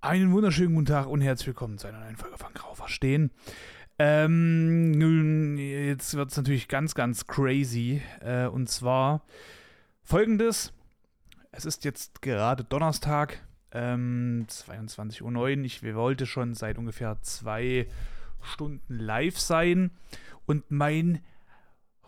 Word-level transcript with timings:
Einen 0.00 0.30
wunderschönen 0.30 0.76
guten 0.76 0.86
Tag 0.86 1.08
und 1.08 1.22
herzlich 1.22 1.48
willkommen 1.48 1.76
zu 1.76 1.88
einer 1.88 1.98
neuen 1.98 2.14
Folge 2.14 2.38
von 2.38 2.54
Grau 2.54 2.72
Verstehen. 2.72 3.32
Ähm, 3.98 5.56
jetzt 5.58 6.14
wird 6.14 6.30
es 6.30 6.36
natürlich 6.36 6.68
ganz, 6.68 6.94
ganz 6.94 7.26
crazy. 7.26 8.00
Äh, 8.20 8.46
und 8.46 8.68
zwar 8.68 9.24
folgendes: 10.04 10.72
Es 11.50 11.64
ist 11.64 11.84
jetzt 11.84 12.22
gerade 12.22 12.62
Donnerstag, 12.62 13.44
ähm, 13.72 14.46
22.09 14.48 15.22
Uhr. 15.22 15.48
Ich 15.64 15.82
wollte 15.82 16.26
schon 16.26 16.54
seit 16.54 16.78
ungefähr 16.78 17.20
zwei 17.22 17.88
Stunden 18.40 19.00
live 19.00 19.36
sein 19.36 19.90
und 20.46 20.70
mein 20.70 21.24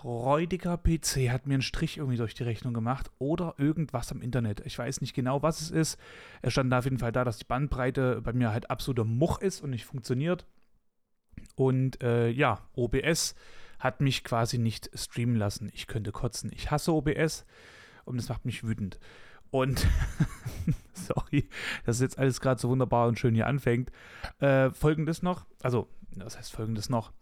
räudiger 0.05 0.77
PC 0.77 1.31
hat 1.31 1.47
mir 1.47 1.55
einen 1.55 1.63
Strich 1.63 1.99
irgendwie 1.99 2.17
durch 2.17 2.35
die 2.35 2.43
Rechnung 2.43 2.75
gemacht 2.75 3.11
oder 3.19 3.55
irgendwas 3.59 4.13
am 4.13 4.23
Internet. 4.23 4.61
Ich 4.67 4.79
weiß 4.79 5.01
nicht 5.01 5.15
genau, 5.15 5.43
was 5.43 5.61
es 5.61 5.71
ist. 5.71 5.99
Es 6.43 6.53
stand 6.53 6.73
auf 6.73 6.85
jeden 6.85 6.99
Fall 6.99 7.13
da, 7.13 7.25
dass 7.25 7.39
die 7.39 7.45
Bandbreite 7.45 8.21
bei 8.23 8.33
mir 8.33 8.53
halt 8.53 8.71
absoluter 8.71 9.05
Much 9.05 9.39
ist 9.41 9.61
und 9.61 9.71
nicht 9.71 9.85
funktioniert. 9.85 10.47
Und 11.55 12.03
äh, 12.03 12.29
ja, 12.29 12.61
OBS 12.75 13.35
hat 13.79 14.01
mich 14.01 14.25
quasi 14.25 14.59
nicht 14.59 14.91
streamen 14.95 15.37
lassen. 15.37 15.71
Ich 15.73 15.87
könnte 15.87 16.13
kotzen. 16.13 16.51
Ich 16.55 16.71
hasse 16.71 16.93
OBS 16.93 17.47
und 18.05 18.17
das 18.17 18.29
macht 18.29 18.45
mich 18.45 18.65
wütend. 18.65 18.99
Und 19.51 19.87
sorry, 20.93 21.49
dass 21.85 22.01
jetzt 22.01 22.19
alles 22.19 22.41
gerade 22.41 22.61
so 22.61 22.69
wunderbar 22.69 23.09
und 23.09 23.19
schön 23.19 23.35
hier 23.35 23.47
anfängt. 23.47 23.91
Äh, 24.39 24.71
folgendes 24.71 25.23
noch, 25.23 25.47
also, 25.63 25.89
was 26.17 26.39
heißt 26.39 26.53
folgendes 26.53 26.89
noch? 26.89 27.13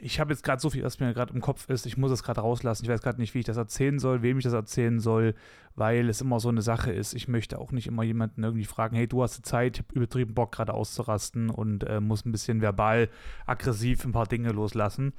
Ich 0.00 0.18
habe 0.18 0.32
jetzt 0.32 0.42
gerade 0.42 0.60
so 0.60 0.70
viel, 0.70 0.82
was 0.82 0.98
mir 0.98 1.12
gerade 1.12 1.34
im 1.34 1.40
Kopf 1.40 1.68
ist. 1.68 1.84
Ich 1.84 1.98
muss 1.98 2.10
es 2.10 2.22
gerade 2.22 2.40
rauslassen. 2.40 2.84
Ich 2.84 2.90
weiß 2.90 3.02
gerade 3.02 3.20
nicht, 3.20 3.34
wie 3.34 3.40
ich 3.40 3.44
das 3.44 3.58
erzählen 3.58 3.98
soll, 3.98 4.22
wem 4.22 4.38
ich 4.38 4.44
das 4.44 4.54
erzählen 4.54 4.98
soll, 4.98 5.34
weil 5.74 6.08
es 6.08 6.22
immer 6.22 6.40
so 6.40 6.48
eine 6.48 6.62
Sache 6.62 6.90
ist. 6.90 7.12
Ich 7.12 7.28
möchte 7.28 7.58
auch 7.58 7.70
nicht 7.70 7.86
immer 7.86 8.02
jemanden 8.02 8.42
irgendwie 8.42 8.64
fragen, 8.64 8.96
hey, 8.96 9.06
du 9.06 9.22
hast 9.22 9.44
Zeit, 9.44 9.76
ich 9.76 9.84
habe 9.84 9.94
übertrieben 9.94 10.34
Bock 10.34 10.52
gerade 10.52 10.72
auszurasten 10.72 11.50
und 11.50 11.84
äh, 11.84 12.00
muss 12.00 12.24
ein 12.24 12.32
bisschen 12.32 12.62
verbal 12.62 13.10
aggressiv 13.46 14.04
ein 14.04 14.12
paar 14.12 14.26
Dinge 14.26 14.52
loslassen. 14.52 15.12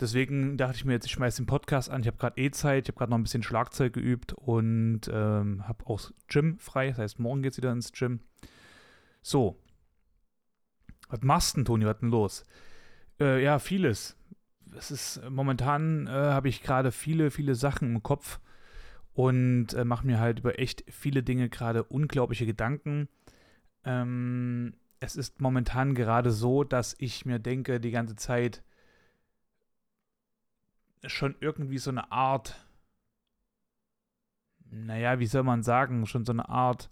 Deswegen 0.00 0.56
dachte 0.56 0.76
ich 0.76 0.84
mir 0.84 0.92
jetzt, 0.92 1.06
ich 1.06 1.12
schmeiße 1.12 1.42
den 1.42 1.46
Podcast 1.46 1.90
an. 1.90 2.00
Ich 2.00 2.06
habe 2.06 2.16
gerade 2.16 2.40
eh 2.40 2.50
Zeit, 2.50 2.84
ich 2.84 2.88
habe 2.88 2.98
gerade 2.98 3.10
noch 3.10 3.18
ein 3.18 3.24
bisschen 3.24 3.42
Schlagzeug 3.42 3.92
geübt 3.92 4.32
und 4.32 5.02
ähm, 5.12 5.66
habe 5.66 5.86
auch 5.86 6.00
Gym 6.28 6.58
frei. 6.58 6.90
Das 6.90 6.98
heißt, 6.98 7.18
morgen 7.18 7.42
geht 7.42 7.52
es 7.52 7.58
wieder 7.58 7.72
ins 7.72 7.92
Gym. 7.92 8.20
So. 9.20 9.58
Was 11.08 11.20
machst 11.22 11.54
du 11.54 11.58
denn, 11.58 11.64
Toni? 11.64 11.84
Was 11.84 11.98
denn 11.98 12.10
los? 12.10 12.44
Äh, 13.20 13.42
ja, 13.42 13.58
vieles. 13.58 14.16
Es 14.76 14.90
ist 14.90 15.22
momentan 15.30 16.06
äh, 16.06 16.10
habe 16.10 16.48
ich 16.48 16.62
gerade 16.62 16.92
viele, 16.92 17.30
viele 17.30 17.54
Sachen 17.54 17.94
im 17.96 18.02
Kopf 18.02 18.38
und 19.14 19.74
äh, 19.74 19.84
mache 19.84 20.06
mir 20.06 20.20
halt 20.20 20.40
über 20.40 20.58
echt 20.58 20.84
viele 20.90 21.22
Dinge 21.22 21.48
gerade 21.48 21.84
unglaubliche 21.84 22.46
Gedanken. 22.46 23.08
Ähm, 23.84 24.74
es 25.00 25.16
ist 25.16 25.40
momentan 25.40 25.94
gerade 25.94 26.30
so, 26.30 26.64
dass 26.64 26.96
ich 26.98 27.26
mir 27.26 27.38
denke, 27.38 27.80
die 27.80 27.90
ganze 27.90 28.16
Zeit 28.16 28.62
schon 31.06 31.34
irgendwie 31.40 31.78
so 31.78 31.90
eine 31.90 32.10
Art, 32.12 32.56
naja, 34.70 35.18
wie 35.18 35.26
soll 35.26 35.42
man 35.42 35.62
sagen, 35.62 36.06
schon 36.06 36.24
so 36.24 36.32
eine 36.32 36.48
Art 36.48 36.90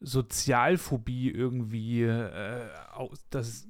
Sozialphobie 0.00 1.30
irgendwie, 1.30 2.04
äh, 2.04 2.68
das 3.30 3.68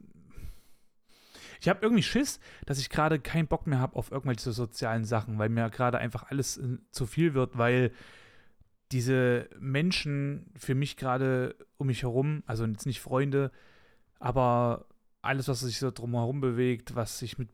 ich 1.60 1.68
habe 1.68 1.80
irgendwie 1.82 2.02
Schiss, 2.02 2.40
dass 2.66 2.78
ich 2.78 2.90
gerade 2.90 3.18
keinen 3.18 3.46
Bock 3.46 3.66
mehr 3.66 3.80
habe 3.80 3.96
auf 3.96 4.10
irgendwelche 4.10 4.52
sozialen 4.52 5.04
Sachen, 5.04 5.38
weil 5.38 5.48
mir 5.48 5.70
gerade 5.70 5.98
einfach 5.98 6.30
alles 6.30 6.58
äh, 6.58 6.78
zu 6.90 7.06
viel 7.06 7.34
wird, 7.34 7.58
weil 7.58 7.92
diese 8.92 9.48
Menschen 9.58 10.50
für 10.56 10.74
mich 10.74 10.96
gerade 10.96 11.56
um 11.76 11.88
mich 11.88 12.02
herum, 12.02 12.42
also 12.46 12.64
jetzt 12.64 12.86
nicht 12.86 13.00
Freunde, 13.00 13.50
aber 14.18 14.86
alles, 15.20 15.48
was 15.48 15.60
sich 15.60 15.78
so 15.78 15.90
drumherum 15.90 16.40
bewegt, 16.40 16.94
was 16.94 17.18
sich 17.18 17.38
mit, 17.38 17.50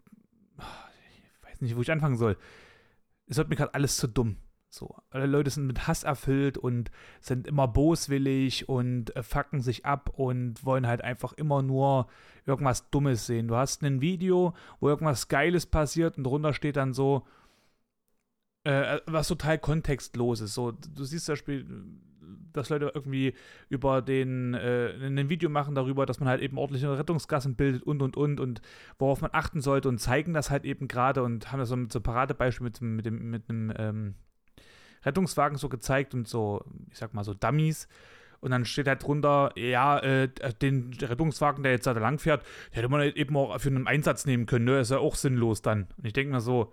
ich 0.59 1.43
weiß 1.43 1.61
nicht, 1.61 1.77
wo 1.77 1.83
ich 1.83 1.91
anfangen 1.91 2.17
soll, 2.17 2.37
es 3.27 3.37
wird 3.37 3.49
mir 3.49 3.57
gerade 3.57 3.75
alles 3.75 3.97
zu 3.97 4.07
dumm. 4.07 4.37
So, 4.75 4.97
alle 5.11 5.27
Leute 5.27 5.51
sind 5.51 5.69
mit 5.69 5.87
Hass 5.87 6.03
erfüllt 6.03 6.59
und 6.59 6.91
sind 7.21 7.47
immer 7.47 7.69
boswillig 7.69 8.69
und 8.69 9.15
äh, 9.15 9.23
fucken 9.23 9.61
sich 9.61 9.87
ab 9.87 10.11
und 10.17 10.65
wollen 10.65 10.89
halt 10.89 11.01
einfach 11.01 11.33
immer 11.33 11.63
nur 11.63 12.09
irgendwas 12.45 12.91
Dummes 12.91 13.25
sehen. 13.25 13.47
Du 13.47 13.55
hast 13.55 13.85
ein 13.85 14.01
Video, 14.01 14.53
wo 14.81 14.89
irgendwas 14.89 15.29
Geiles 15.29 15.67
passiert 15.67 16.19
und 16.19 16.25
drunter 16.25 16.53
steht 16.53 16.75
dann 16.75 16.93
so, 16.93 17.25
äh, 18.65 18.99
was 19.07 19.29
total 19.29 19.61
kontextlos 19.61 20.41
ist. 20.41 20.55
So, 20.55 20.73
du 20.73 21.05
siehst 21.05 21.27
zum 21.27 21.35
Beispiel, 21.35 21.67
dass 22.53 22.69
Leute 22.69 22.91
irgendwie 22.93 23.35
über 23.69 24.03
den, 24.03 24.55
äh, 24.55 24.93
ein 25.07 25.29
Video 25.29 25.51
machen 25.51 25.77
darüber, 25.77 26.05
dass 26.05 26.19
man 26.19 26.29
halt 26.29 26.43
eben 26.43 26.59
ordentliche 26.59 26.99
Rettungsgassen 26.99 27.55
bildet 27.55 27.85
und 27.85 28.03
und 28.03 28.17
und 28.17 28.41
und 28.41 28.61
worauf 28.99 29.21
man 29.21 29.31
achten 29.33 29.61
sollte 29.61 29.89
und 29.89 29.99
zeigen 29.99 30.35
das 30.35 30.51
halt 30.51 30.65
eben 30.65 30.89
gerade 30.89 31.23
und 31.23 31.53
haben 31.53 31.61
das 31.61 31.69
so, 31.69 31.77
so 31.89 32.01
ein 32.01 32.03
Paradebeispiel 32.03 32.65
mit, 32.65 32.81
mit, 32.81 33.07
dem, 33.07 33.31
mit 33.31 33.49
einem 33.49 33.73
ähm, 33.77 34.15
Rettungswagen 35.05 35.59
so 35.59 35.69
gezeigt 35.69 36.15
und 36.15 36.29
so, 36.29 36.65
ich 36.91 36.99
sag 36.99 37.15
mal 37.15 37.25
so 37.25 37.35
Dummies. 37.35 37.89
Und 38.41 38.51
dann 38.51 38.67
steht 38.67 38.87
halt 38.89 39.03
drunter, 39.03 39.53
ja, 39.57 39.99
äh, 40.01 40.29
den 40.61 40.93
Rettungswagen, 41.01 41.63
der 41.63 41.73
jetzt 41.73 41.87
da 41.87 41.93
lang 41.93 42.19
fährt, 42.19 42.45
hätte 42.73 42.91
man 42.91 43.01
halt 43.01 43.17
eben 43.17 43.35
auch 43.39 43.59
für 43.59 43.71
einen 43.71 43.87
Einsatz 43.87 44.27
nehmen 44.27 44.45
können, 44.45 44.67
ne? 44.67 44.81
Ist 44.81 44.91
ja 44.91 44.99
auch 44.99 45.15
sinnlos 45.15 45.63
dann. 45.63 45.87
Und 45.97 46.05
ich 46.07 46.13
denke 46.13 46.31
mir 46.31 46.43
so, 46.43 46.71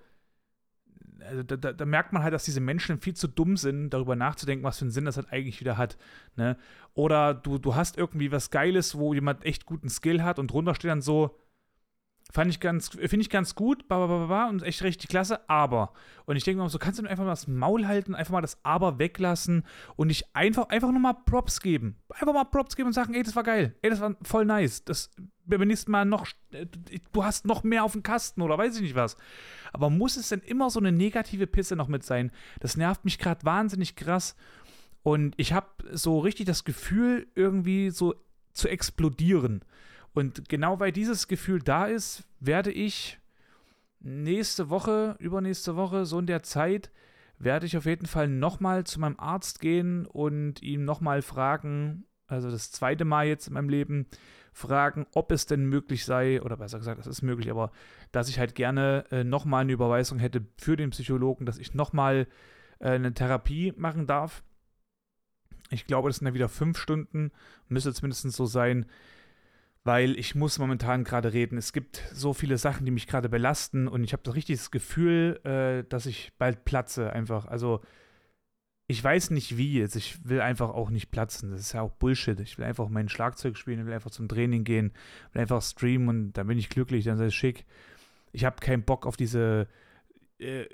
also 1.21 1.43
da, 1.43 1.55
da, 1.55 1.71
da, 1.71 1.85
merkt 1.85 2.13
man 2.13 2.23
halt, 2.23 2.33
dass 2.33 2.43
diese 2.43 2.59
Menschen 2.59 2.99
viel 2.99 3.13
zu 3.13 3.27
dumm 3.27 3.55
sind, 3.55 3.91
darüber 3.91 4.15
nachzudenken, 4.15 4.65
was 4.65 4.79
für 4.79 4.85
einen 4.85 4.91
Sinn 4.91 5.05
das 5.05 5.17
halt 5.17 5.31
eigentlich 5.31 5.59
wieder 5.61 5.77
hat. 5.77 5.97
Ne? 6.35 6.57
Oder 6.93 7.33
du, 7.33 7.57
du 7.57 7.75
hast 7.75 7.97
irgendwie 7.97 8.31
was 8.31 8.49
Geiles, 8.49 8.97
wo 8.97 9.13
jemand 9.13 9.45
echt 9.45 9.65
guten 9.65 9.89
Skill 9.89 10.23
hat 10.23 10.39
und 10.39 10.51
drunter 10.51 10.75
steht 10.75 10.91
dann 10.91 11.01
so, 11.01 11.37
Fand 12.31 12.49
ich 12.49 12.59
ganz, 12.59 12.89
finde 12.89 13.17
ich 13.17 13.29
ganz 13.29 13.55
gut, 13.55 13.87
ba, 13.87 14.05
ba, 14.07 14.25
ba, 14.25 14.49
und 14.49 14.63
echt 14.63 14.83
richtig 14.83 15.09
klasse, 15.09 15.49
aber. 15.49 15.91
Und 16.25 16.37
ich 16.37 16.45
denke 16.45 16.63
mir 16.63 16.69
so, 16.69 16.79
kannst 16.79 16.99
du 16.99 17.05
einfach 17.05 17.25
mal 17.25 17.31
das 17.31 17.47
Maul 17.47 17.87
halten, 17.87 18.15
einfach 18.15 18.31
mal 18.31 18.41
das 18.41 18.57
Aber 18.63 18.99
weglassen 18.99 19.63
und 19.97 20.07
nicht 20.07 20.33
einfach, 20.33 20.69
einfach 20.69 20.91
nur 20.91 21.01
mal 21.01 21.13
Props 21.13 21.59
geben. 21.59 21.97
Einfach 22.09 22.33
mal 22.33 22.45
Props 22.45 22.75
geben 22.75 22.87
und 22.87 22.93
sagen, 22.93 23.13
ey, 23.13 23.23
das 23.23 23.35
war 23.35 23.43
geil, 23.43 23.75
ey, 23.81 23.89
das 23.89 23.99
war 23.99 24.15
voll 24.23 24.45
nice. 24.45 24.85
Das 24.85 25.09
beim 25.45 25.67
nächsten 25.67 25.91
Mal 25.91 26.05
noch, 26.05 26.27
äh, 26.51 26.65
du 27.11 27.23
hast 27.23 27.45
noch 27.45 27.63
mehr 27.63 27.83
auf 27.83 27.91
dem 27.91 28.03
Kasten 28.03 28.41
oder 28.41 28.57
weiß 28.57 28.75
ich 28.75 28.81
nicht 28.81 28.95
was. 28.95 29.17
Aber 29.73 29.89
muss 29.89 30.17
es 30.17 30.29
denn 30.29 30.39
immer 30.39 30.69
so 30.69 30.79
eine 30.79 30.91
negative 30.91 31.47
Pisse 31.47 31.75
noch 31.75 31.87
mit 31.87 32.03
sein? 32.03 32.31
Das 32.59 32.77
nervt 32.77 33.05
mich 33.05 33.19
gerade 33.19 33.45
wahnsinnig 33.45 33.95
krass. 33.95 34.35
Und 35.03 35.33
ich 35.37 35.53
habe 35.53 35.67
so 35.91 36.19
richtig 36.19 36.45
das 36.45 36.63
Gefühl, 36.63 37.27
irgendwie 37.35 37.89
so 37.89 38.15
zu 38.53 38.67
explodieren. 38.67 39.63
Und 40.13 40.49
genau 40.49 40.79
weil 40.79 40.91
dieses 40.91 41.27
Gefühl 41.27 41.59
da 41.59 41.85
ist, 41.85 42.23
werde 42.39 42.71
ich 42.71 43.19
nächste 43.99 44.69
Woche, 44.69 45.15
übernächste 45.19 45.75
Woche, 45.75 46.05
so 46.05 46.19
in 46.19 46.25
der 46.25 46.43
Zeit, 46.43 46.91
werde 47.37 47.65
ich 47.65 47.77
auf 47.77 47.85
jeden 47.85 48.05
Fall 48.05 48.27
nochmal 48.27 48.83
zu 48.83 48.99
meinem 48.99 49.19
Arzt 49.19 49.61
gehen 49.61 50.05
und 50.05 50.61
ihm 50.61 50.85
nochmal 50.85 51.21
fragen, 51.21 52.05
also 52.27 52.51
das 52.51 52.71
zweite 52.71 53.05
Mal 53.05 53.27
jetzt 53.27 53.47
in 53.47 53.53
meinem 53.53 53.69
Leben, 53.69 54.07
fragen, 54.53 55.07
ob 55.13 55.31
es 55.31 55.45
denn 55.45 55.65
möglich 55.65 56.05
sei, 56.05 56.41
oder 56.41 56.57
besser 56.57 56.77
gesagt, 56.79 56.99
es 56.99 57.07
ist 57.07 57.21
möglich, 57.21 57.49
aber 57.49 57.71
dass 58.11 58.27
ich 58.27 58.37
halt 58.37 58.53
gerne 58.53 59.05
äh, 59.11 59.23
nochmal 59.23 59.61
eine 59.61 59.71
Überweisung 59.71 60.19
hätte 60.19 60.45
für 60.57 60.75
den 60.75 60.89
Psychologen, 60.89 61.45
dass 61.45 61.57
ich 61.57 61.73
nochmal 61.73 62.27
äh, 62.79 62.89
eine 62.89 63.13
Therapie 63.13 63.73
machen 63.77 64.07
darf. 64.07 64.43
Ich 65.69 65.87
glaube, 65.87 66.09
das 66.09 66.17
sind 66.17 66.27
ja 66.27 66.33
wieder 66.33 66.49
fünf 66.49 66.77
Stunden, 66.77 67.31
müsste 67.69 67.93
zumindest 67.93 68.29
so 68.31 68.45
sein 68.45 68.87
weil 69.83 70.17
ich 70.17 70.35
muss 70.35 70.59
momentan 70.59 71.03
gerade 71.03 71.33
reden. 71.33 71.57
Es 71.57 71.73
gibt 71.73 72.03
so 72.13 72.33
viele 72.33 72.57
Sachen, 72.57 72.85
die 72.85 72.91
mich 72.91 73.07
gerade 73.07 73.29
belasten 73.29 73.87
und 73.87 74.03
ich 74.03 74.13
habe 74.13 74.23
das 74.23 74.35
richtige 74.35 74.59
Gefühl, 74.71 75.39
äh, 75.43 75.87
dass 75.89 76.05
ich 76.05 76.31
bald 76.37 76.65
platze 76.65 77.11
einfach. 77.13 77.47
Also 77.47 77.81
ich 78.87 79.03
weiß 79.03 79.31
nicht 79.31 79.57
wie, 79.57 79.81
also 79.81 79.97
ich 79.97 80.27
will 80.27 80.41
einfach 80.41 80.69
auch 80.69 80.89
nicht 80.89 81.11
platzen. 81.11 81.51
Das 81.51 81.61
ist 81.61 81.73
ja 81.73 81.81
auch 81.81 81.91
Bullshit. 81.91 82.39
Ich 82.41 82.57
will 82.57 82.65
einfach 82.65 82.89
mein 82.89 83.09
Schlagzeug 83.09 83.57
spielen, 83.57 83.79
ich 83.79 83.85
will 83.85 83.93
einfach 83.93 84.11
zum 84.11 84.27
Training 84.27 84.63
gehen, 84.63 84.93
will 85.33 85.41
einfach 85.41 85.61
streamen 85.61 86.09
und 86.09 86.33
dann 86.33 86.47
bin 86.47 86.59
ich 86.59 86.69
glücklich, 86.69 87.05
dann 87.05 87.15
ist 87.15 87.21
es 87.21 87.33
schick. 87.33 87.65
Ich 88.33 88.45
habe 88.45 88.57
keinen 88.59 88.83
Bock 88.83 89.05
auf 89.05 89.17
diese 89.17 89.67
äh, 90.39 90.65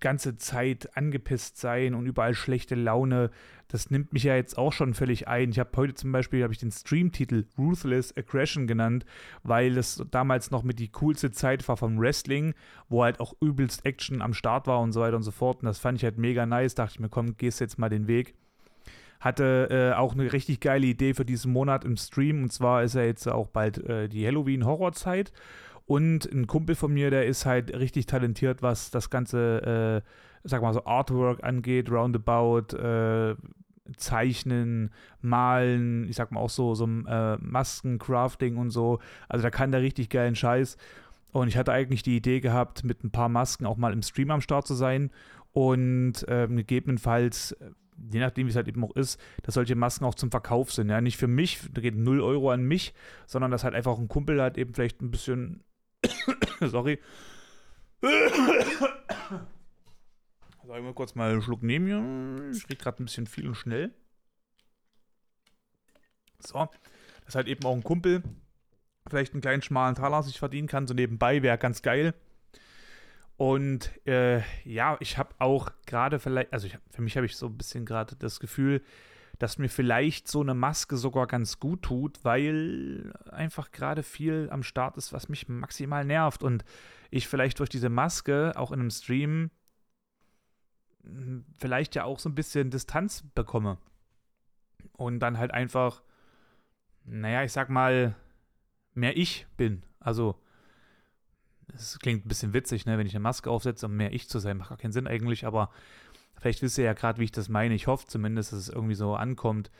ganze 0.00 0.36
Zeit 0.36 0.96
angepisst 0.96 1.58
sein 1.58 1.94
und 1.94 2.06
überall 2.06 2.34
schlechte 2.34 2.74
Laune, 2.74 3.30
das 3.68 3.90
nimmt 3.90 4.12
mich 4.12 4.22
ja 4.22 4.34
jetzt 4.34 4.56
auch 4.56 4.72
schon 4.72 4.94
völlig 4.94 5.28
ein. 5.28 5.50
Ich 5.50 5.58
habe 5.58 5.70
heute 5.76 5.94
zum 5.94 6.10
Beispiel 6.10 6.46
ich 6.50 6.58
den 6.58 6.70
Streamtitel 6.70 7.44
Ruthless 7.58 8.16
Aggression 8.16 8.66
genannt, 8.66 9.04
weil 9.42 9.76
es 9.76 10.02
damals 10.10 10.50
noch 10.50 10.62
mit 10.62 10.78
die 10.78 10.88
coolste 10.88 11.30
Zeit 11.30 11.66
war 11.68 11.76
vom 11.76 12.00
Wrestling, 12.00 12.54
wo 12.88 13.04
halt 13.04 13.20
auch 13.20 13.34
übelst 13.40 13.84
Action 13.84 14.22
am 14.22 14.32
Start 14.32 14.66
war 14.66 14.80
und 14.80 14.92
so 14.92 15.00
weiter 15.00 15.16
und 15.16 15.22
so 15.22 15.30
fort. 15.30 15.62
Und 15.62 15.66
das 15.66 15.78
fand 15.78 15.98
ich 15.98 16.04
halt 16.04 16.16
mega 16.16 16.46
nice. 16.46 16.74
Dachte 16.74 16.94
ich 16.94 17.00
mir, 17.00 17.10
komm, 17.10 17.36
gehst 17.36 17.60
jetzt 17.60 17.78
mal 17.78 17.90
den 17.90 18.08
Weg. 18.08 18.34
Hatte 19.20 19.68
äh, 19.70 19.96
auch 19.96 20.14
eine 20.14 20.32
richtig 20.32 20.60
geile 20.60 20.86
Idee 20.86 21.12
für 21.12 21.24
diesen 21.24 21.52
Monat 21.52 21.84
im 21.84 21.96
Stream. 21.96 22.44
Und 22.44 22.52
zwar 22.52 22.84
ist 22.84 22.94
ja 22.94 23.02
jetzt 23.02 23.26
auch 23.26 23.48
bald 23.48 23.78
äh, 23.84 24.08
die 24.08 24.26
Halloween-Horrorzeit. 24.26 25.32
Und 25.88 26.26
ein 26.26 26.46
Kumpel 26.46 26.74
von 26.74 26.92
mir, 26.92 27.10
der 27.10 27.24
ist 27.24 27.46
halt 27.46 27.74
richtig 27.74 28.04
talentiert, 28.04 28.60
was 28.60 28.90
das 28.90 29.08
ganze, 29.08 30.02
äh, 30.04 30.08
sag 30.44 30.60
mal 30.60 30.74
so, 30.74 30.84
Artwork 30.84 31.42
angeht, 31.42 31.90
Roundabout, 31.90 32.76
äh, 32.76 33.34
Zeichnen, 33.96 34.90
Malen, 35.22 36.06
ich 36.06 36.16
sag 36.16 36.30
mal 36.30 36.40
auch 36.40 36.50
so, 36.50 36.74
so 36.74 36.84
äh, 36.84 37.38
Maskencrafting 37.38 38.58
und 38.58 38.68
so. 38.68 38.98
Also 39.30 39.42
da 39.42 39.48
kann 39.48 39.72
der 39.72 39.80
richtig 39.80 40.10
geilen 40.10 40.36
Scheiß. 40.36 40.76
Und 41.32 41.48
ich 41.48 41.56
hatte 41.56 41.72
eigentlich 41.72 42.02
die 42.02 42.18
Idee 42.18 42.40
gehabt, 42.40 42.84
mit 42.84 43.02
ein 43.02 43.10
paar 43.10 43.30
Masken 43.30 43.64
auch 43.64 43.78
mal 43.78 43.94
im 43.94 44.02
Stream 44.02 44.30
am 44.30 44.42
Start 44.42 44.66
zu 44.66 44.74
sein 44.74 45.10
und 45.52 46.26
ähm, 46.28 46.56
gegebenenfalls, 46.56 47.52
äh, 47.52 47.70
je 48.12 48.20
nachdem 48.20 48.46
wie 48.46 48.50
es 48.50 48.56
halt 48.56 48.68
eben 48.68 48.84
auch 48.84 48.94
ist, 48.94 49.18
dass 49.42 49.54
solche 49.54 49.74
Masken 49.74 50.04
auch 50.04 50.14
zum 50.14 50.30
Verkauf 50.30 50.70
sind. 50.70 50.90
Ja, 50.90 51.00
nicht 51.00 51.16
für 51.16 51.28
mich, 51.28 51.60
da 51.72 51.80
geht 51.80 51.96
0 51.96 52.20
Euro 52.20 52.50
an 52.50 52.62
mich, 52.62 52.92
sondern 53.26 53.50
dass 53.50 53.64
halt 53.64 53.74
einfach 53.74 53.98
ein 53.98 54.08
Kumpel 54.08 54.42
halt 54.42 54.58
eben 54.58 54.74
vielleicht 54.74 55.00
ein 55.00 55.10
bisschen, 55.10 55.64
sorry, 56.60 56.98
Sag 60.68 60.76
ich 60.76 60.82
mal 60.82 60.94
kurz 60.94 61.14
mal 61.14 61.30
einen 61.30 61.42
Schluck 61.42 61.62
nehmen 61.62 61.86
hier. 61.86 62.52
Ich 62.52 62.66
krieg 62.66 62.78
gerade 62.78 63.02
ein 63.02 63.06
bisschen 63.06 63.26
viel 63.26 63.48
und 63.48 63.54
schnell. 63.54 63.90
So. 66.38 66.68
Das 67.20 67.28
ist 67.28 67.34
halt 67.34 67.48
eben 67.48 67.64
auch 67.64 67.74
ein 67.74 67.82
Kumpel. 67.82 68.22
Vielleicht 69.08 69.32
einen 69.32 69.40
kleinen 69.40 69.62
schmalen 69.62 69.94
Taler 69.94 70.22
sich 70.22 70.38
verdienen 70.38 70.68
kann. 70.68 70.86
So 70.86 70.94
nebenbei 70.94 71.42
wäre 71.42 71.58
ganz 71.58 71.82
geil. 71.82 72.14
Und 73.36 73.90
äh, 74.06 74.42
ja, 74.64 74.96
ich 75.00 75.16
habe 75.16 75.34
auch 75.38 75.70
gerade 75.86 76.18
vielleicht, 76.18 76.52
also 76.52 76.66
ich, 76.66 76.76
für 76.90 77.02
mich 77.02 77.16
habe 77.16 77.26
ich 77.26 77.36
so 77.36 77.46
ein 77.46 77.56
bisschen 77.56 77.86
gerade 77.86 78.16
das 78.16 78.40
Gefühl, 78.40 78.82
dass 79.38 79.58
mir 79.58 79.68
vielleicht 79.68 80.28
so 80.28 80.40
eine 80.40 80.54
Maske 80.54 80.96
sogar 80.96 81.26
ganz 81.26 81.60
gut 81.60 81.82
tut, 81.82 82.24
weil 82.24 83.12
einfach 83.30 83.70
gerade 83.70 84.02
viel 84.02 84.48
am 84.50 84.62
Start 84.62 84.96
ist, 84.96 85.12
was 85.12 85.28
mich 85.28 85.48
maximal 85.48 86.04
nervt 86.04 86.42
und 86.42 86.64
ich 87.10 87.28
vielleicht 87.28 87.58
durch 87.60 87.68
diese 87.68 87.88
Maske 87.88 88.52
auch 88.56 88.72
in 88.72 88.80
einem 88.80 88.90
Stream 88.90 89.50
vielleicht 91.58 91.94
ja 91.94 92.04
auch 92.04 92.18
so 92.18 92.28
ein 92.28 92.34
bisschen 92.34 92.70
Distanz 92.70 93.24
bekomme. 93.34 93.78
Und 94.92 95.20
dann 95.20 95.38
halt 95.38 95.52
einfach, 95.52 96.02
naja, 97.04 97.44
ich 97.44 97.52
sag 97.52 97.70
mal, 97.70 98.14
mehr 98.94 99.16
ich 99.16 99.46
bin. 99.56 99.82
Also, 100.00 100.40
es 101.72 101.98
klingt 101.98 102.24
ein 102.24 102.28
bisschen 102.28 102.52
witzig, 102.52 102.86
ne, 102.86 102.98
wenn 102.98 103.06
ich 103.06 103.14
eine 103.14 103.22
Maske 103.22 103.50
aufsetze, 103.50 103.86
um 103.86 103.96
mehr 103.96 104.12
ich 104.12 104.28
zu 104.28 104.38
sein. 104.38 104.56
Macht 104.56 104.70
gar 104.70 104.78
keinen 104.78 104.92
Sinn 104.92 105.06
eigentlich, 105.06 105.46
aber 105.46 105.70
vielleicht 106.40 106.62
wisst 106.62 106.78
ihr 106.78 106.84
ja 106.84 106.92
gerade, 106.92 107.18
wie 107.20 107.24
ich 107.24 107.32
das 107.32 107.48
meine. 107.48 107.74
Ich 107.74 107.86
hoffe 107.86 108.06
zumindest, 108.06 108.52
dass 108.52 108.60
es 108.60 108.68
irgendwie 108.68 108.94
so 108.94 109.14
ankommt. 109.14 109.70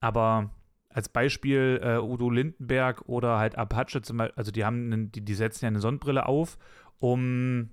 Aber 0.00 0.50
als 0.88 1.08
Beispiel 1.08 1.80
äh, 1.82 1.98
Udo 1.98 2.30
Lindenberg 2.30 3.02
oder 3.08 3.38
halt 3.38 3.56
Apache 3.56 4.02
zum 4.02 4.18
Beispiel, 4.18 4.36
also 4.36 4.50
die 4.50 4.64
haben, 4.64 4.92
einen, 4.92 5.12
die, 5.12 5.24
die 5.24 5.34
setzen 5.34 5.64
ja 5.64 5.68
eine 5.68 5.80
Sonnenbrille 5.80 6.26
auf, 6.26 6.58
um 6.98 7.70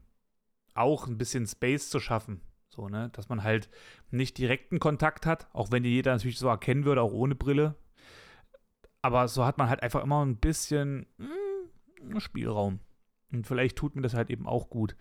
auch 0.73 1.07
ein 1.07 1.17
bisschen 1.17 1.47
Space 1.47 1.89
zu 1.89 1.99
schaffen. 1.99 2.41
So, 2.69 2.89
ne? 2.89 3.09
Dass 3.13 3.29
man 3.29 3.43
halt 3.43 3.69
nicht 4.11 4.37
direkten 4.37 4.79
Kontakt 4.79 5.25
hat, 5.25 5.47
auch 5.53 5.71
wenn 5.71 5.83
die 5.83 5.89
jeder 5.89 6.11
natürlich 6.11 6.39
so 6.39 6.47
erkennen 6.47 6.85
würde, 6.85 7.01
auch 7.01 7.13
ohne 7.13 7.35
Brille. 7.35 7.75
Aber 9.01 9.27
so 9.27 9.45
hat 9.45 9.57
man 9.57 9.69
halt 9.69 9.83
einfach 9.83 10.01
immer 10.01 10.25
ein 10.25 10.37
bisschen 10.37 11.05
mh, 11.17 11.27
hm, 11.99 12.19
Spielraum. 12.19 12.79
Und 13.31 13.47
vielleicht 13.47 13.77
tut 13.77 13.95
mir 13.95 14.01
das 14.01 14.13
halt 14.13 14.29
eben 14.29 14.47
auch 14.47 14.69
gut. 14.69 14.95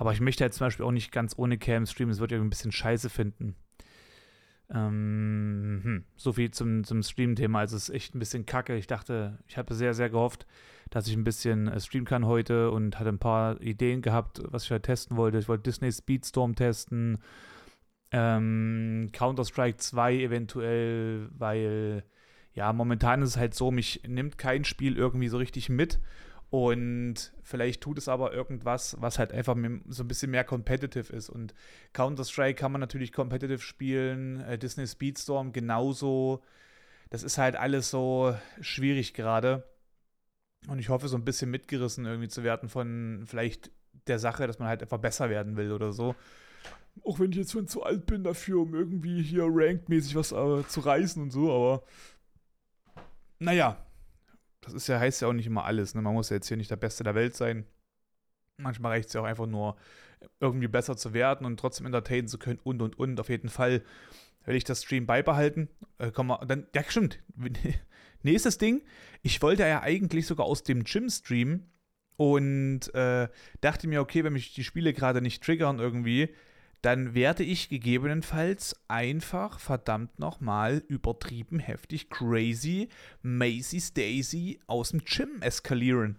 Aber 0.00 0.14
ich 0.14 0.22
möchte 0.22 0.42
jetzt 0.42 0.56
zum 0.56 0.66
Beispiel 0.66 0.86
auch 0.86 0.92
nicht 0.92 1.12
ganz 1.12 1.34
ohne 1.36 1.58
Cam 1.58 1.84
streamen, 1.84 2.10
das 2.10 2.20
würde 2.20 2.34
ich 2.34 2.40
ein 2.40 2.48
bisschen 2.48 2.72
scheiße 2.72 3.10
finden. 3.10 3.54
Ähm, 4.70 5.80
hm, 5.82 6.04
so 6.16 6.32
viel 6.32 6.50
zum, 6.52 6.84
zum 6.84 7.02
Stream-Thema. 7.02 7.58
Also 7.58 7.76
es 7.76 7.90
ist 7.90 7.94
echt 7.94 8.14
ein 8.14 8.18
bisschen 8.18 8.46
kacke. 8.46 8.76
Ich 8.76 8.86
dachte, 8.86 9.38
ich 9.46 9.58
habe 9.58 9.74
sehr, 9.74 9.92
sehr 9.92 10.08
gehofft, 10.08 10.46
dass 10.88 11.06
ich 11.06 11.14
ein 11.14 11.24
bisschen 11.24 11.68
äh, 11.68 11.78
streamen 11.78 12.06
kann 12.06 12.24
heute 12.24 12.70
und 12.70 12.98
hatte 12.98 13.10
ein 13.10 13.18
paar 13.18 13.60
Ideen 13.60 14.00
gehabt, 14.00 14.40
was 14.42 14.64
ich 14.64 14.70
halt 14.70 14.84
testen 14.84 15.18
wollte. 15.18 15.36
Ich 15.36 15.48
wollte 15.50 15.64
Disney 15.64 15.92
Speedstorm 15.92 16.54
testen, 16.54 17.18
ähm, 18.10 19.10
Counter-Strike 19.12 19.76
2 19.76 20.14
eventuell, 20.14 21.28
weil 21.36 22.04
ja, 22.54 22.72
momentan 22.72 23.20
ist 23.20 23.28
es 23.30 23.36
halt 23.36 23.52
so, 23.52 23.70
mich 23.70 24.00
nimmt 24.08 24.38
kein 24.38 24.64
Spiel 24.64 24.96
irgendwie 24.96 25.28
so 25.28 25.36
richtig 25.36 25.68
mit. 25.68 26.00
Und 26.50 27.32
vielleicht 27.44 27.80
tut 27.80 27.96
es 27.96 28.08
aber 28.08 28.32
irgendwas, 28.32 28.96
was 29.00 29.20
halt 29.20 29.32
einfach 29.32 29.56
so 29.88 30.02
ein 30.02 30.08
bisschen 30.08 30.32
mehr 30.32 30.42
competitive 30.42 31.12
ist. 31.12 31.30
Und 31.30 31.54
Counter-Strike 31.92 32.58
kann 32.58 32.72
man 32.72 32.80
natürlich 32.80 33.12
competitive 33.12 33.60
spielen, 33.60 34.40
äh, 34.40 34.58
Disney 34.58 34.86
Speedstorm 34.86 35.52
genauso. 35.52 36.42
Das 37.10 37.22
ist 37.22 37.38
halt 37.38 37.54
alles 37.54 37.90
so 37.90 38.36
schwierig 38.60 39.14
gerade. 39.14 39.64
Und 40.66 40.80
ich 40.80 40.88
hoffe, 40.88 41.08
so 41.08 41.16
ein 41.16 41.24
bisschen 41.24 41.50
mitgerissen 41.50 42.04
irgendwie 42.04 42.28
zu 42.28 42.42
werden 42.42 42.68
von 42.68 43.22
vielleicht 43.26 43.70
der 44.08 44.18
Sache, 44.18 44.46
dass 44.48 44.58
man 44.58 44.68
halt 44.68 44.82
einfach 44.82 44.98
besser 44.98 45.30
werden 45.30 45.56
will 45.56 45.70
oder 45.70 45.92
so. 45.92 46.16
Auch 47.04 47.20
wenn 47.20 47.30
ich 47.30 47.38
jetzt 47.38 47.52
schon 47.52 47.68
zu 47.68 47.84
alt 47.84 48.06
bin 48.06 48.24
dafür, 48.24 48.60
um 48.60 48.74
irgendwie 48.74 49.22
hier 49.22 49.44
ranked-mäßig 49.44 50.16
was 50.16 50.32
äh, 50.32 50.66
zu 50.66 50.80
reißen 50.80 51.22
und 51.22 51.30
so, 51.30 51.52
aber 51.52 51.84
naja, 53.38 53.86
das 54.60 54.74
ist 54.74 54.88
ja, 54.88 54.98
heißt 54.98 55.22
ja 55.22 55.28
auch 55.28 55.32
nicht 55.32 55.46
immer 55.46 55.64
alles. 55.64 55.94
Ne? 55.94 56.02
Man 56.02 56.14
muss 56.14 56.30
ja 56.30 56.36
jetzt 56.36 56.48
hier 56.48 56.56
nicht 56.56 56.70
der 56.70 56.76
Beste 56.76 57.04
der 57.04 57.14
Welt 57.14 57.34
sein. 57.34 57.64
Manchmal 58.56 58.92
reicht 58.92 59.08
es 59.08 59.14
ja 59.14 59.22
auch 59.22 59.26
einfach 59.26 59.46
nur, 59.46 59.76
irgendwie 60.38 60.68
besser 60.68 60.96
zu 60.96 61.12
werden 61.12 61.46
und 61.46 61.58
trotzdem 61.58 61.86
entertainen 61.86 62.28
zu 62.28 62.38
können 62.38 62.58
und 62.62 62.82
und 62.82 62.98
und. 62.98 63.18
Auf 63.20 63.28
jeden 63.28 63.48
Fall 63.48 63.82
will 64.44 64.56
ich 64.56 64.64
das 64.64 64.82
Stream 64.82 65.06
beibehalten. 65.06 65.68
Äh, 65.98 66.10
komm 66.12 66.28
mal, 66.28 66.44
dann, 66.46 66.66
ja, 66.74 66.82
stimmt. 66.86 67.18
Nächstes 68.22 68.58
Ding, 68.58 68.82
ich 69.22 69.40
wollte 69.40 69.66
ja 69.66 69.82
eigentlich 69.82 70.26
sogar 70.26 70.46
aus 70.46 70.62
dem 70.62 70.84
Gym 70.84 71.08
streamen 71.08 71.70
und 72.16 72.92
äh, 72.94 73.28
dachte 73.62 73.88
mir, 73.88 74.02
okay, 74.02 74.24
wenn 74.24 74.34
mich 74.34 74.52
die 74.52 74.64
Spiele 74.64 74.92
gerade 74.92 75.22
nicht 75.22 75.42
triggern 75.42 75.78
irgendwie, 75.78 76.34
dann 76.82 77.14
werde 77.14 77.42
ich 77.42 77.68
gegebenenfalls 77.68 78.74
einfach 78.88 79.58
verdammt 79.58 80.18
nochmal 80.18 80.82
übertrieben 80.88 81.58
heftig 81.58 82.08
crazy 82.10 82.88
Macy 83.22 83.80
Stacy 83.80 84.60
aus 84.66 84.90
dem 84.90 85.04
Gym 85.04 85.42
eskalieren. 85.42 86.18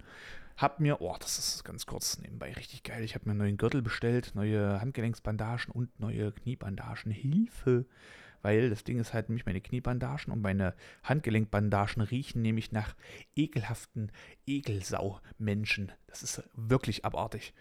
Hab 0.56 0.80
mir, 0.80 1.00
oh, 1.00 1.16
das 1.18 1.38
ist 1.38 1.64
ganz 1.64 1.86
kurz 1.86 2.18
nebenbei 2.18 2.52
richtig 2.52 2.82
geil. 2.82 3.02
Ich 3.02 3.14
habe 3.14 3.24
mir 3.24 3.32
einen 3.32 3.40
neuen 3.40 3.56
Gürtel 3.56 3.82
bestellt, 3.82 4.32
neue 4.34 4.80
Handgelenksbandagen 4.80 5.72
und 5.72 5.98
neue 5.98 6.30
Kniebandagen. 6.32 7.10
Hilfe! 7.10 7.86
weil 8.42 8.70
das 8.70 8.84
Ding 8.84 8.98
ist 8.98 9.14
halt 9.14 9.28
nämlich 9.28 9.46
meine 9.46 9.60
Kniebandagen 9.60 10.32
und 10.32 10.42
meine 10.42 10.74
Handgelenkbandagen 11.04 12.02
riechen 12.02 12.42
nämlich 12.42 12.72
nach 12.72 12.94
ekelhaften 13.36 14.10
Ekelsau-Menschen. 14.46 15.92
Das 16.08 16.22
ist 16.22 16.42
wirklich 16.54 17.04
abartig. 17.04 17.54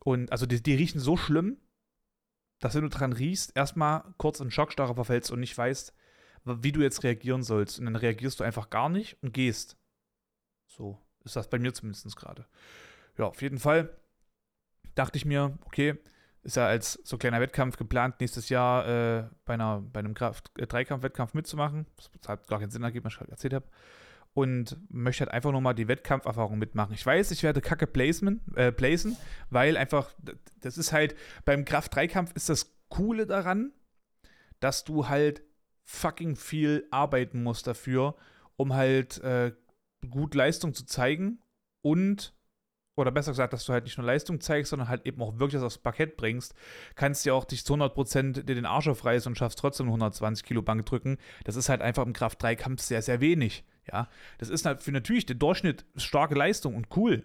Und 0.00 0.32
also 0.32 0.46
die, 0.46 0.62
die 0.62 0.74
riechen 0.74 0.98
so 0.98 1.16
schlimm, 1.16 1.58
dass 2.64 2.74
wenn 2.74 2.80
du 2.80 2.88
dran 2.88 3.12
riechst, 3.12 3.54
erstmal 3.54 4.04
kurz 4.16 4.40
in 4.40 4.50
Schockstarre 4.50 4.94
verfällst 4.94 5.30
und 5.30 5.38
nicht 5.38 5.56
weißt, 5.56 5.92
wie 6.46 6.72
du 6.72 6.80
jetzt 6.80 7.02
reagieren 7.02 7.42
sollst. 7.42 7.78
Und 7.78 7.84
dann 7.84 7.94
reagierst 7.94 8.40
du 8.40 8.44
einfach 8.44 8.70
gar 8.70 8.88
nicht 8.88 9.22
und 9.22 9.34
gehst. 9.34 9.76
So 10.66 10.98
ist 11.24 11.36
das 11.36 11.50
bei 11.50 11.58
mir 11.58 11.74
zumindest 11.74 12.16
gerade. 12.16 12.46
Ja, 13.18 13.26
auf 13.26 13.42
jeden 13.42 13.58
Fall 13.58 13.94
dachte 14.94 15.18
ich 15.18 15.26
mir, 15.26 15.58
okay, 15.66 15.98
ist 16.42 16.56
ja 16.56 16.66
als 16.66 16.94
so 17.04 17.18
kleiner 17.18 17.42
Wettkampf 17.42 17.76
geplant, 17.76 18.18
nächstes 18.20 18.48
Jahr 18.48 18.88
äh, 18.88 19.28
bei, 19.44 19.52
einer, 19.52 19.82
bei 19.82 20.00
einem 20.00 20.14
äh, 20.18 20.66
Dreikampf-Wettkampf 20.66 21.34
mitzumachen. 21.34 21.86
Was 21.98 22.10
halt 22.26 22.48
gar 22.48 22.60
keinen 22.60 22.70
Sinn 22.70 22.82
ergibt, 22.82 23.04
was 23.04 23.12
ich 23.12 23.20
halt 23.20 23.28
erzählt 23.28 23.52
habe. 23.52 23.66
Und 24.34 24.76
möchte 24.88 25.20
halt 25.20 25.32
einfach 25.32 25.52
nur 25.52 25.60
mal 25.60 25.74
die 25.74 25.86
Wettkampferfahrung 25.86 26.58
mitmachen. 26.58 26.92
Ich 26.92 27.06
weiß, 27.06 27.30
ich 27.30 27.44
werde 27.44 27.60
kacke 27.60 27.86
placen, 27.86 28.40
äh, 28.56 28.72
placen, 28.72 29.16
weil 29.48 29.76
einfach, 29.76 30.12
das 30.60 30.76
ist 30.76 30.92
halt, 30.92 31.14
beim 31.44 31.64
Kraft-Dreikampf 31.64 32.32
ist 32.34 32.48
das 32.48 32.74
Coole 32.88 33.26
daran, 33.26 33.72
dass 34.58 34.82
du 34.82 35.08
halt 35.08 35.42
fucking 35.84 36.34
viel 36.34 36.86
arbeiten 36.90 37.42
musst 37.42 37.66
dafür, 37.66 38.16
um 38.56 38.74
halt 38.74 39.18
äh, 39.22 39.52
gut 40.10 40.34
Leistung 40.34 40.74
zu 40.74 40.84
zeigen 40.84 41.38
und 41.82 42.34
oder 42.96 43.10
besser 43.10 43.32
gesagt, 43.32 43.52
dass 43.52 43.64
du 43.64 43.72
halt 43.72 43.84
nicht 43.84 43.98
nur 43.98 44.06
Leistung 44.06 44.40
zeigst, 44.40 44.70
sondern 44.70 44.88
halt 44.88 45.04
eben 45.06 45.20
auch 45.20 45.38
wirklich 45.38 45.54
das 45.54 45.64
aufs 45.64 45.78
Parkett 45.78 46.16
bringst, 46.16 46.54
kannst 46.94 47.26
du 47.26 47.34
auch 47.34 47.44
dich 47.44 47.64
zu 47.64 47.74
100% 47.74 48.42
dir 48.42 48.54
den 48.54 48.66
Arsch 48.66 48.88
aufreißen 48.88 49.30
und 49.30 49.36
schaffst 49.36 49.58
trotzdem 49.58 49.86
120 49.86 50.44
Kilo 50.44 50.62
Bank 50.62 50.86
drücken. 50.86 51.18
Das 51.44 51.56
ist 51.56 51.68
halt 51.68 51.82
einfach 51.82 52.06
im 52.06 52.12
Kraft-3-Kampf 52.12 52.80
sehr, 52.80 53.02
sehr 53.02 53.20
wenig. 53.20 53.64
Ja, 53.90 54.08
das 54.38 54.48
ist 54.48 54.64
halt 54.66 54.82
für 54.82 54.92
natürlich 54.92 55.26
den 55.26 55.38
Durchschnitt 55.38 55.84
starke 55.96 56.34
Leistung 56.34 56.74
und 56.74 56.88
cool. 56.96 57.24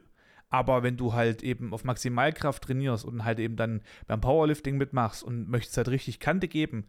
Aber 0.49 0.81
wenn 0.81 0.97
du 0.97 1.13
halt 1.13 1.43
eben 1.43 1.73
auf 1.73 1.83
Maximalkraft 1.83 2.63
trainierst 2.63 3.05
und 3.05 3.23
halt 3.23 3.39
eben 3.39 3.55
dann 3.55 3.81
beim 4.07 4.19
Powerlifting 4.19 4.77
mitmachst 4.77 5.23
und 5.23 5.47
möchtest 5.47 5.77
halt 5.77 5.89
richtig 5.89 6.19
Kante 6.19 6.47
geben, 6.47 6.85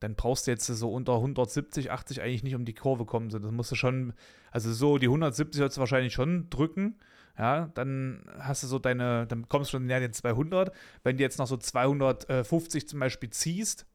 dann 0.00 0.14
brauchst 0.14 0.46
du 0.46 0.50
jetzt 0.50 0.66
so 0.66 0.92
unter 0.92 1.14
170, 1.14 1.90
80 1.90 2.22
eigentlich 2.22 2.42
nicht 2.42 2.54
um 2.54 2.64
die 2.64 2.74
Kurve 2.74 3.04
kommen. 3.04 3.28
Das 3.28 3.42
musst 3.42 3.70
du 3.70 3.76
schon, 3.76 4.14
also 4.50 4.72
so 4.72 4.98
die 4.98 5.06
170 5.06 5.58
sollst 5.58 5.76
du 5.76 5.80
wahrscheinlich 5.80 6.14
schon 6.14 6.48
drücken 6.50 6.96
ja, 7.38 7.70
dann 7.74 8.24
hast 8.38 8.62
du 8.62 8.68
so 8.68 8.78
deine, 8.78 9.26
dann 9.26 9.48
kommst 9.48 9.72
du 9.72 9.76
schon 9.76 9.86
näher 9.86 10.00
den 10.00 10.12
200. 10.12 10.72
Wenn 11.02 11.16
du 11.16 11.22
jetzt 11.22 11.38
noch 11.38 11.46
so 11.46 11.56
250 11.56 12.88
zum 12.88 13.00
Beispiel 13.00 13.30
ziehst, 13.30 13.86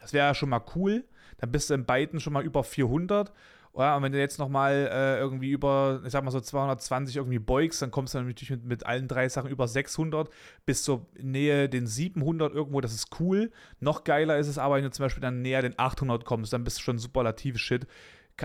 das 0.00 0.12
wäre 0.12 0.28
ja 0.28 0.34
schon 0.34 0.48
mal 0.48 0.64
cool, 0.74 1.04
dann 1.38 1.52
bist 1.52 1.70
du 1.70 1.74
in 1.74 1.84
beiden 1.84 2.20
schon 2.20 2.32
mal 2.32 2.44
über 2.44 2.64
400 2.64 3.32
Ja, 3.76 3.96
und 3.96 4.02
wenn 4.02 4.10
du 4.10 4.18
jetzt 4.18 4.38
nochmal 4.38 4.90
äh, 4.92 5.18
irgendwie 5.18 5.50
über, 5.50 6.02
ich 6.04 6.10
sag 6.10 6.24
mal 6.24 6.32
so 6.32 6.40
220 6.40 7.16
irgendwie 7.16 7.38
beugst, 7.38 7.80
dann 7.80 7.92
kommst 7.92 8.14
du 8.14 8.20
natürlich 8.20 8.50
mit, 8.50 8.64
mit 8.64 8.86
allen 8.86 9.06
drei 9.06 9.28
Sachen 9.28 9.48
über 9.48 9.68
600 9.68 10.28
bis 10.66 10.82
zur 10.82 11.06
Nähe 11.20 11.68
den 11.68 11.86
700 11.86 12.52
irgendwo, 12.52 12.80
das 12.80 12.92
ist 12.92 13.20
cool. 13.20 13.52
Noch 13.78 14.02
geiler 14.02 14.38
ist 14.38 14.48
es 14.48 14.58
aber, 14.58 14.76
wenn 14.76 14.84
du 14.84 14.90
zum 14.90 15.04
Beispiel 15.04 15.20
dann 15.20 15.42
näher 15.42 15.62
den 15.62 15.78
800 15.78 16.24
kommst, 16.24 16.52
dann 16.52 16.64
bist 16.64 16.78
du 16.78 16.82
schon 16.82 16.98
superlative 16.98 17.58
Shit. 17.58 17.86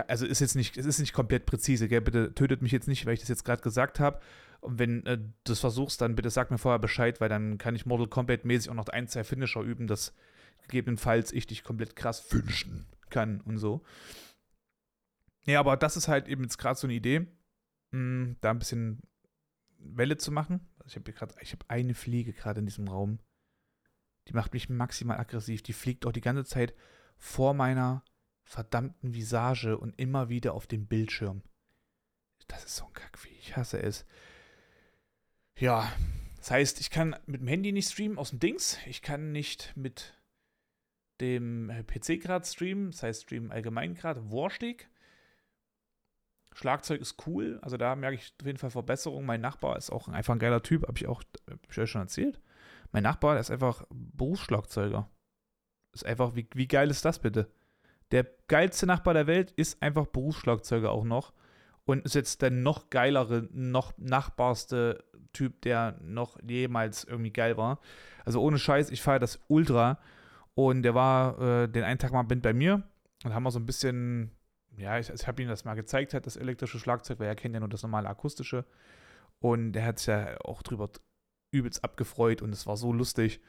Also 0.06 0.26
ist 0.26 0.40
jetzt 0.40 0.54
nicht, 0.54 0.76
es 0.76 0.86
ist 0.86 1.00
nicht 1.00 1.12
komplett 1.12 1.46
präzise, 1.46 1.88
gell? 1.88 2.02
bitte 2.02 2.32
tötet 2.34 2.62
mich 2.62 2.72
jetzt 2.72 2.86
nicht, 2.86 3.04
weil 3.04 3.14
ich 3.14 3.20
das 3.20 3.28
jetzt 3.28 3.44
gerade 3.44 3.62
gesagt 3.62 3.98
habe. 3.98 4.20
Und 4.60 4.78
wenn 4.78 5.04
äh, 5.06 5.18
du 5.18 5.32
das 5.44 5.58
versuchst, 5.58 6.00
dann 6.00 6.14
bitte 6.14 6.30
sag 6.30 6.50
mir 6.50 6.58
vorher 6.58 6.78
Bescheid, 6.78 7.20
weil 7.20 7.28
dann 7.28 7.58
kann 7.58 7.74
ich 7.74 7.84
Mortal 7.84 8.06
Kombat 8.06 8.44
mäßig 8.44 8.70
auch 8.70 8.74
noch 8.74 8.88
ein, 8.88 9.08
zwei 9.08 9.24
Finisher 9.24 9.62
üben, 9.62 9.88
dass 9.88 10.14
gegebenenfalls 10.68 11.32
ich 11.32 11.46
dich 11.46 11.64
komplett 11.64 11.96
krass 11.96 12.32
wünschen 12.32 12.86
kann 13.10 13.40
und 13.40 13.58
so. 13.58 13.82
Ja, 15.46 15.60
aber 15.60 15.76
das 15.76 15.96
ist 15.96 16.08
halt 16.08 16.28
eben 16.28 16.42
jetzt 16.42 16.58
gerade 16.58 16.78
so 16.78 16.86
eine 16.86 16.94
Idee, 16.94 17.20
mh, 17.20 17.26
hm, 17.92 18.36
da 18.40 18.50
ein 18.50 18.58
bisschen 18.58 19.00
Welle 19.78 20.16
zu 20.16 20.32
machen. 20.32 20.68
Also 20.78 20.90
ich 20.90 20.96
habe 20.96 21.12
gerade, 21.12 21.34
ich 21.40 21.52
habe 21.52 21.64
eine 21.68 21.94
Fliege 21.94 22.32
gerade 22.32 22.60
in 22.60 22.66
diesem 22.66 22.88
Raum. 22.88 23.20
Die 24.28 24.32
macht 24.32 24.52
mich 24.52 24.68
maximal 24.68 25.18
aggressiv. 25.18 25.62
Die 25.62 25.72
fliegt 25.72 26.04
auch 26.04 26.12
die 26.12 26.20
ganze 26.20 26.44
Zeit 26.44 26.74
vor 27.16 27.54
meiner 27.54 28.02
verdammten 28.42 29.14
Visage 29.14 29.78
und 29.78 29.98
immer 29.98 30.28
wieder 30.28 30.54
auf 30.54 30.66
dem 30.66 30.86
Bildschirm. 30.86 31.42
Das 32.48 32.64
ist 32.64 32.76
so 32.76 32.86
ein 32.86 32.92
Kackvieh. 32.92 33.36
Ich 33.40 33.56
hasse 33.56 33.80
es. 33.82 34.04
Ja, 35.58 35.90
das 36.36 36.50
heißt, 36.50 36.80
ich 36.80 36.90
kann 36.90 37.16
mit 37.26 37.40
dem 37.40 37.48
Handy 37.48 37.72
nicht 37.72 37.90
streamen 37.90 38.18
aus 38.18 38.30
dem 38.30 38.40
Dings. 38.40 38.78
Ich 38.86 39.02
kann 39.02 39.32
nicht 39.32 39.72
mit 39.76 40.20
dem 41.20 41.72
PC 41.86 42.20
gerade 42.20 42.46
streamen. 42.46 42.90
Das 42.90 43.02
heißt, 43.02 43.22
streamen 43.22 43.50
allgemein 43.50 43.94
gerade. 43.94 44.30
Wurstig. 44.30 44.88
Schlagzeug 46.56 47.02
ist 47.02 47.26
cool, 47.26 47.58
also 47.60 47.76
da 47.76 47.94
merke 47.94 48.16
ich 48.16 48.32
auf 48.40 48.46
jeden 48.46 48.56
Fall 48.56 48.70
Verbesserungen. 48.70 49.26
Mein 49.26 49.42
Nachbar 49.42 49.76
ist 49.76 49.90
auch 49.90 50.08
einfach 50.08 50.32
ein 50.32 50.38
geiler 50.38 50.62
Typ, 50.62 50.88
habe 50.88 50.96
ich 50.96 51.06
auch 51.06 51.22
hab 51.50 51.58
ich 51.78 51.90
schon 51.90 52.00
erzählt. 52.00 52.40
Mein 52.92 53.02
Nachbar 53.02 53.34
der 53.34 53.42
ist 53.42 53.50
einfach 53.50 53.84
Berufsschlagzeuger. 53.90 55.06
Ist 55.92 56.06
einfach, 56.06 56.34
wie, 56.34 56.48
wie 56.54 56.66
geil 56.66 56.88
ist 56.88 57.04
das 57.04 57.18
bitte? 57.18 57.50
Der 58.10 58.26
geilste 58.48 58.86
Nachbar 58.86 59.12
der 59.12 59.26
Welt 59.26 59.50
ist 59.50 59.82
einfach 59.82 60.06
Berufsschlagzeuger 60.06 60.92
auch 60.92 61.04
noch 61.04 61.34
und 61.84 62.06
ist 62.06 62.14
jetzt 62.14 62.40
der 62.40 62.50
noch 62.50 62.88
geilere, 62.88 63.50
noch 63.52 63.92
nachbarste 63.98 65.04
Typ, 65.34 65.60
der 65.60 65.98
noch 66.00 66.38
jemals 66.42 67.04
irgendwie 67.04 67.34
geil 67.34 67.58
war. 67.58 67.80
Also 68.24 68.40
ohne 68.40 68.58
Scheiß, 68.58 68.90
ich 68.90 69.02
feiere 69.02 69.18
das 69.18 69.40
ultra. 69.48 69.98
Und 70.54 70.84
der 70.84 70.94
war 70.94 71.38
äh, 71.38 71.68
den 71.68 71.84
einen 71.84 71.98
Tag 71.98 72.12
mal 72.12 72.22
bei 72.22 72.54
mir 72.54 72.82
und 73.24 73.34
haben 73.34 73.42
wir 73.42 73.50
so 73.50 73.58
ein 73.58 73.66
bisschen 73.66 74.30
ja, 74.76 74.98
ich, 74.98 75.10
ich 75.10 75.26
habe 75.26 75.42
ihm 75.42 75.48
das 75.48 75.64
mal 75.64 75.74
gezeigt, 75.74 76.14
hat 76.14 76.26
das 76.26 76.36
elektrische 76.36 76.78
Schlagzeug, 76.78 77.18
weil 77.18 77.28
er 77.28 77.34
kennt 77.34 77.54
ja 77.54 77.60
nur 77.60 77.68
das 77.68 77.82
normale 77.82 78.08
akustische. 78.08 78.64
Und 79.38 79.76
er 79.76 79.86
hat 79.86 79.98
sich 79.98 80.08
ja 80.08 80.38
auch 80.40 80.62
drüber 80.62 80.90
übelst 81.50 81.84
abgefreut 81.84 82.42
und 82.42 82.52
es 82.52 82.66
war 82.66 82.76
so 82.76 82.92
lustig. 82.92 83.40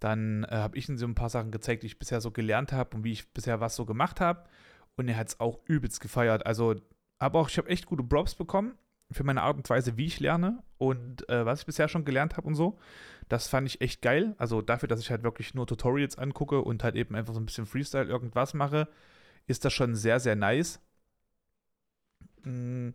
Dann 0.00 0.44
äh, 0.44 0.56
habe 0.56 0.76
ich 0.76 0.88
ihm 0.88 0.98
so 0.98 1.06
ein 1.06 1.14
paar 1.14 1.30
Sachen 1.30 1.50
gezeigt, 1.50 1.82
die 1.82 1.86
ich 1.86 1.98
bisher 1.98 2.20
so 2.20 2.30
gelernt 2.30 2.72
habe 2.72 2.96
und 2.96 3.04
wie 3.04 3.12
ich 3.12 3.32
bisher 3.32 3.60
was 3.60 3.76
so 3.76 3.84
gemacht 3.84 4.20
habe. 4.20 4.44
Und 4.96 5.08
er 5.08 5.16
hat 5.16 5.28
es 5.28 5.40
auch 5.40 5.60
übelst 5.66 6.00
gefeiert. 6.00 6.46
Also, 6.46 6.74
aber 7.18 7.40
auch, 7.40 7.48
ich 7.48 7.58
habe 7.58 7.68
echt 7.68 7.86
gute 7.86 8.02
Props 8.02 8.34
bekommen 8.34 8.74
für 9.10 9.24
meine 9.24 9.42
Art 9.42 9.56
und 9.56 9.68
Weise, 9.68 9.96
wie 9.96 10.06
ich 10.06 10.20
lerne 10.20 10.62
und 10.78 11.28
äh, 11.28 11.44
was 11.46 11.60
ich 11.60 11.66
bisher 11.66 11.88
schon 11.88 12.04
gelernt 12.04 12.36
habe 12.36 12.46
und 12.46 12.54
so. 12.54 12.78
Das 13.28 13.48
fand 13.48 13.66
ich 13.66 13.80
echt 13.80 14.02
geil. 14.02 14.34
Also 14.38 14.62
dafür, 14.62 14.88
dass 14.88 15.00
ich 15.00 15.10
halt 15.10 15.22
wirklich 15.22 15.54
nur 15.54 15.66
Tutorials 15.66 16.18
angucke 16.18 16.60
und 16.60 16.84
halt 16.84 16.96
eben 16.96 17.14
einfach 17.14 17.34
so 17.34 17.40
ein 17.40 17.46
bisschen 17.46 17.66
Freestyle 17.66 18.06
irgendwas 18.06 18.54
mache, 18.54 18.88
ist 19.46 19.64
das 19.64 19.72
schon 19.72 19.94
sehr, 19.94 20.20
sehr 20.20 20.36
nice. 20.36 20.80
Mm. 22.42 22.90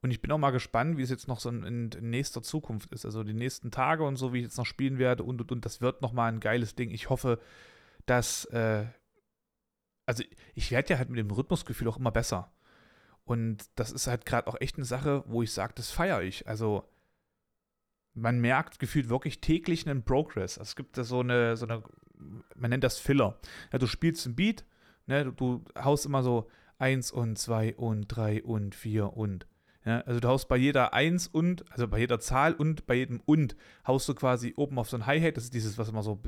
Und 0.00 0.12
ich 0.12 0.22
bin 0.22 0.30
auch 0.30 0.38
mal 0.38 0.52
gespannt, 0.52 0.96
wie 0.96 1.02
es 1.02 1.10
jetzt 1.10 1.26
noch 1.26 1.40
so 1.40 1.48
in, 1.48 1.88
nächster 2.00 2.40
Zukunft 2.40 2.92
ist. 2.92 3.04
Also 3.04 3.24
die 3.24 3.34
nächsten 3.34 3.72
Tage 3.72 4.04
und 4.04 4.14
so, 4.14 4.32
wie 4.32 4.38
ich 4.38 4.44
jetzt 4.44 4.56
noch 4.56 4.66
spielen 4.66 4.98
werde 4.98 5.24
und 5.24 5.40
und 5.40 5.50
und. 5.50 5.64
Das 5.64 5.80
wird 5.80 6.02
nochmal 6.02 6.32
ein 6.32 6.40
geiles 6.40 6.74
Ding. 6.74 6.90
Ich 6.90 7.10
hoffe, 7.10 7.40
dass. 8.06 8.44
Äh, 8.46 8.86
also 10.06 10.24
ich 10.54 10.70
werde 10.70 10.90
ja 10.90 10.98
halt 10.98 11.10
mit 11.10 11.18
dem 11.18 11.30
Rhythmusgefühl 11.30 11.88
auch 11.88 11.98
immer 11.98 12.12
besser. 12.12 12.50
Und 13.24 13.68
das 13.74 13.92
ist 13.92 14.06
halt 14.06 14.24
gerade 14.24 14.46
auch 14.46 14.56
echt 14.58 14.76
eine 14.76 14.86
Sache, 14.86 15.22
wo 15.26 15.42
ich 15.42 15.52
sage, 15.52 15.74
das 15.74 15.90
feiere 15.90 16.22
ich. 16.22 16.48
Also 16.48 16.88
man 18.14 18.40
merkt 18.40 18.78
gefühlt 18.78 19.08
wirklich 19.08 19.40
täglich 19.42 19.86
einen 19.86 20.02
Progress. 20.02 20.56
Es 20.56 20.76
gibt 20.76 20.96
da 20.96 21.04
so 21.04 21.20
eine, 21.20 21.56
so 21.56 21.66
eine, 21.66 21.82
man 22.56 22.70
nennt 22.70 22.84
das 22.84 22.98
Filler. 22.98 23.38
Ja, 23.72 23.78
du 23.78 23.86
spielst 23.86 24.26
ein 24.26 24.34
Beat, 24.34 24.64
Ne, 25.08 25.24
du, 25.24 25.32
du 25.32 25.64
haust 25.74 26.06
immer 26.06 26.22
so 26.22 26.48
1 26.78 27.10
und 27.12 27.36
2 27.38 27.74
und 27.76 28.06
3 28.08 28.44
und 28.44 28.74
4 28.74 29.16
und. 29.16 29.46
Ja, 29.84 30.02
also 30.02 30.20
du 30.20 30.28
haust 30.28 30.48
bei 30.48 30.56
jeder 30.56 30.92
1 30.92 31.28
und, 31.28 31.70
also 31.72 31.88
bei 31.88 31.98
jeder 31.98 32.20
Zahl 32.20 32.52
und 32.52 32.86
bei 32.86 32.94
jedem 32.94 33.20
und, 33.24 33.56
haust 33.86 34.06
du 34.08 34.14
quasi 34.14 34.52
oben 34.56 34.78
auf 34.78 34.90
so 34.90 34.98
ein 34.98 35.06
Hi-Hat. 35.06 35.38
Das 35.38 35.44
ist 35.44 35.54
dieses, 35.54 35.78
was 35.78 35.88
immer 35.88 36.02
so, 36.02 36.20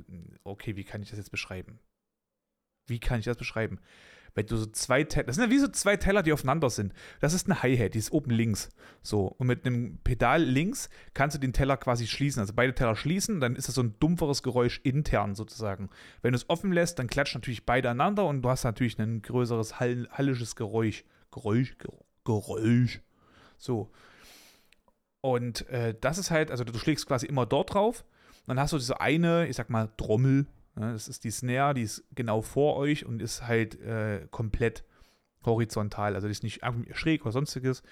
okay, 0.44 0.76
wie 0.76 0.84
kann 0.84 1.02
ich 1.02 1.10
das 1.10 1.18
jetzt 1.18 1.30
beschreiben? 1.30 1.78
Wie 2.86 3.00
kann 3.00 3.18
ich 3.18 3.26
das 3.26 3.36
beschreiben? 3.36 3.78
Wenn 4.34 4.46
du 4.46 4.56
so 4.56 4.66
zwei 4.66 5.04
Teller, 5.04 5.26
das 5.26 5.36
sind 5.36 5.44
ja 5.44 5.50
wie 5.50 5.58
so 5.58 5.68
zwei 5.68 5.96
Teller, 5.96 6.22
die 6.22 6.32
aufeinander 6.32 6.70
sind. 6.70 6.92
Das 7.20 7.34
ist 7.34 7.46
eine 7.46 7.62
Hi-Hat, 7.62 7.94
die 7.94 7.98
ist 7.98 8.12
oben 8.12 8.30
links. 8.30 8.68
So. 9.02 9.26
Und 9.26 9.46
mit 9.46 9.66
einem 9.66 9.98
Pedal 10.04 10.42
links 10.42 10.88
kannst 11.14 11.36
du 11.36 11.40
den 11.40 11.52
Teller 11.52 11.76
quasi 11.76 12.06
schließen. 12.06 12.40
Also 12.40 12.52
beide 12.54 12.74
Teller 12.74 12.96
schließen, 12.96 13.40
dann 13.40 13.56
ist 13.56 13.68
das 13.68 13.74
so 13.74 13.82
ein 13.82 13.96
dumpferes 14.00 14.42
Geräusch 14.42 14.80
intern 14.82 15.34
sozusagen. 15.34 15.90
Wenn 16.22 16.32
du 16.32 16.36
es 16.36 16.48
offen 16.48 16.72
lässt, 16.72 16.98
dann 16.98 17.06
klatscht 17.06 17.34
natürlich 17.34 17.66
beide 17.66 17.90
aneinander 17.90 18.26
und 18.26 18.42
du 18.42 18.48
hast 18.48 18.64
natürlich 18.64 18.98
ein 18.98 19.22
größeres 19.22 19.80
hall 19.80 20.08
hallisches 20.10 20.56
Geräusch. 20.56 21.04
Geräusch, 21.30 21.76
Geräusch. 22.24 23.00
So. 23.56 23.90
Und 25.20 25.68
äh, 25.68 25.94
das 26.00 26.18
ist 26.18 26.30
halt, 26.30 26.50
also 26.50 26.64
du 26.64 26.78
schlägst 26.78 27.06
quasi 27.06 27.26
immer 27.26 27.46
dort 27.46 27.74
drauf. 27.74 28.04
Dann 28.46 28.58
hast 28.58 28.72
du 28.72 28.78
diese 28.78 29.00
eine, 29.00 29.46
ich 29.46 29.56
sag 29.56 29.70
mal, 29.70 29.90
Trommel, 29.96 30.46
das 30.74 31.08
ist 31.08 31.24
die 31.24 31.30
Snare, 31.30 31.74
die 31.74 31.82
ist 31.82 32.04
genau 32.14 32.42
vor 32.42 32.76
euch 32.76 33.04
und 33.04 33.20
ist 33.20 33.46
halt 33.46 33.80
äh, 33.80 34.26
komplett 34.30 34.84
horizontal. 35.44 36.14
Also 36.14 36.26
die 36.28 36.32
ist 36.32 36.42
nicht 36.42 36.62
schräg 36.92 37.22
oder 37.22 37.32
sonstiges. 37.32 37.82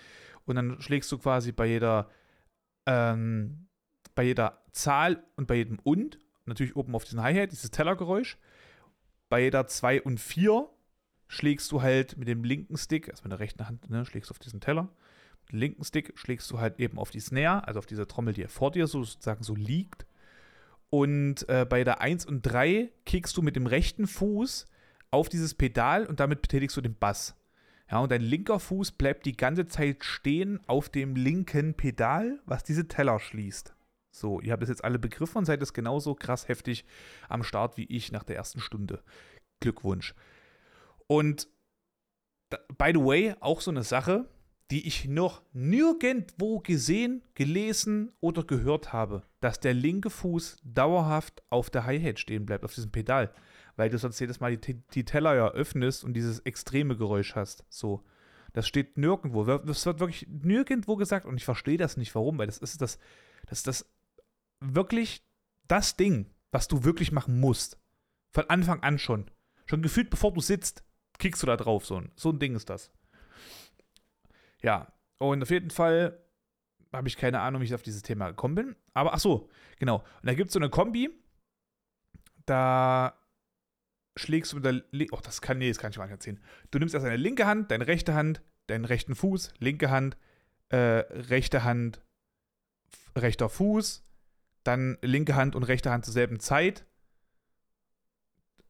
Und 0.44 0.56
dann 0.56 0.80
schlägst 0.80 1.10
du 1.12 1.18
quasi 1.18 1.52
bei 1.52 1.66
jeder, 1.66 2.10
ähm, 2.86 3.68
bei 4.14 4.24
jeder 4.24 4.62
Zahl 4.72 5.22
und 5.36 5.46
bei 5.46 5.56
jedem 5.56 5.78
und, 5.82 6.18
natürlich 6.46 6.76
oben 6.76 6.94
auf 6.94 7.04
diesen 7.04 7.22
Hi-Hat, 7.22 7.52
dieses 7.52 7.70
Tellergeräusch. 7.70 8.38
Bei 9.28 9.42
jeder 9.42 9.66
2 9.66 10.02
und 10.02 10.18
4 10.18 10.68
schlägst 11.26 11.70
du 11.70 11.82
halt 11.82 12.16
mit 12.16 12.28
dem 12.28 12.44
linken 12.44 12.76
Stick, 12.76 13.10
also 13.10 13.22
mit 13.24 13.32
der 13.32 13.40
rechten 13.40 13.68
Hand, 13.68 13.90
ne, 13.90 14.06
schlägst 14.06 14.30
du 14.30 14.32
auf 14.32 14.38
diesen 14.38 14.60
Teller. 14.60 14.88
Mit 15.42 15.52
dem 15.52 15.58
linken 15.58 15.84
Stick 15.84 16.18
schlägst 16.18 16.50
du 16.50 16.58
halt 16.58 16.80
eben 16.80 16.98
auf 16.98 17.10
die 17.10 17.20
Snare, 17.20 17.66
also 17.66 17.78
auf 17.78 17.86
diese 17.86 18.08
Trommel, 18.08 18.32
die 18.32 18.46
vor 18.46 18.70
dir 18.70 18.86
sozusagen 18.86 19.44
so 19.44 19.54
liegt. 19.54 20.06
Und 20.90 21.48
äh, 21.48 21.66
bei 21.68 21.84
der 21.84 22.00
1 22.00 22.26
und 22.26 22.42
3 22.42 22.90
kickst 23.04 23.36
du 23.36 23.42
mit 23.42 23.56
dem 23.56 23.66
rechten 23.66 24.06
Fuß 24.06 24.66
auf 25.10 25.28
dieses 25.28 25.54
Pedal 25.54 26.06
und 26.06 26.20
damit 26.20 26.42
betätigst 26.42 26.76
du 26.76 26.80
den 26.80 26.96
Bass. 26.96 27.34
Ja, 27.90 27.98
und 27.98 28.12
dein 28.12 28.20
linker 28.20 28.60
Fuß 28.60 28.92
bleibt 28.92 29.24
die 29.24 29.36
ganze 29.36 29.66
Zeit 29.66 30.04
stehen 30.04 30.60
auf 30.66 30.88
dem 30.88 31.16
linken 31.16 31.74
Pedal, 31.74 32.40
was 32.44 32.62
diese 32.62 32.86
Teller 32.86 33.18
schließt. 33.18 33.74
So, 34.10 34.40
ihr 34.40 34.52
habt 34.52 34.62
es 34.62 34.68
jetzt 34.68 34.84
alle 34.84 34.98
begriffen 34.98 35.38
und 35.38 35.44
seid 35.44 35.62
es 35.62 35.72
genauso 35.72 36.14
krass 36.14 36.48
heftig 36.48 36.84
am 37.28 37.42
Start 37.42 37.76
wie 37.76 37.84
ich 37.84 38.12
nach 38.12 38.24
der 38.24 38.36
ersten 38.36 38.60
Stunde. 38.60 39.02
Glückwunsch. 39.60 40.14
Und 41.06 41.48
by 42.76 42.92
the 42.94 43.00
way, 43.00 43.34
auch 43.40 43.60
so 43.60 43.70
eine 43.70 43.84
Sache, 43.84 44.28
die 44.70 44.86
ich 44.86 45.06
noch 45.06 45.42
nirgendwo 45.52 46.60
gesehen, 46.60 47.22
gelesen 47.34 48.12
oder 48.20 48.44
gehört 48.44 48.92
habe, 48.92 49.22
dass 49.40 49.60
der 49.60 49.72
linke 49.72 50.10
Fuß 50.10 50.58
dauerhaft 50.62 51.42
auf 51.48 51.70
der 51.70 51.86
Hi-Hat 51.86 52.18
stehen 52.18 52.44
bleibt, 52.44 52.64
auf 52.64 52.74
diesem 52.74 52.92
Pedal, 52.92 53.32
weil 53.76 53.88
du 53.88 53.98
sonst 53.98 54.18
jedes 54.18 54.40
Mal 54.40 54.56
die, 54.56 54.82
die 54.92 55.04
Teller 55.04 55.34
ja 55.34 55.48
öffnest 55.52 56.04
und 56.04 56.14
dieses 56.14 56.40
extreme 56.40 56.96
Geräusch 56.96 57.34
hast. 57.34 57.64
So. 57.70 58.04
Das 58.52 58.66
steht 58.66 58.98
nirgendwo. 58.98 59.44
Das 59.44 59.86
wird 59.86 60.00
wirklich 60.00 60.26
nirgendwo 60.28 60.96
gesagt 60.96 61.26
und 61.26 61.36
ich 61.36 61.44
verstehe 61.44 61.78
das 61.78 61.96
nicht, 61.96 62.14
warum, 62.14 62.38
weil 62.38 62.46
das 62.46 62.58
ist 62.58 62.80
das, 62.82 62.98
das 63.46 63.58
ist 63.58 63.66
das 63.66 63.90
wirklich 64.60 65.22
das 65.66 65.96
Ding, 65.96 66.26
was 66.50 66.68
du 66.68 66.84
wirklich 66.84 67.12
machen 67.12 67.40
musst. 67.40 67.78
Von 68.34 68.50
Anfang 68.50 68.82
an 68.82 68.98
schon. 68.98 69.30
Schon 69.66 69.82
gefühlt, 69.82 70.10
bevor 70.10 70.32
du 70.32 70.40
sitzt, 70.40 70.82
kickst 71.18 71.42
du 71.42 71.46
da 71.46 71.56
drauf. 71.56 71.86
So 71.86 71.96
ein, 71.96 72.10
so 72.16 72.30
ein 72.30 72.38
Ding 72.38 72.54
ist 72.54 72.70
das. 72.70 72.90
Ja, 74.62 74.92
und 75.18 75.42
auf 75.42 75.50
jeden 75.50 75.70
Fall 75.70 76.18
habe 76.92 77.08
ich 77.08 77.16
keine 77.16 77.40
Ahnung, 77.40 77.60
wie 77.60 77.66
ich 77.66 77.74
auf 77.74 77.82
dieses 77.82 78.02
Thema 78.02 78.28
gekommen 78.28 78.54
bin. 78.54 78.76
Aber 78.94 79.14
ach 79.14 79.18
so, 79.18 79.48
genau. 79.78 79.96
Und 79.96 80.26
da 80.26 80.34
gibt 80.34 80.48
es 80.48 80.54
so 80.54 80.58
eine 80.58 80.70
Kombi, 80.70 81.10
da 82.46 83.18
schlägst 84.16 84.52
du 84.52 84.56
mit 84.56 84.64
der 84.64 84.82
Li 84.90 85.08
Oh, 85.12 85.20
das 85.22 85.40
kann, 85.40 85.58
nee, 85.58 85.68
das 85.68 85.78
kann 85.78 85.90
ich 85.90 85.96
gar 85.96 86.04
nicht 86.04 86.12
erzählen. 86.12 86.40
Du 86.70 86.78
nimmst 86.78 86.94
erst 86.94 87.06
deine 87.06 87.16
linke 87.16 87.46
Hand, 87.46 87.70
deine 87.70 87.86
rechte 87.86 88.14
Hand, 88.14 88.42
deinen 88.66 88.84
rechten 88.84 89.14
Fuß, 89.14 89.52
linke 89.58 89.90
Hand, 89.90 90.16
äh, 90.70 90.76
rechte 90.76 91.64
Hand, 91.64 92.00
rechter 93.16 93.48
Fuß, 93.48 94.04
dann 94.64 94.98
linke 95.02 95.34
Hand 95.34 95.54
und 95.54 95.62
rechte 95.64 95.90
Hand 95.90 96.04
zur 96.04 96.14
selben 96.14 96.40
Zeit. 96.40 96.84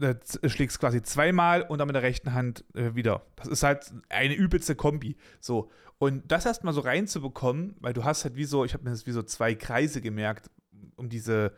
Äh, 0.01 0.15
schlägst 0.49 0.79
quasi 0.79 1.03
zweimal 1.03 1.63
und 1.63 1.79
dann 1.79 1.89
mit 1.89 1.97
der 1.97 2.03
rechten 2.03 2.35
Hand 2.35 2.65
äh, 2.75 2.95
wieder. 2.95 3.23
Das 3.37 3.49
ist 3.49 3.63
halt 3.63 3.93
eine 4.09 4.35
übelste 4.35 4.75
Kombi. 4.75 5.17
So. 5.41 5.71
Und 5.99 6.31
das 6.31 6.47
erstmal 6.47 6.73
so 6.73 6.81
reinzubekommen, 6.81 7.75
weil 7.81 7.93
du 7.93 8.05
hast 8.05 8.25
halt 8.25 8.37
wie 8.37 8.45
so, 8.45 8.65
ich 8.65 8.75
habe 8.75 8.85
mir 8.85 8.91
das 8.91 9.07
wie 9.07 9.13
so 9.13 9.23
zwei 9.23 9.55
Kreise 9.55 10.01
gemerkt, 10.01 10.51
um 10.97 11.09
diese 11.09 11.53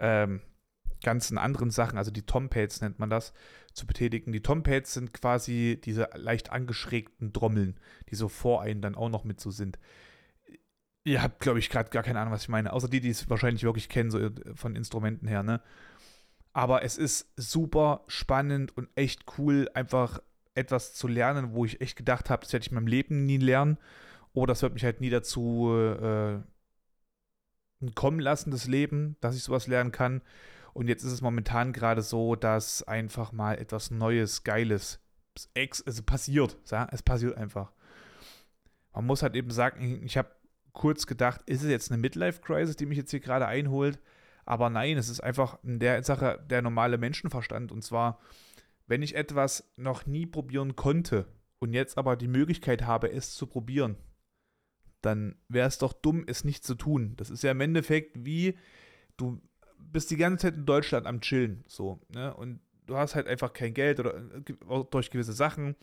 ähm, 0.00 0.40
ganzen 1.02 1.38
anderen 1.38 1.70
Sachen, 1.70 1.98
also 1.98 2.10
die 2.10 2.22
Tompads 2.22 2.80
nennt 2.80 2.98
man 2.98 3.10
das, 3.10 3.32
zu 3.72 3.86
betätigen. 3.86 4.32
Die 4.32 4.42
Tompads 4.42 4.94
sind 4.94 5.14
quasi 5.14 5.80
diese 5.82 6.08
leicht 6.14 6.50
angeschrägten 6.50 7.32
Trommeln, 7.32 7.78
die 8.10 8.16
so 8.16 8.28
vor 8.28 8.62
einen 8.62 8.82
dann 8.82 8.96
auch 8.96 9.08
noch 9.08 9.24
mit 9.24 9.40
so 9.40 9.50
sind. 9.50 9.78
Ihr 11.04 11.22
habt, 11.22 11.40
glaube 11.40 11.60
ich, 11.60 11.70
gerade 11.70 11.90
gar 11.90 12.02
keine 12.02 12.18
Ahnung, 12.18 12.34
was 12.34 12.42
ich 12.42 12.48
meine, 12.48 12.72
außer 12.72 12.88
die, 12.88 13.00
die 13.00 13.10
es 13.10 13.30
wahrscheinlich 13.30 13.62
wirklich 13.62 13.88
kennen, 13.88 14.10
so 14.10 14.30
von 14.54 14.74
Instrumenten 14.74 15.28
her, 15.28 15.42
ne? 15.42 15.62
Aber 16.52 16.82
es 16.82 16.98
ist 16.98 17.32
super 17.36 18.04
spannend 18.08 18.76
und 18.76 18.88
echt 18.94 19.24
cool, 19.38 19.68
einfach 19.74 20.20
etwas 20.54 20.94
zu 20.94 21.06
lernen, 21.06 21.52
wo 21.52 21.64
ich 21.64 21.80
echt 21.80 21.96
gedacht 21.96 22.30
habe, 22.30 22.42
das 22.42 22.52
werde 22.52 22.64
ich 22.64 22.70
in 22.70 22.74
meinem 22.74 22.88
Leben 22.88 23.26
nie 23.26 23.36
lernen. 23.38 23.78
Oder 24.32 24.52
das 24.52 24.62
wird 24.62 24.74
mich 24.74 24.84
halt 24.84 25.00
nie 25.00 25.10
dazu 25.10 25.72
äh, 25.72 26.40
kommen 27.94 28.20
lassen, 28.20 28.50
das 28.50 28.66
Leben, 28.66 29.16
dass 29.20 29.36
ich 29.36 29.42
sowas 29.42 29.66
lernen 29.66 29.92
kann. 29.92 30.22
Und 30.74 30.88
jetzt 30.88 31.04
ist 31.04 31.12
es 31.12 31.22
momentan 31.22 31.72
gerade 31.72 32.02
so, 32.02 32.36
dass 32.36 32.82
einfach 32.82 33.32
mal 33.32 33.58
etwas 33.58 33.90
Neues, 33.90 34.44
Geiles, 34.44 35.00
ex 35.54 35.82
also 35.82 36.02
passiert. 36.02 36.56
Ja? 36.70 36.88
Es 36.92 37.02
passiert 37.02 37.36
einfach. 37.36 37.72
Man 38.92 39.06
muss 39.06 39.22
halt 39.22 39.36
eben 39.36 39.50
sagen, 39.50 40.02
ich 40.04 40.16
habe 40.16 40.30
kurz 40.72 41.06
gedacht, 41.06 41.42
ist 41.46 41.62
es 41.62 41.68
jetzt 41.68 41.90
eine 41.90 42.00
Midlife-Crisis, 42.00 42.76
die 42.76 42.86
mich 42.86 42.98
jetzt 42.98 43.10
hier 43.10 43.20
gerade 43.20 43.46
einholt? 43.46 43.98
Aber 44.48 44.70
nein, 44.70 44.96
es 44.96 45.10
ist 45.10 45.20
einfach 45.20 45.62
in 45.62 45.78
der 45.78 46.02
Sache 46.04 46.42
der 46.48 46.62
normale 46.62 46.96
Menschenverstand. 46.96 47.70
Und 47.70 47.84
zwar, 47.84 48.18
wenn 48.86 49.02
ich 49.02 49.14
etwas 49.14 49.70
noch 49.76 50.06
nie 50.06 50.24
probieren 50.24 50.74
konnte 50.74 51.26
und 51.58 51.74
jetzt 51.74 51.98
aber 51.98 52.16
die 52.16 52.28
Möglichkeit 52.28 52.86
habe, 52.86 53.12
es 53.12 53.34
zu 53.34 53.46
probieren, 53.46 53.96
dann 55.02 55.36
wäre 55.48 55.68
es 55.68 55.76
doch 55.76 55.92
dumm, 55.92 56.24
es 56.26 56.44
nicht 56.44 56.64
zu 56.64 56.76
tun. 56.76 57.12
Das 57.18 57.28
ist 57.28 57.42
ja 57.42 57.50
im 57.50 57.60
Endeffekt 57.60 58.24
wie, 58.24 58.56
du 59.18 59.38
bist 59.78 60.10
die 60.10 60.16
ganze 60.16 60.46
Zeit 60.46 60.54
in 60.54 60.64
Deutschland 60.64 61.06
am 61.06 61.20
Chillen, 61.20 61.62
so, 61.66 62.00
ne? 62.08 62.34
Und 62.34 62.60
du 62.86 62.96
hast 62.96 63.16
halt 63.16 63.28
einfach 63.28 63.52
kein 63.52 63.74
Geld 63.74 64.00
oder 64.00 64.16
äh, 64.16 64.84
durch 64.90 65.10
gewisse 65.10 65.34
Sachen 65.34 65.76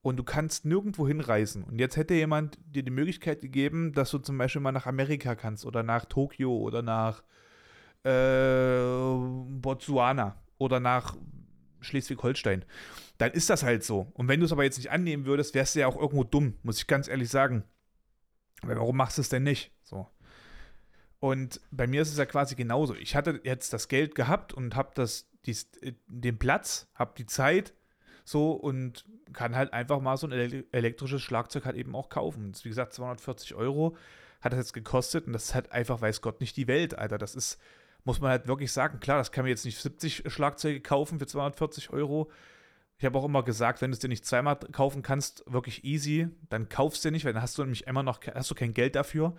und 0.00 0.16
du 0.16 0.24
kannst 0.24 0.64
nirgendwo 0.64 1.06
hinreisen. 1.06 1.62
Und 1.62 1.78
jetzt 1.78 1.96
hätte 1.96 2.14
jemand 2.14 2.58
dir 2.66 2.82
die 2.82 2.90
Möglichkeit 2.90 3.42
gegeben, 3.42 3.92
dass 3.92 4.10
du 4.10 4.18
zum 4.18 4.38
Beispiel 4.38 4.60
mal 4.60 4.72
nach 4.72 4.86
Amerika 4.86 5.36
kannst 5.36 5.64
oder 5.64 5.84
nach 5.84 6.04
Tokio 6.04 6.56
oder 6.56 6.82
nach 6.82 7.22
äh, 8.04 9.60
Botswana 9.60 10.36
oder 10.58 10.80
nach 10.80 11.16
Schleswig-Holstein. 11.80 12.64
Dann 13.18 13.32
ist 13.32 13.50
das 13.50 13.62
halt 13.62 13.84
so. 13.84 14.10
Und 14.14 14.28
wenn 14.28 14.40
du 14.40 14.46
es 14.46 14.52
aber 14.52 14.64
jetzt 14.64 14.78
nicht 14.78 14.90
annehmen 14.90 15.26
würdest, 15.26 15.54
wärst 15.54 15.74
du 15.74 15.80
ja 15.80 15.86
auch 15.86 15.96
irgendwo 15.96 16.24
dumm, 16.24 16.58
muss 16.62 16.78
ich 16.78 16.86
ganz 16.86 17.08
ehrlich 17.08 17.28
sagen. 17.28 17.64
Aber 18.62 18.76
warum 18.76 18.96
machst 18.96 19.18
du 19.18 19.22
es 19.22 19.28
denn 19.28 19.42
nicht? 19.42 19.72
So. 19.82 20.08
Und 21.18 21.60
bei 21.70 21.86
mir 21.86 22.02
ist 22.02 22.10
es 22.10 22.18
ja 22.18 22.26
quasi 22.26 22.54
genauso. 22.54 22.94
Ich 22.94 23.14
hatte 23.14 23.40
jetzt 23.44 23.72
das 23.72 23.88
Geld 23.88 24.14
gehabt 24.14 24.52
und 24.52 24.74
habe 24.74 25.06
dies, 25.46 25.70
den 26.06 26.38
Platz, 26.38 26.88
habe 26.94 27.14
die 27.16 27.26
Zeit 27.26 27.74
so 28.24 28.52
und 28.52 29.04
kann 29.32 29.56
halt 29.56 29.72
einfach 29.72 30.00
mal 30.00 30.16
so 30.16 30.26
ein 30.26 30.64
elektrisches 30.72 31.22
Schlagzeug 31.22 31.64
halt 31.64 31.76
eben 31.76 31.94
auch 31.94 32.08
kaufen. 32.08 32.52
Das 32.52 32.64
wie 32.64 32.68
gesagt, 32.68 32.92
240 32.92 33.54
Euro 33.54 33.96
hat 34.40 34.52
das 34.52 34.58
jetzt 34.58 34.72
gekostet 34.72 35.26
und 35.26 35.32
das 35.32 35.54
halt 35.54 35.72
einfach, 35.72 36.00
weiß 36.00 36.20
Gott, 36.20 36.40
nicht 36.40 36.56
die 36.56 36.66
Welt, 36.66 36.98
Alter. 36.98 37.18
Das 37.18 37.34
ist, 37.34 37.58
muss 38.04 38.20
man 38.20 38.30
halt 38.30 38.46
wirklich 38.46 38.72
sagen, 38.72 39.00
klar, 39.00 39.18
das 39.18 39.32
kann 39.32 39.44
man 39.44 39.50
jetzt 39.50 39.64
nicht 39.64 39.78
70 39.78 40.24
Schlagzeuge 40.26 40.80
kaufen 40.80 41.18
für 41.18 41.26
240 41.26 41.90
Euro. 41.90 42.30
Ich 42.98 43.04
habe 43.04 43.18
auch 43.18 43.24
immer 43.24 43.42
gesagt, 43.42 43.80
wenn 43.80 43.90
du 43.90 43.94
es 43.94 43.98
dir 44.00 44.08
nicht 44.08 44.24
zweimal 44.24 44.56
kaufen 44.56 45.02
kannst, 45.02 45.44
wirklich 45.46 45.84
easy, 45.84 46.28
dann 46.48 46.68
kaufst 46.68 47.04
du 47.04 47.10
nicht, 47.10 47.24
weil 47.24 47.32
dann 47.32 47.42
hast 47.42 47.58
du 47.58 47.62
nämlich 47.62 47.86
immer 47.86 48.02
noch 48.02 48.20
hast 48.34 48.50
du 48.50 48.54
kein 48.54 48.74
Geld 48.74 48.94
dafür. 48.94 49.34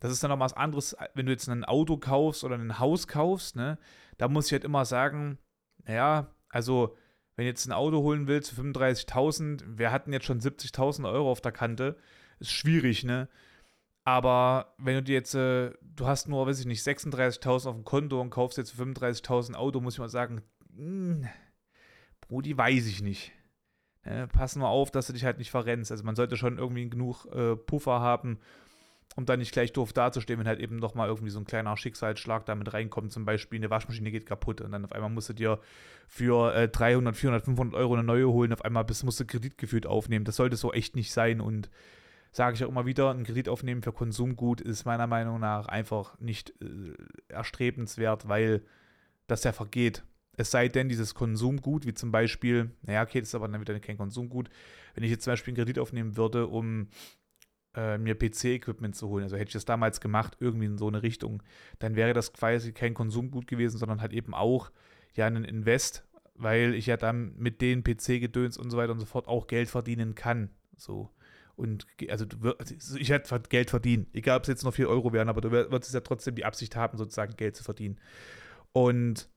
Das 0.00 0.10
ist 0.10 0.22
dann 0.22 0.30
noch 0.30 0.40
was 0.40 0.54
anderes, 0.54 0.96
wenn 1.14 1.26
du 1.26 1.32
jetzt 1.32 1.48
ein 1.48 1.64
Auto 1.64 1.98
kaufst 1.98 2.44
oder 2.44 2.56
ein 2.56 2.78
Haus 2.78 3.06
kaufst, 3.06 3.56
ne? 3.56 3.78
Da 4.16 4.28
muss 4.28 4.46
ich 4.46 4.52
halt 4.52 4.64
immer 4.64 4.84
sagen, 4.84 5.38
naja, 5.84 6.28
also 6.48 6.96
wenn 7.36 7.44
du 7.44 7.48
jetzt 7.48 7.66
ein 7.66 7.72
Auto 7.72 7.98
holen 7.98 8.26
willst 8.26 8.52
für 8.52 8.62
35.000, 8.62 9.78
wir 9.78 9.92
hatten 9.92 10.12
jetzt 10.12 10.26
schon 10.26 10.40
70.000 10.40 11.10
Euro 11.10 11.30
auf 11.30 11.40
der 11.40 11.52
Kante, 11.52 11.96
ist 12.38 12.52
schwierig, 12.52 13.04
ne? 13.04 13.28
Aber 14.04 14.74
wenn 14.76 14.96
du 14.96 15.02
dir 15.02 15.14
jetzt, 15.14 15.34
äh, 15.34 15.72
du 15.80 16.06
hast 16.06 16.28
nur, 16.28 16.46
weiß 16.46 16.60
ich 16.60 16.66
nicht, 16.66 16.86
36.000 16.86 17.68
auf 17.68 17.74
dem 17.74 17.84
Konto 17.84 18.20
und 18.20 18.30
kaufst 18.30 18.58
jetzt 18.58 18.74
35.000 18.78 19.54
Auto, 19.54 19.80
muss 19.80 19.94
ich 19.94 20.00
mal 20.00 20.10
sagen, 20.10 20.42
mh, 20.76 20.76
hm, 20.76 21.28
Brudi, 22.20 22.56
weiß 22.56 22.86
ich 22.86 23.02
nicht. 23.02 23.32
Ne? 24.04 24.28
Pass 24.28 24.56
mal 24.56 24.68
auf, 24.68 24.90
dass 24.90 25.06
du 25.06 25.14
dich 25.14 25.24
halt 25.24 25.38
nicht 25.38 25.50
verrennst. 25.50 25.90
Also 25.90 26.04
man 26.04 26.16
sollte 26.16 26.36
schon 26.36 26.58
irgendwie 26.58 26.88
genug 26.88 27.26
äh, 27.32 27.56
Puffer 27.56 28.00
haben, 28.00 28.38
um 29.16 29.24
dann 29.24 29.38
nicht 29.38 29.52
gleich 29.52 29.72
doof 29.72 29.94
dazustehen, 29.94 30.38
wenn 30.38 30.46
halt 30.46 30.60
eben 30.60 30.80
doch 30.80 30.94
mal 30.94 31.08
irgendwie 31.08 31.30
so 31.30 31.38
ein 31.38 31.46
kleiner 31.46 31.76
Schicksalsschlag 31.76 32.44
damit 32.44 32.74
reinkommt. 32.74 33.10
Zum 33.12 33.24
Beispiel 33.24 33.58
eine 33.58 33.70
Waschmaschine 33.70 34.10
geht 34.10 34.26
kaputt 34.26 34.60
und 34.60 34.72
dann 34.72 34.84
auf 34.84 34.92
einmal 34.92 35.10
musst 35.10 35.30
du 35.30 35.32
dir 35.32 35.60
für 36.08 36.54
äh, 36.54 36.68
300, 36.68 37.16
400, 37.16 37.44
500 37.46 37.74
Euro 37.74 37.94
eine 37.94 38.04
neue 38.04 38.28
holen. 38.28 38.52
Auf 38.52 38.64
einmal 38.64 38.84
bist, 38.84 39.04
musst 39.04 39.20
du 39.20 39.24
Kredit 39.24 39.56
gefühlt 39.56 39.86
aufnehmen. 39.86 40.26
Das 40.26 40.36
sollte 40.36 40.56
so 40.56 40.74
echt 40.74 40.94
nicht 40.94 41.12
sein 41.12 41.40
und 41.40 41.70
sage 42.34 42.56
ich 42.56 42.64
auch 42.64 42.68
immer 42.68 42.84
wieder, 42.84 43.10
ein 43.12 43.22
Kredit 43.22 43.48
aufnehmen 43.48 43.82
für 43.82 43.92
Konsumgut 43.92 44.60
ist 44.60 44.84
meiner 44.84 45.06
Meinung 45.06 45.38
nach 45.38 45.66
einfach 45.66 46.18
nicht 46.18 46.52
äh, 46.60 46.92
erstrebenswert, 47.28 48.28
weil 48.28 48.62
das 49.28 49.44
ja 49.44 49.52
vergeht. 49.52 50.02
Es 50.36 50.50
sei 50.50 50.66
denn, 50.66 50.88
dieses 50.88 51.14
Konsumgut, 51.14 51.86
wie 51.86 51.94
zum 51.94 52.10
Beispiel, 52.10 52.72
naja, 52.82 53.04
okay, 53.04 53.20
das 53.20 53.28
ist 53.28 53.36
aber 53.36 53.46
dann 53.46 53.60
wieder 53.60 53.78
kein 53.78 53.96
Konsumgut. 53.96 54.50
Wenn 54.94 55.04
ich 55.04 55.12
jetzt 55.12 55.22
zum 55.22 55.32
Beispiel 55.32 55.52
einen 55.52 55.58
Kredit 55.58 55.78
aufnehmen 55.78 56.16
würde, 56.16 56.48
um 56.48 56.88
äh, 57.76 57.98
mir 57.98 58.18
PC-Equipment 58.18 58.96
zu 58.96 59.08
holen, 59.08 59.22
also 59.22 59.36
hätte 59.36 59.50
ich 59.50 59.54
das 59.54 59.64
damals 59.64 60.00
gemacht, 60.00 60.36
irgendwie 60.40 60.66
in 60.66 60.76
so 60.76 60.88
eine 60.88 61.04
Richtung, 61.04 61.40
dann 61.78 61.94
wäre 61.94 62.14
das 62.14 62.32
quasi 62.32 62.72
kein 62.72 62.94
Konsumgut 62.94 63.46
gewesen, 63.46 63.78
sondern 63.78 64.00
halt 64.00 64.12
eben 64.12 64.34
auch 64.34 64.72
ja 65.14 65.28
ein 65.28 65.44
Invest, 65.44 66.04
weil 66.34 66.74
ich 66.74 66.86
ja 66.86 66.96
dann 66.96 67.36
mit 67.36 67.60
den 67.60 67.84
PC-Gedöns 67.84 68.58
und 68.58 68.70
so 68.70 68.76
weiter 68.76 68.90
und 68.90 68.98
so 68.98 69.06
fort 69.06 69.28
auch 69.28 69.46
Geld 69.46 69.70
verdienen 69.70 70.16
kann. 70.16 70.50
So. 70.76 71.10
Und 71.56 71.86
also, 72.08 72.26
also 72.58 72.96
ich 72.96 73.10
hätte 73.10 73.40
Geld 73.48 73.70
verdienen, 73.70 74.06
egal 74.12 74.38
ob 74.38 74.42
es 74.42 74.48
jetzt 74.48 74.64
nur 74.64 74.72
4 74.72 74.88
Euro 74.88 75.12
wären, 75.12 75.28
aber 75.28 75.40
du 75.40 75.50
würdest 75.50 75.94
ja 75.94 76.00
trotzdem 76.00 76.34
die 76.34 76.44
Absicht 76.44 76.74
haben, 76.76 76.98
sozusagen 76.98 77.36
Geld 77.36 77.56
zu 77.56 77.62
verdienen. 77.62 78.00
Und 78.72 79.28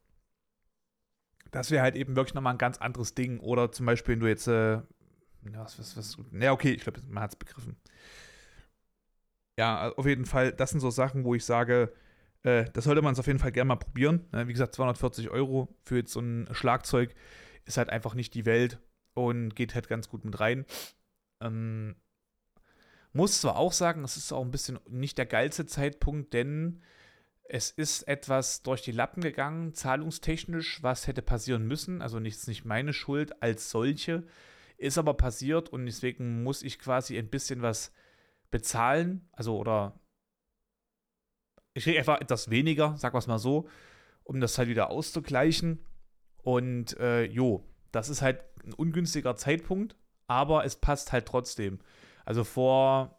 das 1.51 1.71
wäre 1.71 1.83
halt 1.83 1.95
eben 1.95 2.15
wirklich 2.15 2.33
nochmal 2.33 2.53
ein 2.53 2.57
ganz 2.59 2.77
anderes 2.79 3.13
Ding. 3.13 3.39
Oder 3.39 3.71
zum 3.71 3.85
Beispiel, 3.85 4.13
wenn 4.13 4.19
du 4.19 4.27
jetzt, 4.27 4.47
äh, 4.47 4.81
was, 5.43 5.79
was, 5.79 5.95
was, 5.97 6.17
na 6.31 6.51
okay, 6.51 6.71
ich 6.71 6.81
glaube, 6.81 7.01
man 7.07 7.23
hat 7.23 7.31
es 7.31 7.35
begriffen. 7.35 7.77
Ja, 9.59 9.91
auf 9.93 10.05
jeden 10.05 10.25
Fall, 10.25 10.51
das 10.51 10.71
sind 10.71 10.81
so 10.81 10.91
Sachen, 10.91 11.23
wo 11.23 11.33
ich 11.35 11.45
sage, 11.45 11.93
äh, 12.43 12.65
das 12.73 12.83
sollte 12.83 13.01
man 13.01 13.13
es 13.13 13.19
auf 13.19 13.27
jeden 13.27 13.39
Fall 13.39 13.51
gerne 13.51 13.69
mal 13.69 13.75
probieren. 13.75 14.25
Äh, 14.33 14.47
wie 14.47 14.53
gesagt, 14.53 14.75
240 14.75 15.29
Euro 15.29 15.75
für 15.83 15.97
jetzt 15.97 16.13
so 16.13 16.19
ein 16.19 16.47
Schlagzeug 16.51 17.13
ist 17.65 17.77
halt 17.77 17.89
einfach 17.89 18.13
nicht 18.13 18.33
die 18.33 18.45
Welt 18.45 18.79
und 19.13 19.55
geht 19.55 19.75
halt 19.75 19.87
ganz 19.87 20.09
gut 20.09 20.25
mit 20.25 20.39
rein. 20.39 20.65
Ähm, 21.41 21.95
muss 23.17 23.41
zwar 23.41 23.57
auch 23.57 23.73
sagen, 23.73 24.03
es 24.03 24.15
ist 24.15 24.31
auch 24.31 24.43
ein 24.43 24.51
bisschen 24.51 24.79
nicht 24.87 25.17
der 25.17 25.25
geilste 25.25 25.65
Zeitpunkt, 25.65 26.33
denn 26.33 26.81
es 27.49 27.71
ist 27.71 28.07
etwas 28.07 28.61
durch 28.61 28.81
die 28.81 28.91
Lappen 28.91 29.21
gegangen, 29.21 29.73
zahlungstechnisch, 29.73 30.83
was 30.83 31.07
hätte 31.07 31.21
passieren 31.21 31.67
müssen. 31.67 32.01
Also 32.01 32.19
nichts 32.19 32.47
nicht 32.47 32.63
meine 32.63 32.93
Schuld 32.93 33.41
als 33.41 33.69
solche, 33.69 34.23
ist 34.77 34.97
aber 34.97 35.15
passiert 35.15 35.69
und 35.69 35.85
deswegen 35.85 36.43
muss 36.43 36.61
ich 36.61 36.79
quasi 36.79 37.17
ein 37.17 37.29
bisschen 37.29 37.61
was 37.61 37.91
bezahlen. 38.51 39.27
Also 39.31 39.57
oder 39.57 39.99
ich 41.73 41.83
kriege 41.83 41.99
einfach 41.99 42.21
etwas 42.21 42.49
weniger, 42.49 42.95
sag 42.97 43.13
es 43.15 43.27
mal 43.27 43.39
so, 43.39 43.67
um 44.23 44.39
das 44.39 44.57
halt 44.57 44.69
wieder 44.69 44.89
auszugleichen. 44.89 45.85
Und 46.37 46.97
äh, 46.99 47.23
jo, 47.23 47.63
das 47.91 48.09
ist 48.09 48.21
halt 48.21 48.43
ein 48.63 48.73
ungünstiger 48.73 49.35
Zeitpunkt, 49.35 49.95
aber 50.27 50.65
es 50.65 50.75
passt 50.75 51.11
halt 51.11 51.25
trotzdem. 51.25 51.79
Also 52.27 52.43
vor 52.43 53.17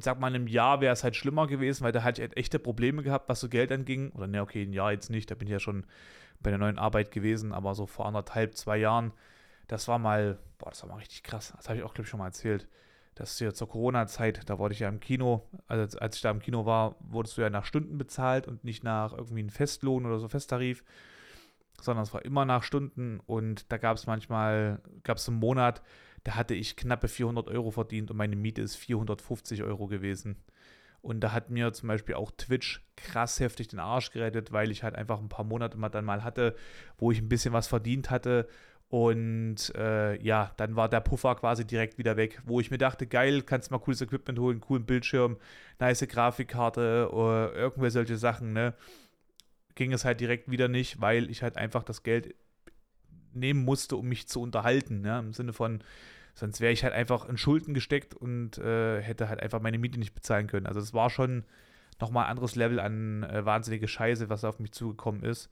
sag 0.00 0.20
mal, 0.20 0.26
einem 0.26 0.46
Jahr 0.46 0.82
wäre 0.82 0.92
es 0.92 1.02
halt 1.02 1.16
schlimmer 1.16 1.46
gewesen, 1.46 1.82
weil 1.82 1.92
da 1.92 2.02
hatte 2.02 2.20
ich 2.20 2.28
halt 2.28 2.36
echte 2.36 2.58
Probleme 2.58 3.02
gehabt, 3.02 3.26
was 3.30 3.40
so 3.40 3.48
Geld 3.48 3.72
anging. 3.72 4.12
Oder 4.12 4.26
ne, 4.26 4.42
okay, 4.42 4.62
ein 4.62 4.74
Jahr 4.74 4.92
jetzt 4.92 5.08
nicht, 5.08 5.30
da 5.30 5.34
bin 5.34 5.48
ich 5.48 5.52
ja 5.52 5.58
schon 5.58 5.86
bei 6.40 6.50
der 6.50 6.58
neuen 6.58 6.78
Arbeit 6.78 7.10
gewesen, 7.10 7.52
aber 7.52 7.74
so 7.74 7.86
vor 7.86 8.04
anderthalb, 8.04 8.54
zwei 8.54 8.76
Jahren, 8.76 9.14
das 9.66 9.88
war 9.88 9.98
mal, 9.98 10.38
boah, 10.58 10.68
das 10.68 10.82
war 10.82 10.90
mal 10.90 10.96
richtig 10.96 11.22
krass. 11.22 11.54
Das 11.56 11.70
habe 11.70 11.78
ich 11.78 11.84
auch, 11.84 11.94
glaube 11.94 12.04
ich, 12.04 12.10
schon 12.10 12.18
mal 12.18 12.26
erzählt. 12.26 12.68
Das 13.14 13.32
ist 13.32 13.40
ja 13.40 13.54
zur 13.54 13.70
Corona-Zeit, 13.70 14.42
da 14.50 14.58
wurde 14.58 14.74
ich 14.74 14.80
ja 14.80 14.90
im 14.90 15.00
Kino, 15.00 15.48
also 15.66 15.98
als 15.98 16.16
ich 16.16 16.22
da 16.22 16.30
im 16.30 16.40
Kino 16.40 16.66
war, 16.66 16.96
wurdest 17.00 17.38
du 17.38 17.40
ja 17.40 17.48
nach 17.48 17.64
Stunden 17.64 17.96
bezahlt 17.96 18.46
und 18.46 18.62
nicht 18.62 18.84
nach 18.84 19.14
irgendwie 19.14 19.40
einem 19.40 19.48
Festlohn 19.48 20.04
oder 20.04 20.18
so 20.18 20.28
Festtarif, 20.28 20.84
sondern 21.80 22.02
es 22.02 22.12
war 22.12 22.24
immer 22.26 22.44
nach 22.44 22.62
Stunden 22.62 23.20
und 23.24 23.72
da 23.72 23.78
gab 23.78 23.96
es 23.96 24.06
manchmal, 24.06 24.82
gab 25.02 25.16
es 25.16 25.26
einen 25.28 25.38
Monat, 25.38 25.80
da 26.24 26.34
hatte 26.34 26.54
ich 26.54 26.76
knappe 26.76 27.08
400 27.08 27.48
Euro 27.48 27.70
verdient 27.70 28.10
und 28.10 28.16
meine 28.16 28.36
Miete 28.36 28.62
ist 28.62 28.76
450 28.76 29.62
Euro 29.62 29.86
gewesen. 29.86 30.36
Und 31.02 31.20
da 31.20 31.32
hat 31.32 31.50
mir 31.50 31.70
zum 31.74 31.88
Beispiel 31.88 32.14
auch 32.14 32.30
Twitch 32.30 32.82
krass 32.96 33.38
heftig 33.38 33.68
den 33.68 33.78
Arsch 33.78 34.10
gerettet, 34.10 34.52
weil 34.52 34.70
ich 34.70 34.82
halt 34.82 34.94
einfach 34.94 35.20
ein 35.20 35.28
paar 35.28 35.44
Monate 35.44 35.76
mal 35.76 35.90
dann 35.90 36.06
mal 36.06 36.24
hatte, 36.24 36.56
wo 36.96 37.12
ich 37.12 37.20
ein 37.20 37.28
bisschen 37.28 37.52
was 37.52 37.66
verdient 37.66 38.10
hatte. 38.10 38.48
Und 38.88 39.74
äh, 39.76 40.18
ja, 40.22 40.52
dann 40.56 40.76
war 40.76 40.88
der 40.88 41.00
Puffer 41.00 41.34
quasi 41.34 41.66
direkt 41.66 41.98
wieder 41.98 42.16
weg, 42.16 42.40
wo 42.46 42.58
ich 42.58 42.70
mir 42.70 42.78
dachte, 42.78 43.06
geil, 43.06 43.42
kannst 43.42 43.70
mal 43.70 43.80
cooles 43.80 44.00
Equipment 44.00 44.38
holen, 44.38 44.60
coolen 44.60 44.86
Bildschirm, 44.86 45.36
nice 45.78 46.06
Grafikkarte 46.08 47.10
oder 47.12 47.52
irgendwelche 47.54 47.92
solche 47.92 48.16
Sachen, 48.16 48.54
ne? 48.54 48.72
Ging 49.74 49.92
es 49.92 50.06
halt 50.06 50.20
direkt 50.20 50.50
wieder 50.50 50.68
nicht, 50.68 51.00
weil 51.02 51.28
ich 51.28 51.42
halt 51.42 51.58
einfach 51.58 51.82
das 51.82 52.02
Geld 52.02 52.34
nehmen 53.34 53.64
musste, 53.64 53.96
um 53.96 54.06
mich 54.08 54.28
zu 54.28 54.40
unterhalten, 54.40 55.02
ne? 55.02 55.18
Im 55.18 55.34
Sinne 55.34 55.52
von, 55.52 55.82
Sonst 56.34 56.60
wäre 56.60 56.72
ich 56.72 56.82
halt 56.82 56.92
einfach 56.92 57.28
in 57.28 57.36
Schulden 57.36 57.74
gesteckt 57.74 58.14
und 58.14 58.58
äh, 58.58 59.00
hätte 59.00 59.28
halt 59.28 59.40
einfach 59.40 59.60
meine 59.60 59.78
Miete 59.78 59.98
nicht 59.98 60.14
bezahlen 60.14 60.48
können. 60.48 60.66
Also 60.66 60.80
es 60.80 60.92
war 60.92 61.08
schon 61.08 61.44
nochmal 62.00 62.24
ein 62.24 62.30
anderes 62.30 62.56
Level 62.56 62.80
an 62.80 63.22
äh, 63.22 63.44
wahnsinnige 63.44 63.86
Scheiße, 63.86 64.28
was 64.28 64.44
auf 64.44 64.58
mich 64.58 64.72
zugekommen 64.72 65.22
ist. 65.22 65.48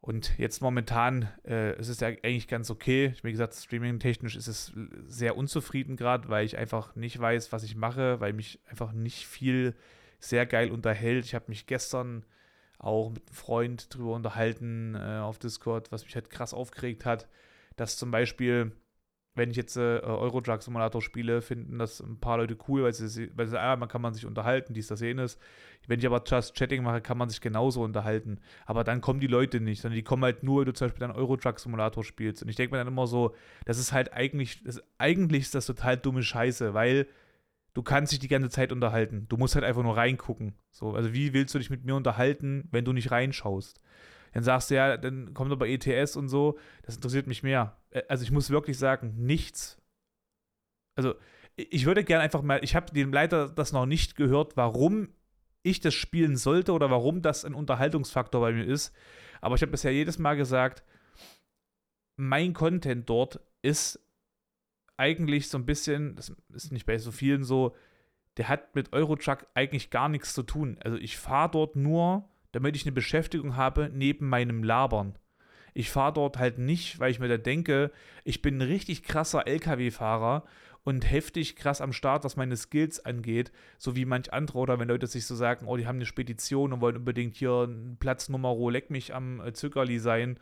Und 0.00 0.38
jetzt 0.38 0.62
momentan 0.62 1.28
äh, 1.44 1.78
ist 1.78 1.88
es 1.88 2.00
ja 2.00 2.08
eigentlich 2.08 2.48
ganz 2.48 2.70
okay. 2.70 3.14
Wie 3.22 3.32
gesagt, 3.32 3.54
streaming-technisch 3.54 4.34
ist 4.34 4.46
es 4.46 4.72
sehr 5.06 5.36
unzufrieden 5.36 5.96
gerade, 5.96 6.28
weil 6.28 6.46
ich 6.46 6.56
einfach 6.56 6.94
nicht 6.96 7.18
weiß, 7.18 7.52
was 7.52 7.64
ich 7.64 7.76
mache, 7.76 8.18
weil 8.20 8.32
mich 8.32 8.60
einfach 8.66 8.92
nicht 8.92 9.26
viel 9.26 9.74
sehr 10.18 10.46
geil 10.46 10.70
unterhält. 10.70 11.26
Ich 11.26 11.34
habe 11.34 11.46
mich 11.48 11.66
gestern 11.66 12.24
auch 12.78 13.10
mit 13.10 13.26
einem 13.26 13.34
Freund 13.34 13.94
drüber 13.94 14.14
unterhalten 14.14 14.94
äh, 14.94 15.18
auf 15.18 15.38
Discord, 15.38 15.92
was 15.92 16.04
mich 16.04 16.14
halt 16.14 16.30
krass 16.30 16.54
aufgeregt 16.54 17.04
hat, 17.04 17.28
dass 17.76 17.98
zum 17.98 18.10
Beispiel 18.10 18.72
wenn 19.34 19.50
ich 19.50 19.56
jetzt 19.56 19.76
äh, 19.76 20.00
Eurotruck 20.00 20.62
Simulator 20.62 21.00
spiele, 21.00 21.40
finden 21.40 21.78
das 21.78 22.00
ein 22.00 22.18
paar 22.18 22.38
Leute 22.38 22.56
cool, 22.68 22.82
weil 22.82 22.92
sie, 22.92 23.30
weil 23.36 23.46
sie 23.46 23.60
ah, 23.60 23.76
man 23.76 23.88
kann 23.88 24.02
man 24.02 24.12
sich 24.12 24.26
unterhalten, 24.26 24.74
dies, 24.74 24.88
das, 24.88 25.00
jenes. 25.00 25.38
Wenn 25.86 26.00
ich 26.00 26.06
aber 26.06 26.22
Just 26.26 26.56
Chatting 26.56 26.82
mache, 26.82 27.00
kann 27.00 27.16
man 27.16 27.28
sich 27.28 27.40
genauso 27.40 27.82
unterhalten. 27.82 28.40
Aber 28.66 28.82
dann 28.82 29.00
kommen 29.00 29.20
die 29.20 29.28
Leute 29.28 29.60
nicht, 29.60 29.82
sondern 29.82 29.96
die 29.96 30.02
kommen 30.02 30.24
halt 30.24 30.42
nur, 30.42 30.60
wenn 30.60 30.66
du 30.66 30.72
zum 30.72 30.88
Beispiel 30.88 31.06
dann 31.06 31.16
Eurotruck 31.16 31.60
Simulator 31.60 32.02
spielst. 32.02 32.42
Und 32.42 32.48
ich 32.48 32.56
denke 32.56 32.72
mir 32.72 32.78
dann 32.78 32.88
immer 32.88 33.06
so, 33.06 33.34
das 33.64 33.78
ist 33.78 33.92
halt 33.92 34.12
eigentlich, 34.12 34.62
das, 34.64 34.82
eigentlich 34.98 35.42
ist 35.42 35.54
das 35.54 35.66
total 35.66 35.96
dumme 35.96 36.22
Scheiße, 36.22 36.74
weil 36.74 37.06
du 37.74 37.82
kannst 37.82 38.12
dich 38.12 38.18
die 38.18 38.28
ganze 38.28 38.50
Zeit 38.50 38.72
unterhalten. 38.72 39.26
Du 39.28 39.36
musst 39.36 39.54
halt 39.54 39.64
einfach 39.64 39.82
nur 39.82 39.96
reingucken. 39.96 40.54
So, 40.70 40.94
also 40.94 41.12
wie 41.12 41.32
willst 41.32 41.54
du 41.54 41.58
dich 41.58 41.70
mit 41.70 41.84
mir 41.84 41.94
unterhalten, 41.94 42.68
wenn 42.72 42.84
du 42.84 42.92
nicht 42.92 43.10
reinschaust? 43.12 43.80
Dann 44.32 44.42
sagst 44.42 44.70
du 44.70 44.76
ja, 44.76 44.96
dann 44.96 45.34
kommt 45.34 45.52
aber 45.52 45.68
ETS 45.68 46.16
und 46.16 46.28
so, 46.28 46.58
das 46.82 46.96
interessiert 46.96 47.26
mich 47.26 47.42
mehr. 47.42 47.76
Also 48.08 48.22
ich 48.22 48.30
muss 48.30 48.50
wirklich 48.50 48.78
sagen, 48.78 49.14
nichts. 49.16 49.80
Also 50.94 51.14
ich 51.56 51.86
würde 51.86 52.04
gerne 52.04 52.22
einfach 52.22 52.42
mal, 52.42 52.62
ich 52.62 52.74
habe 52.74 52.92
dem 52.92 53.12
Leiter 53.12 53.48
das 53.48 53.72
noch 53.72 53.86
nicht 53.86 54.16
gehört, 54.16 54.56
warum 54.56 55.08
ich 55.62 55.80
das 55.80 55.94
spielen 55.94 56.36
sollte 56.36 56.72
oder 56.72 56.90
warum 56.90 57.22
das 57.22 57.44
ein 57.44 57.54
Unterhaltungsfaktor 57.54 58.40
bei 58.40 58.52
mir 58.52 58.64
ist. 58.64 58.94
Aber 59.40 59.56
ich 59.56 59.62
habe 59.62 59.72
bisher 59.72 59.92
jedes 59.92 60.18
Mal 60.18 60.36
gesagt, 60.36 60.82
mein 62.16 62.54
Content 62.54 63.08
dort 63.08 63.40
ist 63.62 64.00
eigentlich 64.96 65.48
so 65.48 65.58
ein 65.58 65.66
bisschen, 65.66 66.16
das 66.16 66.32
ist 66.52 66.72
nicht 66.72 66.86
bei 66.86 66.98
so 66.98 67.10
vielen 67.10 67.42
so, 67.42 67.74
der 68.36 68.48
hat 68.48 68.74
mit 68.74 68.92
Eurotruck 68.92 69.46
eigentlich 69.54 69.90
gar 69.90 70.08
nichts 70.08 70.34
zu 70.34 70.42
tun. 70.42 70.78
Also 70.82 70.96
ich 70.98 71.18
fahre 71.18 71.50
dort 71.50 71.76
nur 71.76 72.28
damit 72.52 72.76
ich 72.76 72.84
eine 72.84 72.92
Beschäftigung 72.92 73.56
habe 73.56 73.90
neben 73.92 74.28
meinem 74.28 74.62
Labern. 74.62 75.18
Ich 75.74 75.90
fahre 75.90 76.14
dort 76.14 76.38
halt 76.38 76.58
nicht, 76.58 76.98
weil 76.98 77.10
ich 77.10 77.20
mir 77.20 77.28
da 77.28 77.36
denke, 77.36 77.92
ich 78.24 78.42
bin 78.42 78.58
ein 78.58 78.62
richtig 78.62 79.04
krasser 79.04 79.46
LKW-Fahrer 79.46 80.44
und 80.82 81.10
heftig 81.10 81.56
krass 81.56 81.80
am 81.80 81.92
Start, 81.92 82.24
was 82.24 82.36
meine 82.36 82.56
Skills 82.56 83.04
angeht, 83.04 83.52
so 83.78 83.94
wie 83.96 84.04
manch 84.04 84.32
andere 84.32 84.58
oder 84.58 84.78
wenn 84.78 84.88
Leute 84.88 85.06
sich 85.06 85.26
so 85.26 85.34
sagen, 85.34 85.66
oh, 85.66 85.76
die 85.76 85.86
haben 85.86 85.96
eine 85.96 86.06
Spedition 86.06 86.72
und 86.72 86.80
wollen 86.80 86.96
unbedingt 86.96 87.36
hier 87.36 87.64
ein 87.64 87.96
Platznummer, 88.00 88.56
leck 88.70 88.90
mich 88.90 89.14
am 89.14 89.40
äh, 89.40 89.52
Zuckerli 89.52 89.98
sein 89.98 90.38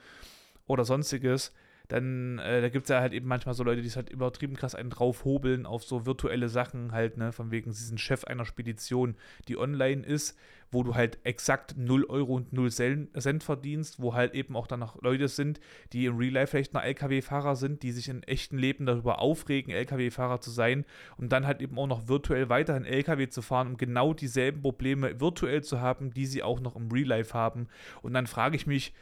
oder 0.67 0.85
sonstiges 0.85 1.53
dann 1.89 2.39
äh, 2.39 2.61
da 2.61 2.69
gibt 2.69 2.85
es 2.85 2.91
ja 2.91 3.01
halt 3.01 3.15
eben 3.15 3.27
manchmal 3.27 3.55
so 3.55 3.65
Leute, 3.65 3.81
die 3.81 3.89
es 3.89 3.97
halt 3.97 4.11
übertrieben 4.11 4.55
krass 4.55 4.75
einen 4.75 4.91
draufhobeln 4.91 5.65
auf 5.65 5.85
so 5.85 6.05
virtuelle 6.05 6.51
Sachen 6.51 6.93
halt, 6.93 7.17
ne, 7.17 7.33
von 7.33 7.51
wegen, 7.51 7.73
sie 7.73 7.85
sind 7.85 7.99
Chef 7.99 8.25
einer 8.25 8.45
Spedition, 8.45 9.17
die 9.49 9.57
online 9.57 10.05
ist, 10.05 10.39
wo 10.71 10.83
du 10.83 10.95
halt 10.95 11.19
exakt 11.25 11.77
0 11.79 12.05
Euro 12.05 12.35
und 12.35 12.53
0 12.53 12.71
Cent 12.71 13.43
verdienst, 13.43 14.03
wo 14.03 14.13
halt 14.13 14.35
eben 14.35 14.55
auch 14.55 14.67
dann 14.67 14.81
noch 14.81 15.01
Leute 15.01 15.29
sind, 15.29 15.61
die 15.95 16.05
im 16.05 16.19
Real 16.19 16.35
Life 16.35 16.51
vielleicht 16.51 16.75
noch 16.75 16.83
LKW-Fahrer 16.83 17.57
sind, 17.57 17.83
die 17.83 17.93
sich 17.93 18.11
im 18.11 18.23
echten 18.23 18.59
Leben 18.59 18.85
darüber 18.85 19.21
aufregen, 19.21 19.73
LKW-Fahrer 19.73 20.43
zu 20.43 20.51
sein 20.51 20.85
und 21.17 21.33
dann 21.33 21.47
halt 21.47 21.63
eben 21.63 21.79
auch 21.79 21.87
noch 21.87 22.07
virtuell 22.07 22.51
weiterhin 22.51 22.85
LKW 22.85 23.29
zu 23.29 23.41
fahren, 23.41 23.69
um 23.69 23.77
genau 23.79 24.13
dieselben 24.13 24.61
Probleme 24.61 25.19
virtuell 25.21 25.63
zu 25.63 25.81
haben, 25.81 26.13
die 26.13 26.27
sie 26.27 26.43
auch 26.43 26.61
noch 26.61 26.77
im 26.77 26.91
Real 26.93 27.09
Life 27.09 27.33
haben. 27.33 27.69
Und 28.03 28.13
dann 28.13 28.27
frage 28.27 28.57
ich 28.57 28.67
mich, 28.67 28.93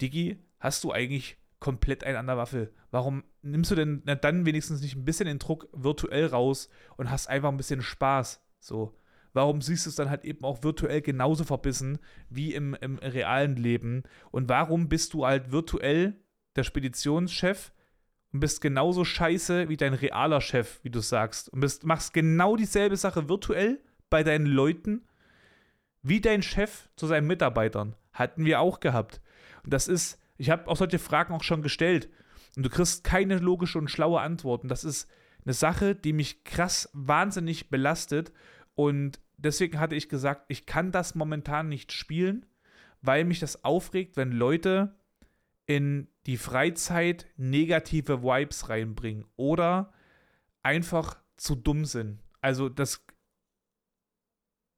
Digi, 0.00 0.38
hast 0.58 0.84
du 0.84 0.92
eigentlich 0.92 1.36
komplett 1.60 2.04
ein 2.04 2.16
an 2.16 2.26
der 2.26 2.36
Waffel. 2.36 2.72
Warum 2.90 3.24
nimmst 3.42 3.70
du 3.70 3.74
denn 3.74 4.02
dann 4.04 4.46
wenigstens 4.46 4.80
nicht 4.80 4.96
ein 4.96 5.04
bisschen 5.04 5.26
den 5.26 5.38
Druck 5.38 5.68
virtuell 5.72 6.26
raus 6.26 6.68
und 6.96 7.10
hast 7.10 7.28
einfach 7.28 7.48
ein 7.48 7.56
bisschen 7.56 7.82
Spaß? 7.82 8.40
So. 8.60 8.94
Warum 9.32 9.60
siehst 9.60 9.86
du 9.86 9.90
es 9.90 9.96
dann 9.96 10.10
halt 10.10 10.24
eben 10.24 10.44
auch 10.44 10.62
virtuell 10.62 11.02
genauso 11.02 11.44
verbissen 11.44 11.98
wie 12.30 12.54
im, 12.54 12.74
im 12.80 12.98
realen 12.98 13.56
Leben? 13.56 14.04
Und 14.30 14.48
warum 14.48 14.88
bist 14.88 15.14
du 15.14 15.26
halt 15.26 15.52
virtuell 15.52 16.14
der 16.56 16.64
Speditionschef 16.64 17.72
und 18.32 18.40
bist 18.40 18.60
genauso 18.60 19.04
scheiße 19.04 19.68
wie 19.68 19.76
dein 19.76 19.94
realer 19.94 20.40
Chef, 20.40 20.80
wie 20.82 20.90
du 20.90 21.00
sagst? 21.00 21.50
Und 21.50 21.60
bist, 21.60 21.84
machst 21.84 22.14
genau 22.14 22.56
dieselbe 22.56 22.96
Sache 22.96 23.28
virtuell 23.28 23.80
bei 24.10 24.22
deinen 24.22 24.46
Leuten 24.46 25.04
wie 26.02 26.20
dein 26.20 26.42
Chef 26.42 26.88
zu 26.96 27.06
seinen 27.06 27.26
Mitarbeitern. 27.26 27.94
Hatten 28.12 28.44
wir 28.44 28.60
auch 28.60 28.80
gehabt. 28.80 29.20
Und 29.62 29.72
das 29.72 29.88
ist 29.88 30.18
ich 30.38 30.50
habe 30.50 30.68
auch 30.68 30.76
solche 30.76 30.98
Fragen 30.98 31.34
auch 31.34 31.42
schon 31.42 31.62
gestellt 31.62 32.08
und 32.56 32.62
du 32.64 32.70
kriegst 32.70 33.04
keine 33.04 33.38
logische 33.38 33.78
und 33.78 33.90
schlaue 33.90 34.20
Antworten. 34.20 34.68
Das 34.68 34.84
ist 34.84 35.08
eine 35.44 35.52
Sache, 35.52 35.94
die 35.94 36.12
mich 36.12 36.44
krass 36.44 36.88
wahnsinnig 36.92 37.68
belastet 37.68 38.32
und 38.74 39.20
deswegen 39.36 39.80
hatte 39.80 39.96
ich 39.96 40.08
gesagt, 40.08 40.44
ich 40.48 40.64
kann 40.64 40.92
das 40.92 41.14
momentan 41.14 41.68
nicht 41.68 41.92
spielen, 41.92 42.46
weil 43.02 43.24
mich 43.24 43.40
das 43.40 43.64
aufregt, 43.64 44.16
wenn 44.16 44.32
Leute 44.32 44.94
in 45.66 46.08
die 46.26 46.36
Freizeit 46.36 47.26
negative 47.36 48.22
Vibes 48.22 48.68
reinbringen 48.68 49.26
oder 49.36 49.92
einfach 50.62 51.18
zu 51.36 51.54
dumm 51.54 51.84
sind. 51.84 52.20
Also 52.40 52.68
das 52.68 53.06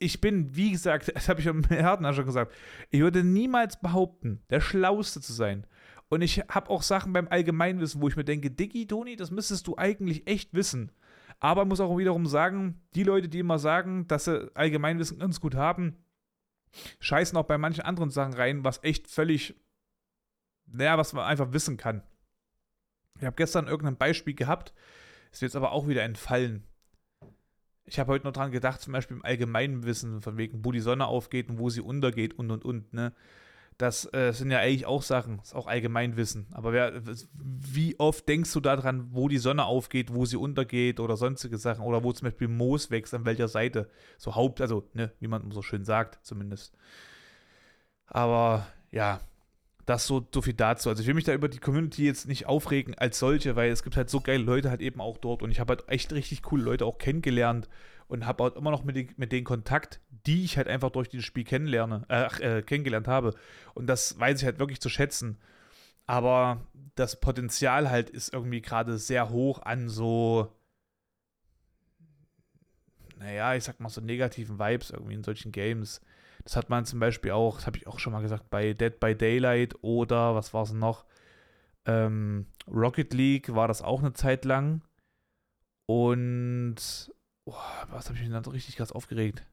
ich 0.01 0.21
bin, 0.21 0.57
wie 0.57 0.73
gesagt, 0.73 1.13
das 1.15 1.29
habe 1.29 1.41
ich 1.41 1.47
im 1.47 1.63
Herden 1.65 2.13
schon 2.13 2.27
gesagt, 2.27 2.53
ich 2.91 3.01
würde 3.01 3.23
niemals 3.23 3.81
behaupten, 3.81 4.43
der 4.51 4.61
Schlauste 4.61 5.21
zu 5.21 5.33
sein. 5.33 5.67
Und 6.09 6.23
ich 6.23 6.39
habe 6.49 6.71
auch 6.71 6.83
Sachen 6.83 7.13
beim 7.13 7.29
Allgemeinwissen, 7.29 8.03
wo 8.03 8.09
ich 8.09 8.17
mir 8.17 8.25
denke, 8.25 8.51
Diggi, 8.51 8.89
Toni, 8.89 9.15
das 9.15 9.31
müsstest 9.31 9.69
du 9.69 9.77
eigentlich 9.77 10.27
echt 10.27 10.53
wissen. 10.55 10.91
Aber 11.39 11.65
muss 11.65 11.81
auch 11.81 11.97
wiederum 11.97 12.27
sagen, 12.27 12.83
die 12.97 13.05
Leute, 13.05 13.29
die 13.29 13.39
immer 13.39 13.61
sagen, 13.61 14.09
dass 14.09 14.25
sie 14.25 14.51
Allgemeinwissen 14.55 15.21
ganz 15.21 15.41
gut 15.41 15.55
haben, 15.55 15.97
scheißen 16.99 17.39
auch 17.39 17.45
bei 17.45 17.59
manchen 17.59 17.85
anderen 17.85 18.11
Sachen 18.11 18.35
rein, 18.35 18.65
was 18.65 18.83
echt 18.83 19.09
völlig, 19.09 19.55
naja, 20.67 20.99
was 20.99 21.13
man 21.13 21.25
einfach 21.25 21.53
wissen 21.53 21.77
kann. 21.77 22.03
Ich 23.19 23.25
habe 23.25 23.37
gestern 23.37 23.69
irgendein 23.69 23.97
Beispiel 23.97 24.35
gehabt, 24.35 24.75
ist 25.31 25.43
jetzt 25.43 25.57
aber 25.57 25.71
auch 25.71 25.87
wieder 25.87 26.03
entfallen 26.03 26.67
ich 27.91 27.99
habe 27.99 28.13
heute 28.13 28.25
noch 28.25 28.33
dran 28.33 28.53
gedacht, 28.53 28.81
zum 28.81 28.93
Beispiel 28.93 29.17
im 29.17 29.25
allgemeinen 29.25 29.85
Wissen, 29.85 30.21
von 30.23 30.37
wegen, 30.37 30.65
wo 30.65 30.71
die 30.71 30.81
Sonne 30.81 31.07
aufgeht 31.07 31.49
und 31.51 31.59
wo 31.59 31.71
sie 31.71 31.81
untergeht 31.81 32.39
und 32.39 32.51
und 32.51 32.65
und, 32.65 32.93
ne? 32.95 33.13
Das 33.79 34.13
äh, 34.13 34.33
sind 34.33 34.51
ja 34.51 34.59
eigentlich 34.59 34.85
auch 34.85 35.03
Sachen, 35.03 35.39
ist 35.39 35.55
auch 35.55 35.67
Allgemeinwissen. 35.67 36.47
Aber 36.53 36.75
wer, 36.75 37.03
wie 37.33 37.99
oft 37.99 38.29
denkst 38.29 38.53
du 38.53 38.61
daran, 38.61 39.09
wo 39.13 39.27
die 39.27 39.39
Sonne 39.39 39.65
aufgeht, 39.65 40.13
wo 40.13 40.27
sie 40.27 40.37
untergeht 40.37 41.01
oder 41.01 41.17
sonstige 41.17 41.57
Sachen 41.57 41.83
oder 41.83 42.05
wo 42.05 42.13
zum 42.13 42.27
Beispiel 42.27 42.49
Moos 42.49 42.91
wächst, 42.91 43.15
an 43.15 43.25
welcher 43.25 43.49
Seite? 43.49 43.89
So 44.19 44.35
Haupt, 44.35 44.61
also, 44.61 44.87
ne, 44.93 45.13
wie 45.19 45.29
man 45.29 45.51
so 45.51 45.63
schön 45.63 45.85
sagt, 45.87 46.25
zumindest. 46.25 46.77
Aber 48.07 48.67
ja, 48.91 49.21
das 49.91 50.07
so, 50.07 50.27
so 50.33 50.41
viel 50.41 50.55
dazu. 50.55 50.89
Also 50.89 51.03
ich 51.03 51.09
will 51.09 51.15
mich 51.15 51.25
da 51.25 51.35
über 51.35 51.49
die 51.49 51.59
Community 51.59 52.07
jetzt 52.07 52.29
nicht 52.29 52.47
aufregen 52.47 52.95
als 52.97 53.19
solche, 53.19 53.57
weil 53.57 53.71
es 53.71 53.83
gibt 53.83 53.97
halt 53.97 54.09
so 54.09 54.21
geile 54.21 54.43
Leute 54.43 54.71
halt 54.71 54.81
eben 54.81 55.01
auch 55.01 55.19
dort 55.19 55.43
und 55.43 55.51
ich 55.51 55.59
habe 55.59 55.75
halt 55.75 55.89
echt 55.89 56.13
richtig 56.13 56.43
coole 56.43 56.63
Leute 56.63 56.87
auch 56.87 56.99
kennengelernt 56.99 57.69
und 58.07 58.25
habe 58.25 58.45
halt 58.45 58.57
immer 58.57 58.71
noch 58.71 58.85
mit, 58.85 58.95
den, 58.97 59.13
mit 59.17 59.33
denen 59.33 59.45
Kontakt, 59.45 60.01
die 60.27 60.45
ich 60.45 60.57
halt 60.57 60.69
einfach 60.69 60.91
durch 60.91 61.09
dieses 61.09 61.27
Spiel 61.27 61.45
kennenlerne, 61.45 62.05
äh, 62.09 62.59
äh, 62.59 62.63
kennengelernt 62.63 63.09
habe. 63.09 63.35
Und 63.75 63.89
das 63.89 64.19
weiß 64.19 64.39
ich 64.41 64.45
halt 64.45 64.61
wirklich 64.61 64.81
zu 64.81 64.89
schätzen. 64.89 65.39
Aber 66.07 66.67
das 66.95 67.19
Potenzial 67.21 67.91
halt 67.91 68.11
ist 68.11 68.33
irgendwie 68.33 68.63
gerade 68.63 68.97
sehr 68.97 69.31
hoch 69.31 69.61
an 69.63 69.89
so, 69.89 70.53
naja, 73.19 73.55
ich 73.55 73.65
sag 73.65 73.81
mal 73.81 73.89
so 73.89 74.01
negativen 74.01 74.59
Vibes 74.59 74.91
irgendwie 74.91 75.15
in 75.15 75.25
solchen 75.25 75.53
Games. 75.53 76.01
Das 76.45 76.57
hat 76.57 76.71
man 76.71 76.85
zum 76.85 77.01
Beispiel 77.01 77.33
auch, 77.33 77.57
das 77.57 77.67
habe 77.67 77.79
ich 77.79 77.87
auch 77.87 77.99
schon 77.99 78.13
mal 78.13 78.23
gesagt, 78.23 78.51
bei 78.51 78.73
Dead 78.73 78.99
by 78.99 79.15
Daylight 79.15 79.75
oder 79.83 80.35
was 80.35 80.55
war 80.55 80.63
es 80.63 80.73
noch? 80.73 81.05
Ähm, 81.87 82.47
Rocket 82.69 83.13
League 83.15 83.55
war 83.55 83.69
das 83.69 83.83
auch 83.83 84.01
eine 84.01 84.13
Zeit 84.13 84.45
lang. 84.45 84.83
Und 85.87 87.11
Oh, 87.47 87.55
was 87.91 88.07
habe 88.07 88.17
ich 88.17 88.23
mich 88.23 88.31
dann 88.33 88.45
so 88.45 88.51
richtig 88.53 88.77
krass 88.77 88.93
aufgeregt? 88.93 89.45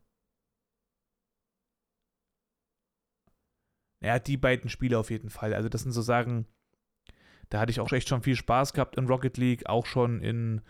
Ja, 4.03 4.19
die 4.19 4.37
beiden 4.37 4.69
Spiele 4.69 4.99
auf 4.99 5.09
jeden 5.09 5.29
Fall. 5.31 5.53
Also, 5.53 5.69
das 5.69 5.81
sind 5.81 5.93
so 5.93 6.01
Sachen, 6.01 6.45
da 7.49 7.59
hatte 7.59 7.71
ich 7.71 7.79
auch 7.79 7.91
echt 7.91 8.09
schon 8.09 8.21
viel 8.21 8.35
Spaß 8.35 8.73
gehabt 8.73 8.97
in 8.97 9.07
Rocket 9.07 9.37
League, 9.37 9.67
auch 9.67 9.85
schon 9.87 10.21
in, 10.21 10.61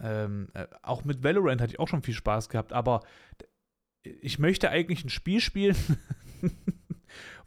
ähm, 0.00 0.48
äh, 0.54 0.66
auch 0.82 1.04
mit 1.04 1.22
Valorant 1.22 1.60
hatte 1.60 1.72
ich 1.74 1.78
auch 1.78 1.88
schon 1.88 2.02
viel 2.02 2.14
Spaß 2.14 2.48
gehabt, 2.48 2.72
aber 2.72 3.02
ich 4.02 4.38
möchte 4.38 4.70
eigentlich 4.70 5.04
ein 5.04 5.10
Spiel 5.10 5.40
spielen, 5.40 5.76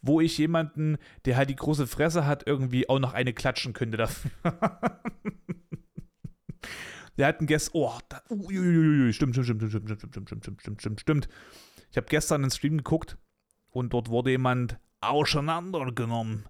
wo 0.01 0.21
ich 0.21 0.37
jemanden, 0.37 0.97
der 1.25 1.37
halt 1.37 1.49
die 1.49 1.55
große 1.55 1.87
Fresse 1.87 2.25
hat, 2.25 2.45
irgendwie 2.47 2.89
auch 2.89 2.99
noch 2.99 3.13
eine 3.13 3.33
klatschen 3.33 3.73
könnte 3.73 3.97
dafür. 3.97 4.31
der 7.17 7.27
hat 7.27 7.39
einen 7.39 7.47
Guest, 7.47 7.71
oh, 7.73 7.97
da, 8.09 8.21
uiuiui, 8.29 9.13
stimmt, 9.13 9.35
stimmt, 9.35 9.45
stimmt, 9.45 9.63
stimmt, 9.69 9.89
stimmt, 9.89 10.13
stimmt, 10.13 10.29
stimmt, 10.29 10.43
stimmt, 10.43 10.61
stimmt, 10.61 10.81
stimmt, 10.81 11.01
stimmt. 11.01 11.29
Ich 11.91 11.97
habe 11.97 12.07
gestern 12.07 12.43
einen 12.43 12.51
Stream 12.51 12.77
geguckt 12.77 13.17
und 13.69 13.93
dort 13.93 14.09
wurde 14.09 14.31
jemand 14.31 14.79
auseinandergenommen, 15.01 16.45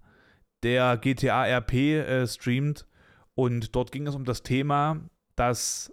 der 0.64 0.98
GTA 0.98 1.46
RP 1.46 1.74
äh, 1.74 2.28
streamt. 2.28 2.86
Und 3.34 3.76
dort 3.76 3.92
ging 3.92 4.06
es 4.08 4.14
um 4.14 4.26
das 4.26 4.44
Thema, 4.44 5.02
dass 5.36 5.92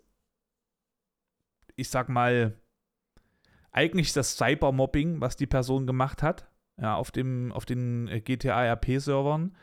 ich 1.79 1.89
sag 1.89 2.09
mal, 2.09 2.61
eigentlich 3.73 4.13
das 4.13 4.37
Cybermobbing, 4.37 5.21
was 5.21 5.37
die 5.37 5.47
Person 5.47 5.87
gemacht 5.87 6.23
hat, 6.23 6.49
ja, 6.81 6.95
auf, 6.95 7.11
dem, 7.11 7.53
auf 7.53 7.65
den 7.65 8.09
äh, 8.09 8.21
GTA 8.21 8.73
RP-Servern, 8.73 9.57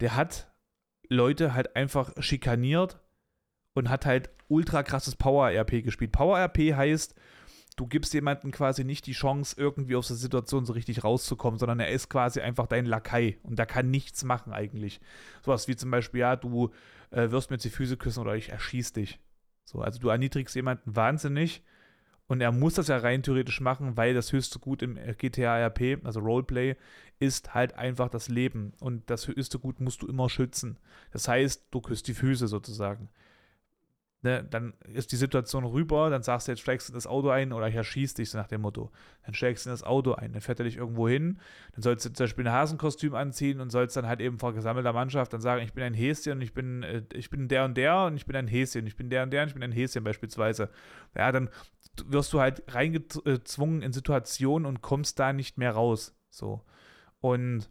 der 0.00 0.16
hat 0.16 0.50
Leute 1.08 1.54
halt 1.54 1.76
einfach 1.76 2.12
schikaniert 2.18 2.98
und 3.74 3.88
hat 3.88 4.06
halt 4.06 4.30
ultra 4.48 4.82
krasses 4.82 5.16
Power-RP 5.16 5.82
gespielt. 5.82 6.12
Power-RP 6.12 6.74
heißt, 6.74 7.14
du 7.76 7.86
gibst 7.86 8.14
jemandem 8.14 8.50
quasi 8.50 8.84
nicht 8.84 9.06
die 9.06 9.12
Chance, 9.12 9.56
irgendwie 9.58 9.96
aus 9.96 10.08
der 10.08 10.16
Situation 10.16 10.64
so 10.64 10.72
richtig 10.72 11.02
rauszukommen, 11.02 11.58
sondern 11.58 11.80
er 11.80 11.90
ist 11.90 12.08
quasi 12.08 12.40
einfach 12.40 12.66
dein 12.66 12.86
Lakai 12.86 13.38
und 13.42 13.58
der 13.58 13.66
kann 13.66 13.90
nichts 13.90 14.24
machen 14.24 14.52
eigentlich. 14.52 15.00
Sowas 15.42 15.68
wie 15.68 15.76
zum 15.76 15.90
Beispiel, 15.90 16.20
ja, 16.20 16.36
du 16.36 16.70
äh, 17.10 17.30
wirst 17.30 17.50
mir 17.50 17.56
jetzt 17.56 17.64
die 17.64 17.70
Füße 17.70 17.96
küssen 17.96 18.20
oder 18.20 18.36
ich 18.36 18.50
erschieß 18.50 18.92
dich. 18.92 19.18
So, 19.64 19.80
also 19.80 19.98
du 19.98 20.08
erniedrigst 20.08 20.54
jemanden 20.54 20.94
wahnsinnig 20.94 21.62
und 22.26 22.40
er 22.40 22.52
muss 22.52 22.74
das 22.74 22.88
ja 22.88 22.96
rein 22.96 23.22
theoretisch 23.22 23.60
machen, 23.60 23.96
weil 23.96 24.14
das 24.14 24.32
höchste 24.32 24.58
Gut 24.58 24.82
im 24.82 24.98
GTA 25.18 25.66
RP, 25.66 25.98
also 26.04 26.20
Roleplay, 26.20 26.76
ist 27.18 27.54
halt 27.54 27.74
einfach 27.74 28.08
das 28.08 28.28
Leben. 28.28 28.72
Und 28.80 29.08
das 29.10 29.28
höchste 29.28 29.58
Gut 29.58 29.80
musst 29.80 30.02
du 30.02 30.06
immer 30.06 30.30
schützen. 30.30 30.78
Das 31.12 31.28
heißt, 31.28 31.66
du 31.70 31.80
küsst 31.80 32.08
die 32.08 32.14
Füße 32.14 32.48
sozusagen 32.48 33.10
ne, 34.24 34.42
dann 34.42 34.72
ist 34.92 35.12
die 35.12 35.16
Situation 35.16 35.64
rüber, 35.64 36.10
dann 36.10 36.22
sagst 36.22 36.48
du, 36.48 36.52
jetzt 36.52 36.62
steigst 36.62 36.88
du 36.88 36.92
in 36.92 36.94
das 36.94 37.06
Auto 37.06 37.28
ein 37.28 37.52
oder 37.52 37.68
ich 37.68 37.74
erschieß 37.74 38.14
dich, 38.14 38.30
so 38.30 38.38
nach 38.38 38.48
dem 38.48 38.62
Motto. 38.62 38.90
Dann 39.24 39.34
steigst 39.34 39.64
du 39.64 39.70
in 39.70 39.74
das 39.74 39.84
Auto 39.84 40.14
ein, 40.14 40.32
dann 40.32 40.40
fährt 40.40 40.58
er 40.58 40.64
dich 40.64 40.78
irgendwo 40.78 41.08
hin, 41.08 41.38
dann 41.72 41.82
sollst 41.82 42.06
du 42.06 42.12
zum 42.12 42.24
Beispiel 42.24 42.48
ein 42.48 42.52
Hasenkostüm 42.52 43.14
anziehen 43.14 43.60
und 43.60 43.70
sollst 43.70 43.96
dann 43.96 44.06
halt 44.06 44.20
eben 44.20 44.38
vor 44.38 44.54
gesammelter 44.54 44.92
Mannschaft 44.92 45.32
dann 45.32 45.40
sagen, 45.40 45.62
ich 45.62 45.74
bin 45.74 45.84
ein 45.84 45.94
Häschen 45.94 46.32
und 46.32 46.40
ich 46.40 46.54
bin, 46.54 46.82
äh, 46.82 47.02
ich 47.12 47.30
bin 47.30 47.46
der 47.48 47.64
und 47.66 47.76
der 47.76 48.04
und 48.06 48.16
ich 48.16 48.26
bin 48.26 48.34
ein 48.34 48.48
Häschen, 48.48 48.86
ich 48.86 48.96
bin 48.96 49.10
der 49.10 49.22
und 49.22 49.30
der 49.30 49.42
und 49.42 49.48
ich 49.48 49.54
bin 49.54 49.62
ein 49.62 49.72
Häschen 49.72 50.02
beispielsweise. 50.02 50.70
Ja, 51.14 51.30
dann 51.30 51.50
wirst 52.06 52.32
du 52.32 52.40
halt 52.40 52.64
reingezwungen 52.68 53.82
in 53.82 53.92
Situationen 53.92 54.66
und 54.66 54.80
kommst 54.80 55.18
da 55.18 55.32
nicht 55.32 55.58
mehr 55.58 55.72
raus. 55.72 56.16
So. 56.30 56.64
Und 57.20 57.68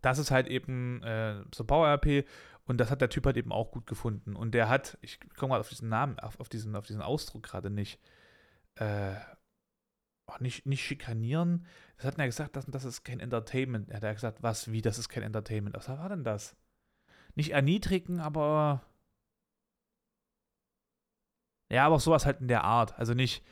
das 0.00 0.18
ist 0.18 0.30
halt 0.30 0.48
eben 0.48 1.02
äh, 1.02 1.42
so 1.54 1.64
Power-RP 1.64 2.24
und 2.66 2.78
das 2.78 2.90
hat 2.90 3.00
der 3.00 3.08
Typ 3.08 3.26
halt 3.26 3.36
eben 3.36 3.52
auch 3.52 3.70
gut 3.70 3.86
gefunden. 3.86 4.34
Und 4.34 4.52
der 4.52 4.68
hat, 4.68 4.98
ich 5.00 5.20
komme 5.36 5.50
mal 5.50 5.60
auf 5.60 5.68
diesen 5.68 5.88
Namen, 5.88 6.18
auf, 6.18 6.38
auf, 6.40 6.48
diesen, 6.48 6.74
auf 6.74 6.86
diesen 6.86 7.02
Ausdruck 7.02 7.44
gerade 7.44 7.70
nicht, 7.70 8.00
äh, 8.74 9.14
oh, 10.26 10.34
nicht, 10.40 10.66
nicht 10.66 10.84
schikanieren. 10.84 11.66
Das 11.96 12.06
hat 12.06 12.18
er 12.18 12.26
gesagt, 12.26 12.56
das, 12.56 12.66
das 12.66 12.84
ist 12.84 13.04
kein 13.04 13.20
Entertainment. 13.20 13.88
Er 13.90 14.00
hat 14.00 14.14
gesagt, 14.14 14.42
was, 14.42 14.72
wie, 14.72 14.82
das 14.82 14.98
ist 14.98 15.08
kein 15.08 15.22
Entertainment. 15.22 15.76
Was 15.76 15.88
war 15.88 16.08
denn 16.08 16.24
das? 16.24 16.56
Nicht 17.36 17.50
erniedrigen, 17.50 18.20
aber. 18.20 18.82
Ja, 21.70 21.86
aber 21.86 21.98
sowas 22.00 22.26
halt 22.26 22.40
in 22.40 22.48
der 22.48 22.64
Art. 22.64 22.98
Also 22.98 23.14
nicht, 23.14 23.44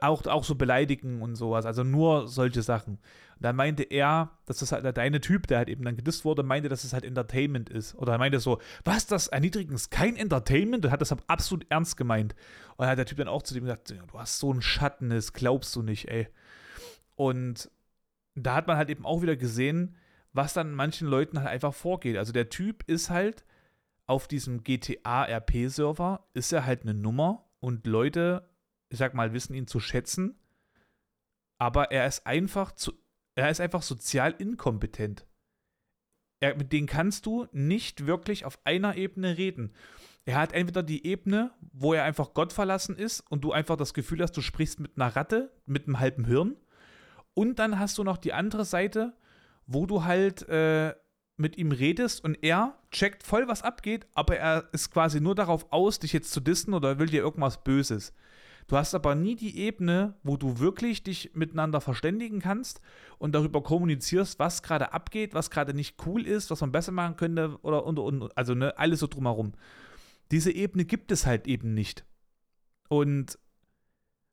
auch, 0.00 0.26
auch 0.26 0.44
so 0.44 0.54
beleidigen 0.54 1.22
und 1.22 1.36
sowas. 1.36 1.66
Also 1.66 1.84
nur 1.84 2.28
solche 2.28 2.62
Sachen. 2.62 2.94
Und 2.94 3.44
dann 3.44 3.56
meinte 3.56 3.82
er, 3.82 4.30
dass 4.44 4.58
das 4.58 4.72
halt 4.72 4.96
deine 4.96 5.20
Typ, 5.20 5.46
der 5.46 5.58
halt 5.58 5.68
eben 5.68 5.84
dann 5.84 5.96
gedisst 5.96 6.24
wurde, 6.24 6.42
meinte, 6.42 6.68
dass 6.68 6.84
es 6.84 6.92
halt 6.92 7.04
Entertainment 7.04 7.70
ist. 7.70 7.94
Oder 7.94 8.12
er 8.12 8.18
meinte 8.18 8.40
so, 8.40 8.60
was, 8.84 9.06
das 9.06 9.28
Erniedrigen 9.28 9.74
ist 9.74 9.90
kein 9.90 10.16
Entertainment? 10.16 10.84
Und 10.84 10.90
hat 10.90 11.00
das 11.00 11.16
absolut 11.28 11.66
ernst 11.70 11.96
gemeint. 11.96 12.34
Und 12.76 12.86
hat 12.86 12.98
der 12.98 13.06
Typ 13.06 13.18
dann 13.18 13.28
auch 13.28 13.42
zu 13.42 13.54
dem 13.54 13.64
gesagt, 13.64 13.90
du 13.90 14.18
hast 14.18 14.38
so 14.38 14.50
einen 14.50 14.62
Schatten, 14.62 15.10
das 15.10 15.32
glaubst 15.32 15.74
du 15.74 15.82
nicht, 15.82 16.08
ey. 16.08 16.28
Und 17.16 17.70
da 18.34 18.54
hat 18.54 18.66
man 18.66 18.76
halt 18.76 18.90
eben 18.90 19.06
auch 19.06 19.22
wieder 19.22 19.36
gesehen, 19.36 19.96
was 20.32 20.52
dann 20.52 20.74
manchen 20.74 21.08
Leuten 21.08 21.38
halt 21.38 21.48
einfach 21.48 21.74
vorgeht. 21.74 22.16
Also 22.16 22.32
der 22.32 22.50
Typ 22.50 22.84
ist 22.86 23.10
halt 23.10 23.44
auf 24.06 24.28
diesem 24.28 24.64
GTA-RP-Server, 24.64 26.26
ist 26.34 26.52
er 26.52 26.66
halt 26.66 26.82
eine 26.82 26.94
Nummer 26.94 27.46
und 27.60 27.86
Leute 27.86 28.49
ich 28.90 28.98
sag 28.98 29.14
mal, 29.14 29.32
wissen 29.32 29.54
ihn 29.54 29.66
zu 29.66 29.80
schätzen, 29.80 30.38
aber 31.58 31.90
er 31.92 32.06
ist 32.06 32.26
einfach 32.26 32.72
zu, 32.72 32.92
er 33.34 33.50
ist 33.50 33.60
einfach 33.60 33.82
sozial 33.82 34.34
inkompetent. 34.38 35.26
Er, 36.40 36.56
mit 36.56 36.72
denen 36.72 36.86
kannst 36.86 37.26
du 37.26 37.46
nicht 37.52 38.06
wirklich 38.06 38.44
auf 38.44 38.58
einer 38.64 38.96
Ebene 38.96 39.36
reden. 39.36 39.72
Er 40.24 40.38
hat 40.38 40.52
entweder 40.52 40.82
die 40.82 41.06
Ebene, 41.06 41.52
wo 41.72 41.94
er 41.94 42.04
einfach 42.04 42.34
Gott 42.34 42.52
verlassen 42.52 42.96
ist 42.96 43.20
und 43.30 43.42
du 43.42 43.52
einfach 43.52 43.76
das 43.76 43.94
Gefühl 43.94 44.22
hast, 44.22 44.36
du 44.36 44.40
sprichst 44.40 44.80
mit 44.80 44.92
einer 44.96 45.14
Ratte, 45.14 45.52
mit 45.66 45.86
einem 45.86 46.00
halben 46.00 46.24
Hirn. 46.24 46.56
Und 47.34 47.58
dann 47.58 47.78
hast 47.78 47.96
du 47.98 48.04
noch 48.04 48.16
die 48.16 48.32
andere 48.32 48.64
Seite, 48.64 49.14
wo 49.66 49.86
du 49.86 50.04
halt 50.04 50.48
äh, 50.48 50.94
mit 51.36 51.56
ihm 51.56 51.72
redest 51.72 52.22
und 52.24 52.42
er 52.42 52.78
checkt 52.90 53.22
voll, 53.22 53.48
was 53.48 53.62
abgeht, 53.62 54.06
aber 54.14 54.36
er 54.36 54.68
ist 54.72 54.90
quasi 54.90 55.20
nur 55.20 55.34
darauf 55.34 55.72
aus, 55.72 55.98
dich 55.98 56.12
jetzt 56.12 56.32
zu 56.32 56.40
dissen 56.40 56.74
oder 56.74 56.98
will 56.98 57.06
dir 57.06 57.22
irgendwas 57.22 57.62
Böses. 57.62 58.14
Du 58.66 58.76
hast 58.76 58.94
aber 58.94 59.14
nie 59.14 59.36
die 59.36 59.58
Ebene, 59.58 60.14
wo 60.22 60.36
du 60.36 60.58
wirklich 60.58 61.02
dich 61.02 61.32
miteinander 61.34 61.80
verständigen 61.80 62.40
kannst 62.40 62.80
und 63.18 63.34
darüber 63.34 63.62
kommunizierst, 63.62 64.38
was 64.38 64.62
gerade 64.62 64.92
abgeht, 64.92 65.34
was 65.34 65.50
gerade 65.50 65.74
nicht 65.74 65.96
cool 66.06 66.26
ist, 66.26 66.50
was 66.50 66.60
man 66.60 66.72
besser 66.72 66.92
machen 66.92 67.16
könnte 67.16 67.58
oder 67.62 67.84
und, 67.84 67.98
und 67.98 68.36
also 68.36 68.54
ne, 68.54 68.78
alles 68.78 69.00
so 69.00 69.06
drumherum. 69.06 69.52
Diese 70.30 70.52
Ebene 70.52 70.84
gibt 70.84 71.10
es 71.10 71.26
halt 71.26 71.46
eben 71.46 71.74
nicht. 71.74 72.04
Und 72.88 73.38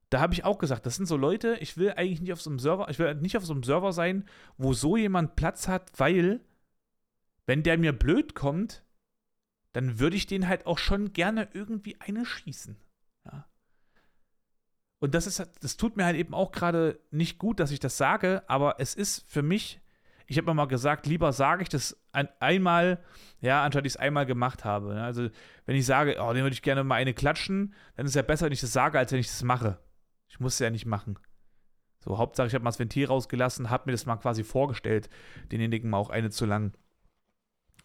da 0.10 0.20
habe 0.22 0.34
ich 0.34 0.46
auch 0.46 0.58
gesagt, 0.58 0.86
das 0.86 0.96
sind 0.96 1.06
so 1.06 1.18
Leute, 1.18 1.58
ich 1.60 1.78
will 1.78 1.92
eigentlich 1.92 2.22
nicht 2.22 2.34
auf 2.34 2.42
so 2.42 2.50
einem 2.50 2.60
Server, 2.60 2.90
ich 2.90 3.00
will 3.00 3.14
nicht 3.16 3.38
auf 3.38 3.46
so 3.46 3.54
einem 3.54 3.64
Server 3.64 3.92
sein, 3.92 4.26
wo 4.58 4.74
so 4.74 4.96
jemand 4.96 5.36
Platz 5.36 5.68
hat, 5.68 5.92
weil 5.98 6.42
wenn 7.46 7.64
der 7.64 7.78
mir 7.78 7.94
blöd 7.94 8.36
kommt, 8.36 8.84
dann 9.74 10.00
würde 10.00 10.16
ich 10.16 10.26
den 10.26 10.48
halt 10.48 10.66
auch 10.66 10.78
schon 10.78 11.14
gerne 11.14 11.50
irgendwie 11.54 12.00
eine 12.00 12.26
schießen. 12.26 12.78
Und 15.00 15.14
das 15.14 15.28
ist, 15.28 15.46
das 15.62 15.78
tut 15.78 15.96
mir 15.96 16.06
halt 16.06 16.16
eben 16.16 16.34
auch 16.34 16.52
gerade 16.52 17.00
nicht 17.12 17.38
gut, 17.38 17.60
dass 17.60 17.72
ich 17.72 17.80
das 17.80 17.98
sage, 17.98 18.44
aber 18.48 18.76
es 18.80 18.96
ist 18.96 19.30
für 19.30 19.44
mich, 19.44 19.80
ich 20.26 20.38
habe 20.38 20.48
mir 20.48 20.56
mal 20.56 20.66
gesagt, 20.66 21.06
lieber 21.06 21.32
sage 21.34 21.62
ich 21.64 21.70
das 21.70 21.96
ein, 22.12 22.28
einmal, 22.40 23.04
ja, 23.40 23.64
anstatt 23.64 23.86
ich 23.86 23.94
es 23.94 23.98
einmal 23.98 24.26
gemacht 24.26 24.66
habe. 24.66 24.96
Ne? 24.96 25.04
Also, 25.04 25.30
wenn 25.66 25.76
ich 25.76 25.86
sage, 25.86 26.18
oh, 26.20 26.34
den 26.34 26.44
würde 26.44 26.54
ich 26.54 26.64
gerne 26.64 26.84
mal 26.84 26.96
eine 26.96 27.14
klatschen, 27.14 27.76
dann 27.96 28.06
ist 28.06 28.12
es 28.12 28.16
ja 28.16 28.24
besser, 28.24 28.46
wenn 28.46 28.54
ich 28.54 28.62
das 28.62 28.74
sage, 28.74 28.98
als 28.98 29.12
wenn 29.12 29.20
ich 29.20 29.28
das 29.28 29.44
mache. 29.44 29.80
Ich 30.28 30.40
muss 30.40 30.54
es 30.54 30.60
ja 30.60 30.70
nicht 30.70 30.86
machen. 30.86 31.18
So, 32.00 32.18
Hauptsache, 32.18 32.48
ich 32.48 32.54
habe 32.54 32.64
mal 32.64 32.72
das 32.72 32.80
Ventil 32.80 33.06
rausgelassen, 33.06 33.70
habe 33.70 33.84
mir 33.86 33.92
das 33.92 34.06
mal 34.06 34.18
quasi 34.18 34.44
vorgestellt, 34.44 35.10
denjenigen 35.52 35.90
mal 35.90 35.98
auch 35.98 36.10
eine 36.10 36.30
zu 36.32 36.46
lang. 36.46 36.74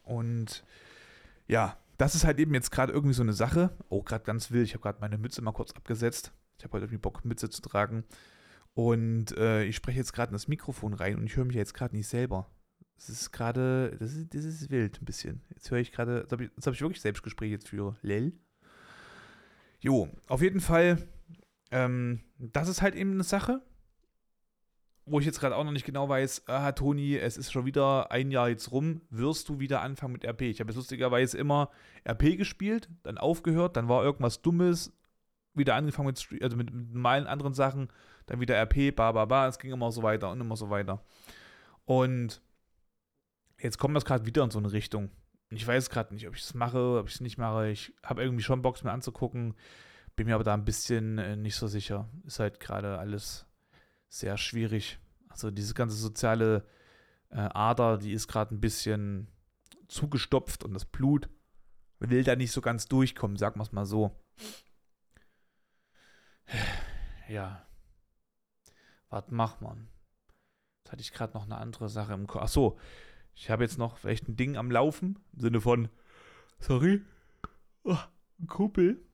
Und 0.02 0.64
ja, 1.46 1.76
das 1.98 2.14
ist 2.14 2.24
halt 2.24 2.38
eben 2.38 2.54
jetzt 2.54 2.70
gerade 2.70 2.92
irgendwie 2.92 3.14
so 3.14 3.22
eine 3.22 3.32
Sache. 3.32 3.70
Oh, 3.88 4.02
gerade 4.02 4.24
ganz 4.24 4.50
wild. 4.50 4.66
Ich 4.66 4.74
habe 4.74 4.82
gerade 4.82 5.00
meine 5.00 5.18
Mütze 5.18 5.42
mal 5.42 5.52
kurz 5.52 5.72
abgesetzt. 5.72 6.32
Ich 6.62 6.64
habe 6.64 6.74
heute 6.74 6.84
irgendwie 6.84 6.98
Bock, 6.98 7.24
Mütze 7.24 7.50
zu 7.50 7.60
tragen. 7.60 8.04
Und 8.74 9.36
äh, 9.36 9.64
ich 9.64 9.74
spreche 9.74 9.98
jetzt 9.98 10.12
gerade 10.12 10.30
in 10.30 10.34
das 10.34 10.46
Mikrofon 10.46 10.94
rein 10.94 11.16
und 11.16 11.26
ich 11.26 11.34
höre 11.34 11.44
mich 11.44 11.56
jetzt 11.56 11.74
gerade 11.74 11.96
nicht 11.96 12.06
selber. 12.06 12.48
Das 12.94 13.08
ist 13.08 13.32
gerade, 13.32 13.96
das 13.98 14.14
ist, 14.14 14.32
das 14.32 14.44
ist 14.44 14.70
wild 14.70 15.02
ein 15.02 15.04
bisschen. 15.04 15.42
Jetzt 15.50 15.72
höre 15.72 15.80
ich 15.80 15.90
gerade, 15.90 16.20
jetzt 16.20 16.30
habe 16.30 16.44
ich, 16.44 16.50
hab 16.64 16.72
ich 16.72 16.80
wirklich 16.80 17.00
Selbstgespräch 17.00 17.50
jetzt 17.50 17.68
für 17.68 17.96
Lel. 18.02 18.32
Jo, 19.80 20.08
auf 20.28 20.40
jeden 20.40 20.60
Fall, 20.60 20.98
ähm, 21.72 22.20
das 22.38 22.68
ist 22.68 22.80
halt 22.80 22.94
eben 22.94 23.10
eine 23.14 23.24
Sache, 23.24 23.60
wo 25.04 25.18
ich 25.18 25.26
jetzt 25.26 25.40
gerade 25.40 25.56
auch 25.56 25.64
noch 25.64 25.72
nicht 25.72 25.84
genau 25.84 26.08
weiß, 26.08 26.44
ah, 26.46 26.70
Toni, 26.70 27.16
es 27.16 27.36
ist 27.36 27.50
schon 27.50 27.66
wieder 27.66 28.12
ein 28.12 28.30
Jahr 28.30 28.50
jetzt 28.50 28.70
rum, 28.70 29.00
wirst 29.10 29.48
du 29.48 29.58
wieder 29.58 29.82
anfangen 29.82 30.12
mit 30.12 30.24
RP? 30.24 30.42
Ich 30.42 30.60
habe 30.60 30.70
jetzt 30.70 30.76
lustigerweise 30.76 31.36
immer 31.38 31.70
RP 32.08 32.36
gespielt, 32.36 32.88
dann 33.02 33.18
aufgehört, 33.18 33.76
dann 33.76 33.88
war 33.88 34.04
irgendwas 34.04 34.42
Dummes, 34.42 34.92
wieder 35.54 35.74
angefangen 35.74 36.08
mit, 36.08 36.42
also 36.42 36.56
mit, 36.56 36.72
mit 36.72 36.92
normalen 36.92 37.26
anderen 37.26 37.54
Sachen, 37.54 37.88
dann 38.26 38.40
wieder 38.40 38.56
RP, 38.56 38.94
ba, 38.94 39.12
ba, 39.12 39.24
ba, 39.24 39.48
es 39.48 39.58
ging 39.58 39.72
immer 39.72 39.92
so 39.92 40.02
weiter 40.02 40.30
und 40.30 40.40
immer 40.40 40.56
so 40.56 40.70
weiter. 40.70 41.04
Und 41.84 42.40
jetzt 43.58 43.78
kommt 43.78 43.96
das 43.96 44.04
gerade 44.04 44.26
wieder 44.26 44.44
in 44.44 44.50
so 44.50 44.58
eine 44.58 44.72
Richtung. 44.72 45.10
Ich 45.50 45.66
weiß 45.66 45.90
gerade 45.90 46.14
nicht, 46.14 46.26
ob 46.26 46.34
ich 46.34 46.42
es 46.42 46.54
mache, 46.54 46.98
ob 46.98 47.08
ich 47.08 47.16
es 47.16 47.20
nicht 47.20 47.36
mache. 47.36 47.68
Ich 47.68 47.92
habe 48.02 48.22
irgendwie 48.22 48.42
schon 48.42 48.62
Bock, 48.62 48.82
mir 48.82 48.92
anzugucken. 48.92 49.54
bin 50.16 50.26
mir 50.26 50.34
aber 50.34 50.44
da 50.44 50.54
ein 50.54 50.64
bisschen 50.64 51.18
äh, 51.18 51.36
nicht 51.36 51.56
so 51.56 51.66
sicher. 51.66 52.08
Ist 52.24 52.38
halt 52.38 52.58
gerade 52.58 52.98
alles 52.98 53.46
sehr 54.08 54.38
schwierig. 54.38 54.98
Also 55.28 55.50
diese 55.50 55.74
ganze 55.74 55.96
soziale 55.96 56.64
äh, 57.30 57.36
Ader, 57.36 57.98
die 57.98 58.12
ist 58.12 58.28
gerade 58.28 58.54
ein 58.54 58.60
bisschen 58.60 59.28
zugestopft 59.88 60.64
und 60.64 60.72
das 60.72 60.84
Blut 60.86 61.28
will 61.98 62.24
da 62.24 62.34
nicht 62.34 62.52
so 62.52 62.60
ganz 62.60 62.88
durchkommen, 62.88 63.36
sagen 63.36 63.58
wir 63.58 63.62
es 63.62 63.72
mal 63.72 63.84
so. 63.86 64.16
Ja. 67.28 67.66
Was 69.08 69.30
macht 69.30 69.60
man? 69.60 69.88
Jetzt 70.78 70.92
hatte 70.92 71.02
ich 71.02 71.12
gerade 71.12 71.34
noch 71.34 71.44
eine 71.44 71.58
andere 71.58 71.88
Sache 71.88 72.12
im 72.12 72.26
Kopf. 72.26 72.42
Achso, 72.42 72.78
ich 73.34 73.50
habe 73.50 73.62
jetzt 73.62 73.78
noch 73.78 73.98
vielleicht 73.98 74.28
ein 74.28 74.36
Ding 74.36 74.56
am 74.56 74.70
Laufen. 74.70 75.18
Im 75.34 75.40
Sinne 75.40 75.60
von, 75.60 75.88
sorry, 76.58 77.02
oh, 77.84 77.98
Kuppel. 78.46 79.04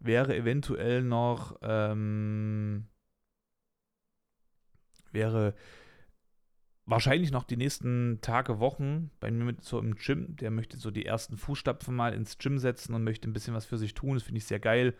Wäre 0.00 0.36
eventuell 0.36 1.02
noch, 1.02 1.58
ähm, 1.62 2.88
wäre 5.12 5.54
wahrscheinlich 6.86 7.30
noch 7.30 7.44
die 7.44 7.56
nächsten 7.56 8.18
Tage, 8.20 8.58
Wochen 8.58 9.10
bei 9.20 9.30
mir 9.30 9.44
mit 9.44 9.62
so 9.62 9.78
im 9.78 9.94
Gym. 9.94 10.36
Der 10.36 10.50
möchte 10.50 10.76
so 10.76 10.90
die 10.90 11.06
ersten 11.06 11.36
Fußstapfen 11.36 11.94
mal 11.94 12.14
ins 12.14 12.38
Gym 12.38 12.58
setzen 12.58 12.94
und 12.94 13.04
möchte 13.04 13.28
ein 13.28 13.32
bisschen 13.32 13.54
was 13.54 13.66
für 13.66 13.78
sich 13.78 13.94
tun. 13.94 14.14
Das 14.14 14.24
finde 14.24 14.38
ich 14.38 14.46
sehr 14.46 14.60
geil. 14.60 14.96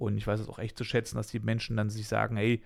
Und 0.00 0.16
ich 0.16 0.26
weiß 0.26 0.40
es 0.40 0.48
auch 0.48 0.58
echt 0.58 0.78
zu 0.78 0.84
schätzen, 0.84 1.16
dass 1.16 1.28
die 1.28 1.40
Menschen 1.40 1.76
dann 1.76 1.90
sich 1.90 2.08
sagen, 2.08 2.38
ey, 2.38 2.62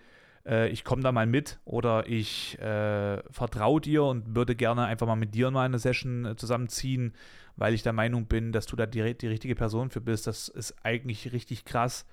äh, 0.46 0.68
ich 0.68 0.84
komme 0.84 1.02
da 1.02 1.10
mal 1.10 1.26
mit 1.26 1.58
oder 1.64 2.06
ich 2.08 2.56
äh, 2.60 3.22
vertraue 3.28 3.80
dir 3.80 4.04
und 4.04 4.36
würde 4.36 4.54
gerne 4.54 4.84
einfach 4.84 5.08
mal 5.08 5.16
mit 5.16 5.34
dir 5.34 5.50
mal 5.50 5.64
eine 5.64 5.80
Session 5.80 6.26
äh, 6.26 6.36
zusammenziehen, 6.36 7.12
weil 7.56 7.74
ich 7.74 7.82
der 7.82 7.92
Meinung 7.92 8.26
bin, 8.26 8.52
dass 8.52 8.66
du 8.66 8.76
da 8.76 8.86
die, 8.86 9.18
die 9.18 9.26
richtige 9.26 9.56
Person 9.56 9.90
für 9.90 10.00
bist. 10.00 10.28
Das 10.28 10.46
ist 10.46 10.76
eigentlich 10.84 11.32
richtig 11.32 11.64
krass 11.64 12.06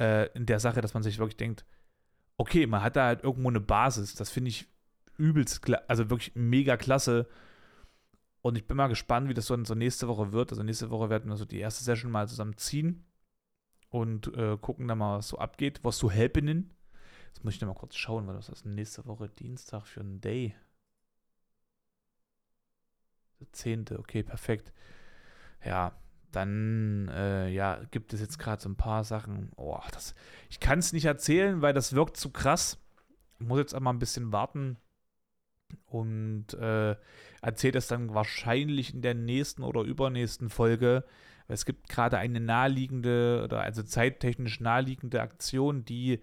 äh, 0.00 0.30
in 0.32 0.46
der 0.46 0.58
Sache, 0.58 0.80
dass 0.80 0.94
man 0.94 1.02
sich 1.02 1.18
wirklich 1.18 1.36
denkt, 1.36 1.66
okay, 2.38 2.66
man 2.66 2.82
hat 2.82 2.96
da 2.96 3.04
halt 3.04 3.24
irgendwo 3.24 3.50
eine 3.50 3.60
Basis. 3.60 4.14
Das 4.14 4.30
finde 4.30 4.48
ich 4.48 4.68
übelst, 5.18 5.60
also 5.86 6.08
wirklich 6.08 6.32
mega 6.34 6.78
klasse. 6.78 7.26
Und 8.40 8.56
ich 8.56 8.66
bin 8.66 8.78
mal 8.78 8.86
gespannt, 8.86 9.28
wie 9.28 9.34
das 9.34 9.46
so, 9.46 9.64
so 9.64 9.74
nächste 9.74 10.08
Woche 10.08 10.32
wird. 10.32 10.50
Also 10.50 10.62
nächste 10.62 10.88
Woche 10.88 11.10
werden 11.10 11.30
wir 11.30 11.36
so 11.36 11.44
die 11.44 11.58
erste 11.58 11.84
Session 11.84 12.10
mal 12.10 12.26
zusammen 12.26 12.56
ziehen 12.56 13.05
und 13.90 14.34
äh, 14.36 14.56
gucken 14.60 14.88
dann 14.88 14.98
mal, 14.98 15.18
was 15.18 15.28
so 15.28 15.38
abgeht, 15.38 15.80
was 15.82 15.98
so 15.98 16.10
helfen. 16.10 16.74
Jetzt 17.28 17.44
muss 17.44 17.54
ich 17.54 17.60
noch 17.60 17.68
mal 17.68 17.74
kurz 17.74 17.96
schauen, 17.96 18.26
was 18.26 18.46
das 18.46 18.60
ist 18.60 18.66
nächste 18.66 19.06
Woche 19.06 19.28
Dienstag 19.28 19.86
für 19.86 20.00
ein 20.00 20.20
Day. 20.20 20.54
Der 23.40 23.52
10. 23.52 23.86
Okay, 23.98 24.22
perfekt. 24.22 24.72
Ja, 25.64 25.92
dann 26.32 27.08
äh, 27.08 27.48
ja, 27.48 27.80
gibt 27.90 28.12
es 28.12 28.20
jetzt 28.20 28.38
gerade 28.38 28.60
so 28.60 28.68
ein 28.68 28.76
paar 28.76 29.04
Sachen. 29.04 29.50
Oh, 29.56 29.78
das, 29.92 30.14
ich 30.50 30.60
kann 30.60 30.78
es 30.78 30.92
nicht 30.92 31.04
erzählen, 31.04 31.62
weil 31.62 31.74
das 31.74 31.94
wirkt 31.94 32.16
zu 32.16 32.30
krass. 32.30 32.78
Ich 33.38 33.46
muss 33.46 33.58
jetzt 33.58 33.74
einmal 33.74 33.94
ein 33.94 33.98
bisschen 33.98 34.32
warten 34.32 34.78
und 35.86 36.54
äh, 36.54 36.96
erzählt 37.42 37.74
das 37.74 37.86
dann 37.86 38.14
wahrscheinlich 38.14 38.94
in 38.94 39.02
der 39.02 39.14
nächsten 39.14 39.62
oder 39.62 39.82
übernächsten 39.82 40.48
Folge. 40.48 41.04
Es 41.48 41.64
gibt 41.64 41.88
gerade 41.88 42.18
eine 42.18 42.40
naheliegende 42.40 43.42
oder 43.44 43.60
also 43.60 43.82
zeittechnisch 43.82 44.60
naheliegende 44.60 45.22
Aktion, 45.22 45.84
die 45.84 46.20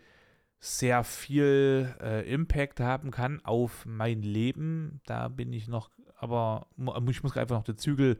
sehr 0.59 1.03
viel 1.03 1.93
äh, 2.01 2.31
Impact 2.31 2.79
haben 2.79 3.11
kann 3.11 3.43
auf 3.43 3.85
mein 3.85 4.21
Leben. 4.21 5.01
Da 5.05 5.27
bin 5.27 5.51
ich 5.53 5.67
noch, 5.67 5.89
aber 6.15 6.67
ich 7.09 7.23
muss 7.23 7.37
einfach 7.37 7.57
noch 7.57 7.63
die 7.63 7.75
Zügel 7.75 8.19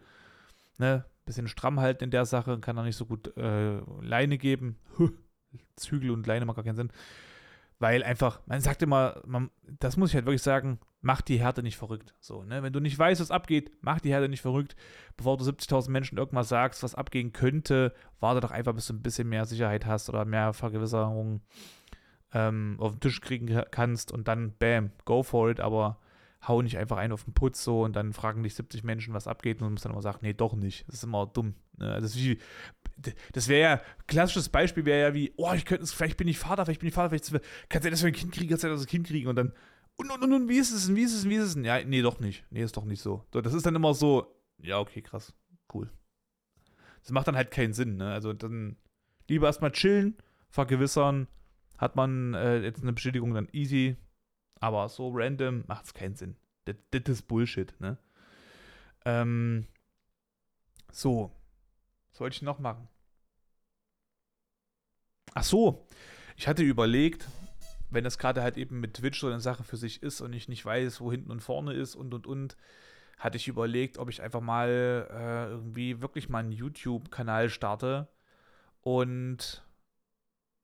ne, 0.77 1.05
bisschen 1.25 1.47
stramm 1.47 1.79
halten 1.79 2.05
in 2.05 2.11
der 2.11 2.25
Sache, 2.25 2.59
kann 2.59 2.77
auch 2.77 2.83
nicht 2.83 2.97
so 2.97 3.05
gut 3.05 3.35
äh, 3.37 3.79
Leine 4.01 4.37
geben. 4.37 4.77
Zügel 5.75 6.11
und 6.11 6.27
Leine 6.27 6.45
macht 6.45 6.55
gar 6.55 6.65
keinen 6.65 6.75
Sinn. 6.75 6.91
Weil 7.83 8.01
einfach, 8.01 8.39
man 8.45 8.61
sagt 8.61 8.81
immer, 8.81 9.21
man, 9.25 9.51
das 9.67 9.97
muss 9.97 10.11
ich 10.11 10.15
halt 10.15 10.25
wirklich 10.25 10.41
sagen, 10.41 10.79
mach 11.01 11.19
die 11.19 11.41
Härte 11.41 11.61
nicht 11.63 11.75
verrückt. 11.75 12.15
So, 12.21 12.45
ne? 12.45 12.63
Wenn 12.63 12.71
du 12.71 12.79
nicht 12.79 12.97
weißt, 12.97 13.19
was 13.19 13.29
abgeht, 13.29 13.71
mach 13.81 13.99
die 13.99 14.13
Härte 14.13 14.29
nicht 14.29 14.39
verrückt. 14.39 14.77
Bevor 15.17 15.35
du 15.35 15.43
70.000 15.43 15.91
Menschen 15.91 16.17
irgendwas 16.17 16.47
sagst, 16.47 16.81
was 16.81 16.95
abgehen 16.95 17.33
könnte, 17.33 17.93
warte 18.21 18.39
doch 18.39 18.51
einfach, 18.51 18.73
bis 18.73 18.87
du 18.87 18.93
ein 18.93 19.01
bisschen 19.01 19.27
mehr 19.27 19.43
Sicherheit 19.43 19.85
hast 19.85 20.07
oder 20.07 20.23
mehr 20.23 20.53
Vergewisserung 20.53 21.41
ähm, 22.31 22.77
auf 22.79 22.93
den 22.93 23.01
Tisch 23.01 23.19
kriegen 23.19 23.53
kannst 23.69 24.13
und 24.13 24.29
dann, 24.29 24.53
bam, 24.57 24.91
go 25.03 25.21
for 25.21 25.49
it, 25.49 25.59
aber 25.59 25.99
hau 26.47 26.61
nicht 26.61 26.77
einfach 26.77 26.95
einen 26.95 27.11
auf 27.11 27.25
den 27.25 27.33
Putz 27.33 27.65
so 27.65 27.83
und 27.83 27.97
dann 27.97 28.13
fragen 28.13 28.43
dich 28.43 28.55
70 28.55 28.85
Menschen, 28.85 29.13
was 29.13 29.27
abgeht 29.27 29.61
und 29.61 29.67
du 29.67 29.71
musst 29.71 29.83
dann 29.83 29.91
immer 29.91 30.01
sagen, 30.01 30.19
nee, 30.21 30.33
doch 30.33 30.55
nicht. 30.55 30.87
Das 30.87 30.95
ist 30.95 31.03
immer 31.03 31.27
dumm. 31.27 31.55
Ne? 31.77 31.99
Das, 31.99 32.17
das 33.34 33.47
wäre 33.47 33.62
ja, 33.62 33.82
klassisches 34.08 34.49
Beispiel 34.49 34.86
wäre 34.86 35.01
ja 35.10 35.13
wie, 35.13 35.34
oh, 35.38 35.53
ich 35.53 35.65
könnte 35.65 35.84
es, 35.84 35.93
vielleicht 35.93 36.17
bin 36.17 36.27
ich 36.27 36.38
Vater, 36.38 36.65
vielleicht 36.65 36.82
bin 36.82 36.89
ich 36.89 36.95
Vater, 36.95 37.10
vielleicht 37.10 37.32
kannst 37.69 37.86
du 37.86 37.89
das 37.89 38.01
für 38.01 38.08
ein 38.08 38.13
Kind 38.13 38.34
kriegen, 38.34 38.49
kannst 38.49 38.63
du 38.63 38.69
das 38.69 38.86
Kind 38.86 39.08
kriegen 39.08 39.27
und 39.27 39.36
dann, 39.36 39.53
und, 39.95 40.12
und, 40.12 40.23
und, 40.23 40.34
und, 40.34 40.49
wie 40.49 40.58
ist 40.58 40.71
es 40.71 40.88
denn, 40.88 40.95
wie 40.95 41.03
ist 41.03 41.13
es 41.13 41.21
denn, 41.21 41.32
wie 41.32 41.36
ist 41.36 41.43
es 41.43 41.53
denn? 41.53 41.65
Ja, 41.65 41.84
nee, 41.84 42.01
doch 42.01 42.19
nicht. 42.19 42.45
Nee, 42.49 42.63
ist 42.63 42.77
doch 42.77 42.86
nicht 42.86 43.01
so. 43.01 43.25
Das 43.32 43.53
ist 43.53 43.65
dann 43.65 43.75
immer 43.75 43.93
so, 43.93 44.36
ja, 44.58 44.79
okay, 44.79 45.01
krass, 45.01 45.34
cool. 45.73 45.89
Das 47.01 47.12
macht 47.12 47.27
dann 47.27 47.36
halt 47.36 47.51
keinen 47.51 47.73
Sinn, 47.73 47.97
ne? 47.97 48.12
Also 48.12 48.34
dann 48.34 48.77
lieber 49.27 49.47
erstmal 49.47 49.71
chillen, 49.71 50.17
vergewissern, 50.49 51.27
hat 51.77 51.95
man 51.95 52.34
äh, 52.34 52.62
jetzt 52.62 52.82
eine 52.82 52.93
Bestätigung 52.93 53.34
dann 53.34 53.49
easy, 53.51 53.97
aber 54.60 54.88
so 54.89 55.12
random 55.13 55.63
macht 55.67 55.86
es 55.86 55.93
keinen 55.93 56.15
Sinn. 56.15 56.38
Das, 56.65 56.75
das 56.91 57.03
ist 57.08 57.27
Bullshit, 57.27 57.79
ne? 57.79 57.97
Ähm, 59.06 59.67
so. 60.91 61.32
Was 62.13 62.19
wollte 62.21 62.36
ich 62.36 62.41
noch 62.41 62.60
machen? 62.60 62.88
Ach 65.34 65.43
so. 65.43 65.86
Ich 66.38 66.47
hatte 66.47 66.63
überlegt, 66.63 67.28
wenn 67.89 68.04
das 68.04 68.17
gerade 68.17 68.41
halt 68.41 68.58
eben 68.58 68.80
mit 68.80 68.95
Twitch 68.95 69.19
so 69.19 69.28
eine 69.28 69.39
Sache 69.39 69.63
für 69.63 69.78
sich 69.78 70.02
ist 70.02 70.21
und 70.21 70.34
ich 70.34 70.47
nicht 70.47 70.65
weiß, 70.65 71.02
wo 71.02 71.12
hinten 71.12 71.32
und 71.32 71.41
vorne 71.41 71.73
ist 71.73 71.95
und 71.95 72.13
und 72.13 72.26
und, 72.26 72.58
hatte 73.17 73.38
ich 73.38 73.47
überlegt, 73.47 73.97
ob 73.97 74.10
ich 74.10 74.21
einfach 74.21 74.41
mal 74.41 75.08
äh, 75.10 75.52
irgendwie 75.52 76.02
wirklich 76.02 76.30
mal 76.30 76.39
einen 76.39 76.52
YouTube-Kanal 76.52 77.49
starte 77.49 78.10
und 78.82 79.63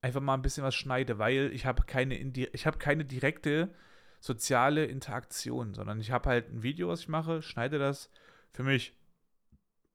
einfach 0.02 0.22
mal 0.22 0.34
ein 0.36 0.42
bisschen 0.42 0.64
was 0.64 0.76
schneide, 0.76 1.20
weil 1.20 1.52
ich 1.54 1.66
habe 1.66 1.84
keine, 1.84 2.16
ich 2.18 2.66
habe 2.66 2.78
keine 2.78 3.06
direkte 3.06 3.74
soziale 4.20 4.86
Interaktion, 4.86 5.74
sondern 5.74 6.00
ich 6.02 6.12
habe 6.12 6.30
halt 6.30 6.50
ein 6.50 6.64
Video, 6.64 6.90
was 6.90 7.02
ich 7.02 7.08
mache, 7.08 7.42
schneide 7.42 7.80
das 7.80 8.10
für 8.52 8.64
mich, 8.64 8.94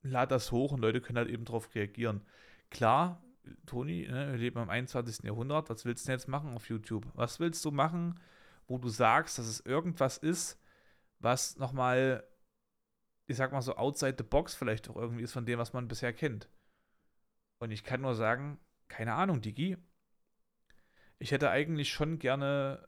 lade 0.09 0.29
das 0.29 0.51
hoch 0.51 0.71
und 0.71 0.81
Leute 0.81 1.01
können 1.01 1.17
halt 1.17 1.29
eben 1.29 1.45
darauf 1.45 1.73
reagieren. 1.75 2.21
Klar, 2.69 3.23
Toni, 3.65 4.07
ne, 4.07 4.31
wir 4.31 4.37
leben 4.37 4.59
im 4.59 4.69
21. 4.69 5.23
Jahrhundert, 5.23 5.69
was 5.69 5.85
willst 5.85 6.05
du 6.05 6.07
denn 6.07 6.19
jetzt 6.19 6.27
machen 6.27 6.55
auf 6.55 6.69
YouTube? 6.69 7.05
Was 7.13 7.39
willst 7.39 7.63
du 7.65 7.71
machen, 7.71 8.19
wo 8.67 8.77
du 8.77 8.89
sagst, 8.89 9.37
dass 9.37 9.47
es 9.47 9.59
irgendwas 9.61 10.17
ist, 10.17 10.61
was 11.19 11.57
nochmal, 11.57 12.23
ich 13.27 13.37
sag 13.37 13.51
mal 13.51 13.61
so, 13.61 13.75
outside 13.75 14.15
the 14.17 14.23
box 14.23 14.55
vielleicht 14.55 14.89
auch 14.89 14.95
irgendwie 14.95 15.23
ist 15.23 15.33
von 15.33 15.45
dem, 15.45 15.59
was 15.59 15.73
man 15.73 15.87
bisher 15.87 16.13
kennt. 16.13 16.49
Und 17.59 17.71
ich 17.71 17.83
kann 17.83 18.01
nur 18.01 18.15
sagen, 18.15 18.59
keine 18.87 19.13
Ahnung, 19.13 19.41
Digi, 19.41 19.77
ich 21.19 21.31
hätte 21.31 21.49
eigentlich 21.49 21.89
schon 21.91 22.19
gerne 22.19 22.87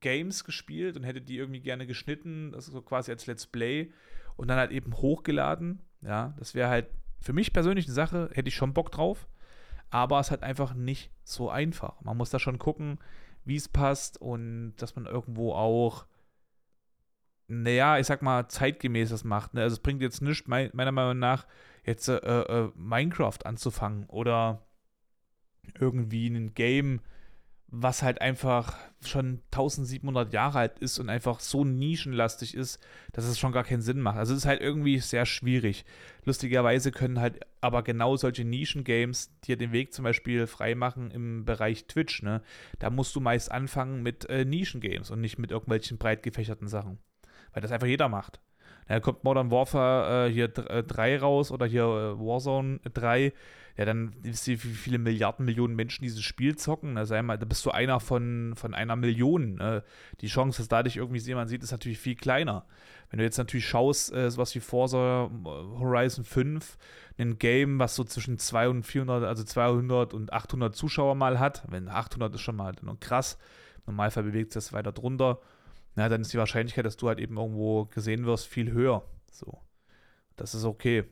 Games 0.00 0.44
gespielt 0.44 0.96
und 0.96 1.02
hätte 1.02 1.20
die 1.20 1.36
irgendwie 1.36 1.60
gerne 1.60 1.86
geschnitten, 1.86 2.52
das 2.52 2.68
ist 2.68 2.72
so 2.72 2.82
quasi 2.82 3.10
als 3.10 3.26
Let's 3.26 3.46
Play 3.46 3.92
und 4.36 4.48
dann 4.48 4.58
halt 4.58 4.70
eben 4.70 4.96
hochgeladen. 4.96 5.80
Ja, 6.02 6.34
das 6.38 6.54
wäre 6.54 6.68
halt 6.68 6.88
für 7.20 7.32
mich 7.32 7.52
persönlich 7.52 7.86
eine 7.86 7.94
Sache, 7.94 8.30
hätte 8.34 8.48
ich 8.48 8.56
schon 8.56 8.74
Bock 8.74 8.90
drauf, 8.90 9.28
aber 9.90 10.18
es 10.20 10.26
ist 10.26 10.30
halt 10.32 10.42
einfach 10.42 10.74
nicht 10.74 11.10
so 11.24 11.50
einfach. 11.50 12.00
Man 12.02 12.16
muss 12.16 12.30
da 12.30 12.38
schon 12.38 12.58
gucken, 12.58 12.98
wie 13.44 13.56
es 13.56 13.68
passt 13.68 14.20
und 14.20 14.74
dass 14.76 14.96
man 14.96 15.06
irgendwo 15.06 15.52
auch, 15.52 16.06
naja, 17.46 17.98
ich 17.98 18.06
sag 18.06 18.22
mal, 18.22 18.48
zeitgemäß 18.48 19.10
das 19.10 19.24
macht. 19.24 19.54
Ne? 19.54 19.62
Also 19.62 19.74
es 19.74 19.80
bringt 19.80 20.02
jetzt 20.02 20.22
nichts, 20.22 20.48
meiner 20.48 20.92
Meinung 20.92 21.18
nach, 21.18 21.46
jetzt 21.84 22.08
äh, 22.08 22.16
äh, 22.16 22.70
Minecraft 22.74 23.38
anzufangen 23.44 24.06
oder 24.06 24.62
irgendwie 25.78 26.28
ein 26.28 26.54
Game 26.54 27.00
was 27.74 28.02
halt 28.02 28.20
einfach 28.20 28.76
schon 29.02 29.40
1700 29.50 30.30
Jahre 30.34 30.58
alt 30.58 30.78
ist 30.78 30.98
und 30.98 31.08
einfach 31.08 31.40
so 31.40 31.64
nischenlastig 31.64 32.54
ist, 32.54 32.78
dass 33.12 33.24
es 33.24 33.38
schon 33.38 33.50
gar 33.52 33.64
keinen 33.64 33.80
Sinn 33.80 33.98
macht. 33.98 34.18
Also 34.18 34.34
es 34.34 34.40
ist 34.40 34.46
halt 34.46 34.60
irgendwie 34.60 34.98
sehr 34.98 35.24
schwierig. 35.24 35.86
Lustigerweise 36.24 36.92
können 36.92 37.18
halt 37.18 37.40
aber 37.62 37.82
genau 37.82 38.16
solche 38.16 38.44
Nischen-Games 38.44 39.40
dir 39.44 39.56
den 39.56 39.72
Weg 39.72 39.94
zum 39.94 40.02
Beispiel 40.02 40.46
freimachen 40.46 41.10
im 41.10 41.46
Bereich 41.46 41.86
Twitch. 41.86 42.22
Ne? 42.22 42.42
Da 42.78 42.90
musst 42.90 43.16
du 43.16 43.20
meist 43.20 43.50
anfangen 43.50 44.02
mit 44.02 44.28
äh, 44.28 44.44
Nischen-Games 44.44 45.10
und 45.10 45.22
nicht 45.22 45.38
mit 45.38 45.50
irgendwelchen 45.50 45.96
breit 45.96 46.22
gefächerten 46.22 46.68
Sachen. 46.68 46.98
Weil 47.54 47.62
das 47.62 47.72
einfach 47.72 47.86
jeder 47.86 48.10
macht. 48.10 48.42
Ja, 48.86 49.00
kommt 49.00 49.24
Modern 49.24 49.50
Warfare 49.50 50.26
äh, 50.26 50.30
hier 50.30 50.48
3 50.48 51.10
äh, 51.10 51.16
raus 51.16 51.50
oder 51.50 51.64
hier 51.64 51.84
äh, 51.84 52.18
Warzone 52.18 52.80
3 52.92 53.32
ja, 53.76 53.86
dann 53.86 54.12
wisst 54.22 54.46
ihr, 54.48 54.62
wie 54.62 54.68
viele 54.68 54.98
Milliarden, 54.98 55.46
Millionen 55.46 55.74
Menschen 55.74 56.02
dieses 56.02 56.22
Spiel 56.22 56.56
zocken. 56.56 56.94
Da, 56.94 57.06
sei 57.06 57.22
mal, 57.22 57.38
da 57.38 57.46
bist 57.46 57.64
du 57.64 57.70
einer 57.70 58.00
von, 58.00 58.52
von 58.54 58.74
einer 58.74 58.96
Million. 58.96 59.54
Ne? 59.54 59.82
Die 60.20 60.26
Chance, 60.26 60.58
dass 60.58 60.68
dadurch 60.68 60.96
irgendwie 60.96 61.20
jemand 61.20 61.48
sieht, 61.48 61.62
ist 61.62 61.72
natürlich 61.72 61.98
viel 61.98 62.14
kleiner. 62.14 62.66
Wenn 63.10 63.18
du 63.18 63.24
jetzt 63.24 63.38
natürlich 63.38 63.66
schaust, 63.66 64.12
äh, 64.12 64.30
sowas 64.30 64.54
wie 64.54 64.60
Forza 64.60 65.24
äh, 65.24 65.46
Horizon 65.46 66.24
5, 66.24 66.76
ein 67.18 67.38
Game, 67.38 67.78
was 67.78 67.94
so 67.94 68.04
zwischen 68.04 68.38
200 68.38 68.76
und 68.76 68.82
400, 68.84 69.24
also 69.24 69.42
200 69.42 70.12
und 70.12 70.32
800 70.32 70.76
Zuschauer 70.76 71.14
mal 71.14 71.38
hat, 71.38 71.64
wenn 71.68 71.88
800 71.88 72.34
ist 72.34 72.40
schon 72.42 72.56
mal 72.56 72.74
krass, 73.00 73.38
im 73.86 73.94
Normalfall 73.94 74.24
bewegt 74.24 74.52
sich 74.52 74.64
das 74.64 74.72
weiter 74.72 74.92
drunter, 74.92 75.40
na, 75.94 76.08
dann 76.08 76.22
ist 76.22 76.32
die 76.32 76.38
Wahrscheinlichkeit, 76.38 76.86
dass 76.86 76.96
du 76.96 77.08
halt 77.08 77.20
eben 77.20 77.36
irgendwo 77.36 77.84
gesehen 77.86 78.24
wirst, 78.24 78.46
viel 78.46 78.72
höher. 78.72 79.04
So. 79.30 79.58
Das 80.36 80.54
ist 80.54 80.64
okay 80.64 81.04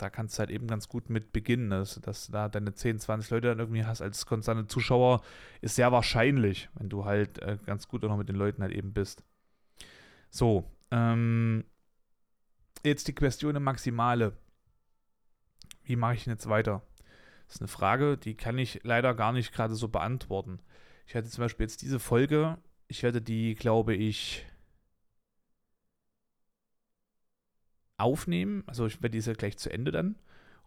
da 0.00 0.10
kannst 0.10 0.36
du 0.36 0.40
halt 0.40 0.50
eben 0.50 0.66
ganz 0.66 0.88
gut 0.88 1.10
mit 1.10 1.32
beginnen. 1.32 1.70
Dass, 1.70 2.00
dass 2.00 2.28
da 2.28 2.48
deine 2.48 2.74
10, 2.74 2.98
20 2.98 3.30
Leute 3.30 3.48
dann 3.48 3.58
irgendwie 3.58 3.84
hast 3.84 4.00
als 4.00 4.26
konstante 4.26 4.66
Zuschauer, 4.66 5.22
ist 5.60 5.76
sehr 5.76 5.92
wahrscheinlich, 5.92 6.68
wenn 6.74 6.88
du 6.88 7.04
halt 7.04 7.38
äh, 7.40 7.58
ganz 7.66 7.88
gut 7.88 8.04
auch 8.04 8.08
noch 8.08 8.16
mit 8.16 8.28
den 8.28 8.36
Leuten 8.36 8.62
halt 8.62 8.72
eben 8.72 8.92
bist. 8.92 9.24
So, 10.30 10.64
ähm, 10.90 11.64
jetzt 12.84 13.08
die 13.08 13.14
Question 13.14 13.56
im 13.56 13.64
Maximale. 13.64 14.32
Wie 15.82 15.96
mache 15.96 16.14
ich 16.14 16.24
denn 16.24 16.32
jetzt 16.32 16.48
weiter? 16.48 16.82
Das 17.46 17.56
ist 17.56 17.62
eine 17.62 17.68
Frage, 17.68 18.16
die 18.16 18.36
kann 18.36 18.58
ich 18.58 18.80
leider 18.84 19.14
gar 19.14 19.32
nicht 19.32 19.52
gerade 19.52 19.74
so 19.74 19.88
beantworten. 19.88 20.60
Ich 21.06 21.16
hatte 21.16 21.28
zum 21.28 21.42
Beispiel 21.42 21.64
jetzt 21.64 21.82
diese 21.82 21.98
Folge, 21.98 22.58
ich 22.86 23.02
werde 23.02 23.20
die, 23.20 23.56
glaube 23.56 23.94
ich, 23.94 24.46
aufnehmen. 28.00 28.64
Also 28.66 28.86
ich 28.86 29.02
werde 29.02 29.10
diese 29.10 29.34
gleich 29.34 29.58
zu 29.58 29.70
Ende 29.72 29.92
dann. 29.92 30.16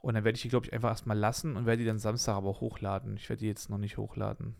Und 0.02 0.16
dann 0.16 0.26
werde 0.26 0.36
ich 0.36 0.42
die, 0.42 0.50
glaube 0.50 0.66
ich, 0.66 0.74
einfach 0.74 0.90
erstmal 0.90 1.18
lassen 1.18 1.56
und 1.56 1.66
werde 1.66 1.80
die 1.80 1.88
dann 1.88 2.00
Samstag 2.00 2.36
aber 2.36 2.60
hochladen. 2.60 3.16
Ich 3.16 3.30
werde 3.30 3.40
die 3.40 3.48
jetzt 3.48 3.70
noch 3.70 3.78
nicht 3.78 3.98
hochladen. 3.98 4.56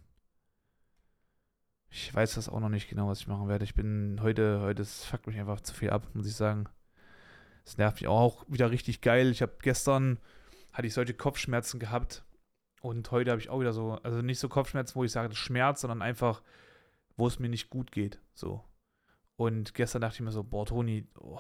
Ich 1.90 2.14
weiß 2.14 2.36
das 2.36 2.50
auch 2.50 2.60
noch 2.60 2.70
nicht 2.70 2.90
genau, 2.90 3.08
was 3.08 3.20
ich 3.20 3.28
machen 3.28 3.48
werde. 3.48 3.66
Ich 3.66 3.76
bin 3.76 4.20
heute, 4.22 4.62
heute, 4.62 4.82
es 4.82 5.06
fuckt 5.06 5.28
mich 5.28 5.38
einfach 5.38 5.62
zu 5.62 5.74
viel 5.74 5.90
ab, 5.90 6.08
muss 6.14 6.28
ich 6.28 6.36
sagen. 6.36 6.66
Es 7.66 7.78
nervt 7.78 8.02
mich 8.02 8.08
auch 8.08 8.46
wieder 8.48 8.72
richtig 8.72 9.02
geil. 9.02 9.30
Ich 9.30 9.42
habe 9.42 9.54
gestern, 9.62 10.18
hatte 10.72 10.88
ich 10.88 10.94
solche 10.94 11.14
Kopfschmerzen 11.14 11.80
gehabt. 11.80 12.24
Und 12.82 13.12
heute 13.12 13.32
habe 13.32 13.40
ich 13.40 13.50
auch 13.50 13.60
wieder 13.60 13.74
so, 13.74 14.00
also 14.04 14.22
nicht 14.22 14.40
so 14.40 14.50
Kopfschmerzen, 14.50 14.96
wo 14.96 15.04
ich 15.04 15.12
sage, 15.12 15.30
das 15.30 15.38
Schmerz, 15.38 15.82
sondern 15.82 16.02
einfach, 16.02 16.42
wo 17.16 17.28
es 17.28 17.40
mir 17.40 17.50
nicht 17.50 17.70
gut 17.70 17.92
geht. 17.92 18.20
So. 18.34 18.64
Und 19.36 19.74
gestern 19.74 20.02
dachte 20.02 20.16
ich 20.16 20.22
mir 20.22 20.32
so, 20.32 20.44
boah, 20.44 20.66
Toni, 20.66 21.08
oh, 21.20 21.40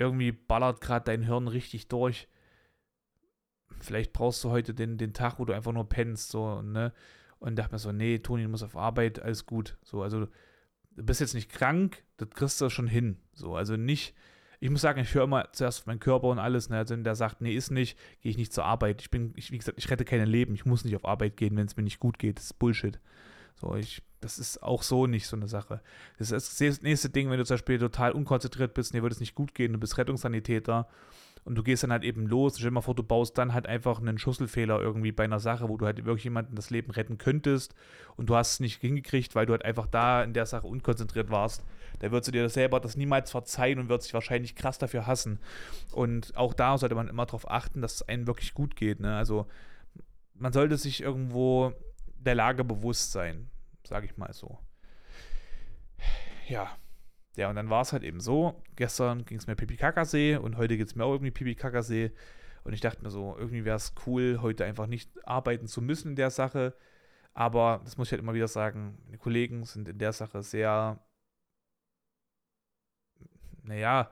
irgendwie 0.00 0.32
ballert 0.32 0.80
gerade 0.80 1.04
dein 1.04 1.22
Hirn 1.22 1.46
richtig 1.46 1.88
durch. 1.88 2.26
Vielleicht 3.78 4.12
brauchst 4.12 4.42
du 4.42 4.50
heute 4.50 4.74
den, 4.74 4.98
den 4.98 5.12
Tag, 5.12 5.38
wo 5.38 5.44
du 5.44 5.52
einfach 5.52 5.72
nur 5.72 5.88
pennst, 5.88 6.30
so, 6.30 6.62
ne? 6.62 6.92
Und 7.38 7.56
dachte 7.56 7.72
mir 7.72 7.78
so, 7.78 7.92
nee, 7.92 8.18
Toni, 8.18 8.42
du 8.42 8.48
musst 8.48 8.64
auf 8.64 8.76
Arbeit, 8.76 9.20
alles 9.20 9.46
gut. 9.46 9.78
So, 9.82 10.02
also 10.02 10.26
du 10.90 11.02
bist 11.02 11.20
jetzt 11.20 11.34
nicht 11.34 11.50
krank, 11.50 12.02
das 12.18 12.30
kriegst 12.30 12.60
du 12.60 12.68
schon 12.68 12.86
hin. 12.86 13.16
So, 13.32 13.54
also 13.56 13.76
nicht, 13.76 14.14
ich 14.58 14.68
muss 14.70 14.82
sagen, 14.82 15.00
ich 15.00 15.14
höre 15.14 15.24
immer 15.24 15.50
zuerst 15.52 15.80
auf 15.80 15.86
meinen 15.86 16.00
Körper 16.00 16.28
und 16.28 16.38
alles, 16.38 16.68
ne? 16.68 16.78
Also 16.78 16.94
wenn 16.94 17.04
der 17.04 17.14
sagt, 17.14 17.40
nee, 17.40 17.54
ist 17.54 17.70
nicht, 17.70 17.98
gehe 18.20 18.30
ich 18.30 18.36
nicht 18.38 18.52
zur 18.52 18.64
Arbeit. 18.64 19.00
Ich 19.00 19.10
bin, 19.10 19.32
ich, 19.36 19.50
wie 19.52 19.58
gesagt, 19.58 19.78
ich 19.78 19.90
rette 19.90 20.04
keine 20.04 20.26
Leben, 20.26 20.54
ich 20.54 20.66
muss 20.66 20.84
nicht 20.84 20.96
auf 20.96 21.06
Arbeit 21.06 21.36
gehen, 21.36 21.56
wenn 21.56 21.66
es 21.66 21.76
mir 21.76 21.82
nicht 21.82 22.00
gut 22.00 22.18
geht. 22.18 22.38
Das 22.38 22.44
ist 22.44 22.58
Bullshit. 22.58 23.00
So, 23.54 23.74
ich, 23.74 24.02
das 24.20 24.38
ist 24.38 24.62
auch 24.62 24.82
so 24.82 25.06
nicht 25.06 25.26
so 25.26 25.36
eine 25.36 25.48
Sache. 25.48 25.80
Das 26.18 26.30
ist 26.30 26.60
das 26.60 26.82
nächste 26.82 27.10
Ding, 27.10 27.30
wenn 27.30 27.38
du 27.38 27.44
zum 27.44 27.54
Beispiel 27.54 27.78
total 27.78 28.12
unkonzentriert 28.12 28.74
bist, 28.74 28.94
dir 28.94 29.02
würde 29.02 29.14
es 29.14 29.20
nicht 29.20 29.34
gut 29.34 29.54
gehen, 29.54 29.72
du 29.72 29.78
bist 29.78 29.96
Rettungssanitäter 29.96 30.88
und 31.44 31.54
du 31.54 31.62
gehst 31.62 31.82
dann 31.82 31.92
halt 31.92 32.04
eben 32.04 32.26
los. 32.26 32.54
Stell 32.56 32.68
dir 32.68 32.74
mal 32.74 32.80
vor, 32.82 32.94
du 32.94 33.02
baust 33.02 33.38
dann 33.38 33.54
halt 33.54 33.66
einfach 33.66 33.98
einen 33.98 34.18
Schusselfehler 34.18 34.80
irgendwie 34.80 35.12
bei 35.12 35.24
einer 35.24 35.40
Sache, 35.40 35.68
wo 35.68 35.76
du 35.76 35.86
halt 35.86 36.04
wirklich 36.04 36.24
jemanden 36.24 36.54
das 36.54 36.70
Leben 36.70 36.90
retten 36.90 37.18
könntest 37.18 37.74
und 38.16 38.28
du 38.28 38.36
hast 38.36 38.54
es 38.54 38.60
nicht 38.60 38.80
hingekriegt, 38.80 39.34
weil 39.34 39.46
du 39.46 39.52
halt 39.52 39.64
einfach 39.64 39.86
da 39.86 40.22
in 40.22 40.34
der 40.34 40.46
Sache 40.46 40.66
unkonzentriert 40.66 41.30
warst. 41.30 41.64
Da 42.00 42.10
würdest 42.10 42.28
du 42.28 42.32
dir 42.32 42.48
selber 42.48 42.80
das 42.80 42.96
niemals 42.96 43.30
verzeihen 43.30 43.78
und 43.78 43.88
würdest 43.88 44.08
dich 44.08 44.14
wahrscheinlich 44.14 44.54
krass 44.54 44.78
dafür 44.78 45.06
hassen. 45.06 45.38
Und 45.92 46.36
auch 46.36 46.54
da 46.54 46.76
sollte 46.76 46.94
man 46.94 47.08
immer 47.08 47.26
darauf 47.26 47.50
achten, 47.50 47.80
dass 47.80 47.94
es 47.94 48.02
einem 48.02 48.26
wirklich 48.26 48.54
gut 48.54 48.76
geht. 48.76 49.00
Ne? 49.00 49.16
Also 49.16 49.46
man 50.34 50.52
sollte 50.52 50.76
sich 50.76 51.02
irgendwo 51.02 51.72
der 52.18 52.34
Lage 52.34 52.64
bewusst 52.64 53.12
sein, 53.12 53.48
sage 53.90 54.06
ich 54.06 54.16
mal 54.16 54.32
so. 54.32 54.58
Ja. 56.48 56.78
Ja, 57.36 57.48
und 57.48 57.56
dann 57.56 57.70
war 57.70 57.82
es 57.82 57.92
halt 57.92 58.02
eben 58.02 58.20
so, 58.20 58.60
gestern 58.76 59.24
ging 59.24 59.38
es 59.38 59.46
mir 59.46 59.54
Pipi 59.56 59.76
Kakasee 59.76 60.36
und 60.36 60.56
heute 60.56 60.76
geht 60.76 60.86
es 60.88 60.94
mir 60.94 61.04
auch 61.04 61.12
irgendwie 61.12 61.30
Pipi 61.30 61.54
Kakasee. 61.54 62.12
Und 62.64 62.72
ich 62.72 62.80
dachte 62.80 63.02
mir 63.02 63.10
so, 63.10 63.36
irgendwie 63.38 63.64
wäre 63.64 63.76
es 63.76 63.94
cool, 64.06 64.40
heute 64.42 64.64
einfach 64.64 64.86
nicht 64.86 65.10
arbeiten 65.26 65.66
zu 65.66 65.80
müssen 65.82 66.10
in 66.10 66.16
der 66.16 66.30
Sache. 66.30 66.74
Aber 67.34 67.80
das 67.84 67.96
muss 67.96 68.08
ich 68.08 68.12
halt 68.12 68.22
immer 68.22 68.34
wieder 68.34 68.48
sagen, 68.48 68.98
meine 69.06 69.18
Kollegen 69.18 69.64
sind 69.64 69.88
in 69.88 69.98
der 69.98 70.12
Sache 70.12 70.42
sehr, 70.42 71.00
naja, 73.62 74.10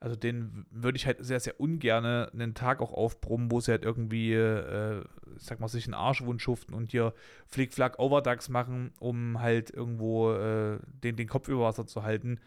also 0.00 0.16
den 0.16 0.64
würde 0.70 0.96
ich 0.96 1.06
halt 1.06 1.22
sehr, 1.24 1.40
sehr 1.40 1.60
ungern 1.60 2.04
einen 2.04 2.54
Tag 2.54 2.80
auch 2.80 2.92
aufbrummen, 2.92 3.50
wo 3.50 3.60
sie 3.60 3.70
halt 3.70 3.84
irgendwie, 3.84 4.32
äh, 4.32 5.04
sag 5.36 5.60
mal, 5.60 5.68
sich 5.68 5.84
einen 5.84 5.94
Arschwund 5.94 6.40
schuften 6.40 6.74
und 6.74 6.90
hier 6.90 7.12
Flick-Flack 7.48 7.98
Overducks 7.98 8.48
machen, 8.48 8.92
um 8.98 9.40
halt 9.40 9.70
irgendwo 9.70 10.32
äh, 10.32 10.78
den, 10.86 11.16
den 11.16 11.28
Kopf 11.28 11.48
über 11.48 11.64
Wasser 11.64 11.86
zu 11.86 12.02
halten, 12.02 12.40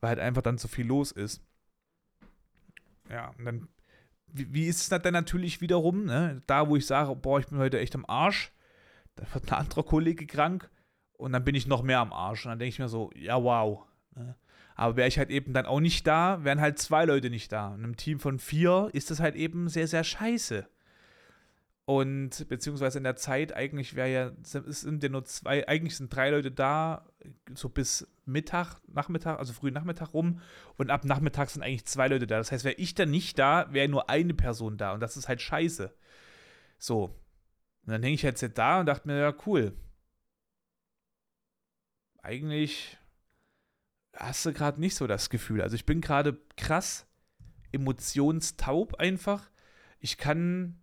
weil 0.00 0.08
halt 0.10 0.18
einfach 0.18 0.40
dann 0.42 0.56
zu 0.56 0.66
viel 0.66 0.86
los 0.86 1.12
ist. 1.12 1.42
Ja, 3.10 3.34
und 3.38 3.44
dann, 3.44 3.68
wie, 4.28 4.54
wie 4.54 4.66
ist 4.66 4.80
es 4.80 4.88
dann 4.88 5.12
natürlich 5.12 5.60
wiederum, 5.60 6.06
ne? 6.06 6.42
Da, 6.46 6.70
wo 6.70 6.76
ich 6.76 6.86
sage, 6.86 7.14
boah, 7.16 7.38
ich 7.38 7.46
bin 7.46 7.58
heute 7.58 7.80
echt 7.80 7.94
am 7.94 8.06
Arsch, 8.08 8.50
dann 9.16 9.26
wird 9.34 9.52
ein 9.52 9.58
anderer 9.58 9.82
Kollege 9.82 10.26
krank 10.26 10.70
und 11.18 11.32
dann 11.32 11.44
bin 11.44 11.54
ich 11.54 11.66
noch 11.66 11.82
mehr 11.82 12.00
am 12.00 12.14
Arsch. 12.14 12.46
Und 12.46 12.50
dann 12.50 12.58
denke 12.58 12.70
ich 12.70 12.78
mir 12.78 12.88
so, 12.88 13.10
ja, 13.14 13.42
wow. 13.42 13.84
Ne? 14.16 14.34
Aber 14.74 14.96
wäre 14.96 15.08
ich 15.08 15.18
halt 15.18 15.30
eben 15.30 15.52
dann 15.52 15.66
auch 15.66 15.80
nicht 15.80 16.06
da, 16.06 16.42
wären 16.42 16.60
halt 16.60 16.78
zwei 16.78 17.04
Leute 17.04 17.30
nicht 17.30 17.52
da. 17.52 17.74
In 17.74 17.84
einem 17.84 17.96
Team 17.96 18.18
von 18.18 18.38
vier 18.38 18.90
ist 18.92 19.10
das 19.10 19.20
halt 19.20 19.36
eben 19.36 19.68
sehr, 19.68 19.86
sehr 19.86 20.04
scheiße. 20.04 20.66
Und 21.86 22.48
beziehungsweise 22.48 22.96
in 22.96 23.04
der 23.04 23.16
Zeit, 23.16 23.54
eigentlich 23.54 23.94
wäre 23.94 24.10
ja, 24.10 24.32
sind 24.42 25.02
ja 25.02 25.08
nur 25.10 25.24
zwei, 25.24 25.68
eigentlich 25.68 25.96
sind 25.96 26.14
drei 26.14 26.30
Leute 26.30 26.50
da, 26.50 27.06
so 27.54 27.68
bis 27.68 28.08
Mittag, 28.24 28.80
Nachmittag, 28.86 29.38
also 29.38 29.52
früh 29.52 29.70
Nachmittag 29.70 30.14
rum. 30.14 30.40
Und 30.76 30.90
ab 30.90 31.04
Nachmittag 31.04 31.50
sind 31.50 31.62
eigentlich 31.62 31.84
zwei 31.84 32.08
Leute 32.08 32.26
da. 32.26 32.38
Das 32.38 32.50
heißt, 32.52 32.64
wäre 32.64 32.76
ich 32.76 32.94
dann 32.94 33.10
nicht 33.10 33.38
da, 33.38 33.70
wäre 33.72 33.88
nur 33.88 34.08
eine 34.08 34.32
Person 34.32 34.78
da. 34.78 34.94
Und 34.94 35.00
das 35.00 35.18
ist 35.18 35.28
halt 35.28 35.42
scheiße. 35.42 35.94
So. 36.78 37.04
Und 37.84 37.92
dann 37.92 38.02
hänge 38.02 38.14
ich 38.14 38.22
jetzt 38.22 38.42
da 38.54 38.80
und 38.80 38.86
dachte 38.86 39.06
mir, 39.06 39.18
ja, 39.18 39.34
cool. 39.46 39.74
Eigentlich 42.22 42.96
hast 44.16 44.44
du 44.46 44.52
gerade 44.52 44.80
nicht 44.80 44.94
so 44.94 45.06
das 45.06 45.30
Gefühl. 45.30 45.62
Also 45.62 45.76
ich 45.76 45.86
bin 45.86 46.00
gerade 46.00 46.38
krass 46.56 47.06
emotionstaub 47.72 48.94
einfach. 48.96 49.50
Ich 49.98 50.18
kann 50.18 50.80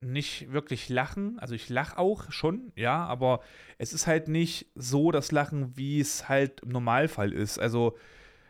nicht 0.00 0.52
wirklich 0.52 0.88
lachen. 0.88 1.38
Also 1.38 1.54
ich 1.54 1.68
lache 1.68 1.98
auch 1.98 2.30
schon, 2.30 2.72
ja, 2.76 3.04
aber 3.04 3.40
es 3.78 3.92
ist 3.92 4.06
halt 4.06 4.28
nicht 4.28 4.70
so 4.74 5.10
das 5.10 5.32
Lachen, 5.32 5.76
wie 5.76 6.00
es 6.00 6.28
halt 6.28 6.60
im 6.60 6.70
Normalfall 6.70 7.32
ist. 7.32 7.58
Also 7.58 7.96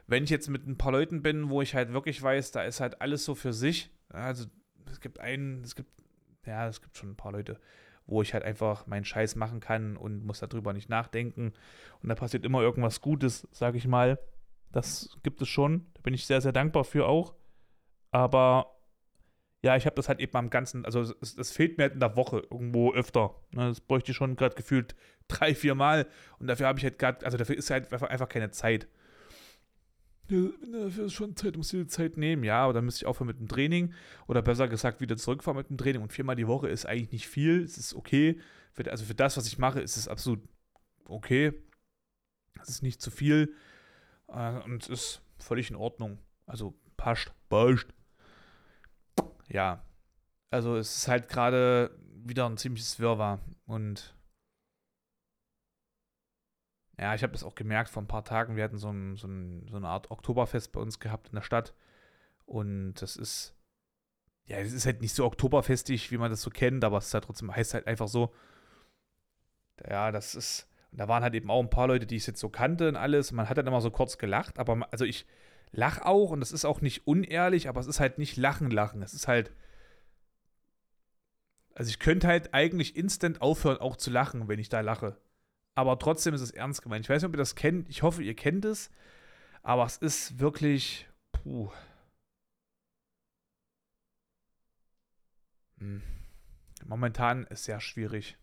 wenn 0.07 0.25
ich 0.25 0.31
jetzt 0.31 0.49
mit 0.49 0.67
ein 0.67 0.77
paar 0.77 0.93
Leuten 0.93 1.23
bin, 1.23 1.49
wo 1.49 1.63
ich 1.63 1.75
halt 1.75 1.93
wirklich 1.93 2.21
weiß, 2.21 2.51
da 2.51 2.65
ist 2.65 2.81
halt 2.81 3.01
alles 3.01 3.25
so 3.25 3.35
für 3.35 3.53
sich. 3.53 3.91
Also 4.09 4.47
es 4.91 5.01
gibt 5.01 5.21
einen, 5.21 5.63
es 5.63 5.75
gibt, 5.75 5.91
ja, 6.47 6.69
es 6.69 6.83
gibt 6.83 6.97
schon 6.97 7.11
ein 7.11 7.17
paar 7.17 7.33
Leute, 7.33 7.59
wo 8.07 8.23
ich 8.23 8.35
halt 8.35 8.45
einfach 8.45 8.87
meinen 8.87 9.05
Scheiß 9.05 9.37
machen 9.37 9.61
kann 9.61 9.97
und 9.97 10.25
muss 10.25 10.41
darüber 10.41 10.73
nicht 10.73 10.89
nachdenken. 10.89 11.53
Und 12.03 12.09
da 12.09 12.15
passiert 12.15 12.45
immer 12.45 12.61
irgendwas 12.61 13.01
Gutes, 13.01 13.49
sag 13.53 13.75
ich 13.75 13.87
mal. 13.87 14.19
Das 14.73 15.17
gibt 15.23 15.41
es 15.41 15.49
schon. 15.49 15.87
Da 15.95 16.01
bin 16.03 16.15
ich 16.15 16.27
sehr, 16.27 16.41
sehr 16.41 16.53
dankbar 16.53 16.85
für 16.85 17.07
auch. 17.07 17.35
Aber 18.11 18.75
ja, 19.63 19.77
ich 19.77 19.87
habe 19.87 19.97
das 19.97 20.09
halt 20.09 20.21
eben 20.21 20.37
am 20.37 20.51
ganzen, 20.51 20.85
also 20.85 21.01
es, 21.01 21.39
es, 21.39 21.51
fehlt 21.51 21.79
mir 21.79 21.85
halt 21.85 21.95
in 21.95 22.01
der 22.01 22.17
Woche 22.17 22.43
irgendwo 22.51 22.93
öfter. 22.93 23.35
Ne? 23.53 23.69
Das 23.69 23.81
bräuchte 23.81 24.11
ich 24.11 24.17
schon 24.17 24.37
gerade 24.37 24.55
gefühlt 24.55 24.95
drei, 25.27 25.55
vier 25.55 25.75
Mal. 25.75 26.07
Und 26.39 26.49
dafür 26.49 26.67
habe 26.67 26.79
ich 26.79 26.85
halt 26.85 26.99
gerade, 26.99 27.25
also 27.25 27.39
dafür 27.39 27.57
ist 27.57 27.71
halt 27.71 27.91
einfach 27.91 28.29
keine 28.29 28.51
Zeit. 28.51 28.87
Ja, 30.29 30.49
dafür 30.73 31.07
ist 31.07 31.13
schon 31.13 31.37
Zeit, 31.37 31.57
muss 31.57 31.69
die 31.69 31.87
Zeit 31.87 32.17
nehmen. 32.17 32.45
Ja, 32.45 32.65
aber 32.65 32.73
dann 32.73 32.85
müsste 32.85 33.03
ich 33.03 33.07
aufhören 33.07 33.27
mit 33.27 33.39
dem 33.39 33.49
Training. 33.49 33.93
Oder 34.27 34.41
besser 34.43 34.69
gesagt, 34.69 35.01
wieder 35.01 35.17
zurückfahren 35.17 35.59
mit 35.59 35.69
dem 35.69 35.77
Training. 35.77 36.03
Und 36.03 36.13
viermal 36.13 36.37
die 36.37 36.47
Woche 36.47 36.69
ist 36.69 36.87
eigentlich 36.87 37.13
nicht 37.13 37.29
viel. 37.29 37.63
Es 37.63 37.77
ist 37.77 37.95
okay. 37.95 38.41
Für, 38.73 38.91
also 38.91 39.05
für 39.05 39.15
das, 39.15 39.37
was 39.37 39.47
ich 39.47 39.59
mache, 39.59 39.81
ist 39.81 39.97
es 39.97 40.09
absolut 40.09 40.41
okay. 41.07 41.53
Es 42.61 42.69
ist 42.69 42.83
nicht 42.83 43.03
zu 43.03 43.11
viel. 43.11 43.55
Äh, 44.29 44.61
und 44.63 44.83
es 44.83 44.89
ist 44.89 45.23
völlig 45.39 45.71
in 45.71 45.77
Ordnung. 45.77 46.19
Also 46.47 46.75
passt. 46.97 47.33
Passt. 47.51 47.89
Ja. 49.49 49.85
Also 50.51 50.77
es 50.77 50.97
ist 50.97 51.09
halt 51.09 51.29
gerade 51.29 51.99
wieder 52.25 52.49
ein 52.49 52.57
ziemliches 52.57 52.99
Wirrwarr. 52.99 53.41
Und 53.67 54.15
Ja, 56.99 57.15
ich 57.15 57.23
habe 57.23 57.33
das 57.33 57.43
auch 57.45 57.55
gemerkt 57.55 57.91
vor 57.91 58.03
ein 58.03 58.09
paar 58.09 58.25
Tagen. 58.25 58.57
Wir 58.57 58.65
hatten 58.65 58.79
so, 58.79 58.91
ein, 58.91 59.17
so, 59.17 59.27
ein, 59.27 59.67
so 59.69 59.77
eine 59.77 59.89
Art 59.89 60.11
Oktoberfest 60.11 60.73
bei 60.73 60.81
uns 60.81 61.01
gehabt 61.01 61.29
in 61.29 61.35
der 61.35 61.43
Stadt. 61.43 61.75
Und 62.47 62.95
das 62.95 63.17
ist, 63.17 63.55
ja, 64.47 64.59
es 64.59 64.73
ist 64.73 64.87
halt 64.87 65.01
nicht 65.01 65.15
so 65.15 65.25
oktoberfestig, 65.25 66.11
wie 66.11 66.19
man 66.19 66.31
das 66.31 66.43
so 66.43 66.51
kennt, 66.51 66.85
aber 66.85 66.99
es 66.99 67.07
ist 67.07 67.15
halt 67.15 67.25
trotzdem, 67.25 67.55
heißt 67.55 67.75
halt 67.75 67.87
einfach 67.87 68.09
so, 68.09 68.33
ja, 69.89 70.13
das 70.13 70.35
ist, 70.35 70.69
da 70.93 71.09
waren 71.09 71.23
halt 71.23 71.35
eben 71.35 71.51
auch 71.51 71.61
ein 71.61 71.71
paar 71.71 71.89
Leute, 71.89 72.07
die 72.07 72.17
ich 72.17 72.27
jetzt 72.27 72.41
so 72.41 72.49
kannte 72.49 72.89
und 72.89 72.97
alles. 72.97 73.31
Und 73.31 73.37
man 73.37 73.49
hat 73.49 73.59
dann 73.59 73.67
immer 73.67 73.81
so 73.81 73.91
kurz 73.91 74.19
gelacht, 74.19 74.59
aber 74.59 74.87
also 74.93 75.05
ich 75.05 75.27
lach 75.73 76.01
auch 76.03 76.31
und 76.31 76.41
das 76.41 76.53
ist 76.53 76.65
auch 76.65 76.81
nicht 76.81 77.07
unehrlich, 77.07 77.69
aber 77.69 77.81
es 77.81 77.87
ist 77.89 78.01
halt 78.01 78.19
nicht 78.19 78.37
Lachen, 78.37 78.71
Lachen. 78.71 79.03
Es 79.03 79.15
ist 79.15 79.27
halt, 79.27 79.51
also 81.75 81.89
ich 81.89 81.99
könnte 81.99 82.29
halt 82.29 82.55
eigentlich 82.55 82.97
instant 82.97 83.43
aufhören, 83.43 83.79
auch 83.79 83.97
zu 83.97 84.11
lachen, 84.11 84.49
wenn 84.49 84.59
ich 84.61 84.69
da 84.69 84.81
lache. 84.81 85.17
Aber 85.75 85.99
trotzdem 85.99 86.35
ist 86.35 86.41
es 86.41 86.51
ernst 86.51 86.83
gemeint. 86.83 87.05
Ich 87.05 87.11
weiß 87.11 87.23
nicht, 87.23 87.29
ob 87.29 87.35
ihr 87.35 87.39
das 87.39 87.57
kennt. 87.57 87.89
Ich 87.89 88.03
hoffe, 88.03 88.23
ihr 88.23 88.35
kennt 88.35 88.65
es. 88.65 88.91
Aber 89.63 89.85
es 89.85 89.97
ist 89.97 90.39
wirklich. 90.39 91.09
Puh. 91.33 91.71
Hm. 95.79 96.03
Momentan 96.87 97.45
ist 97.45 97.65
sehr 97.65 97.81
schwierig. 97.81 98.37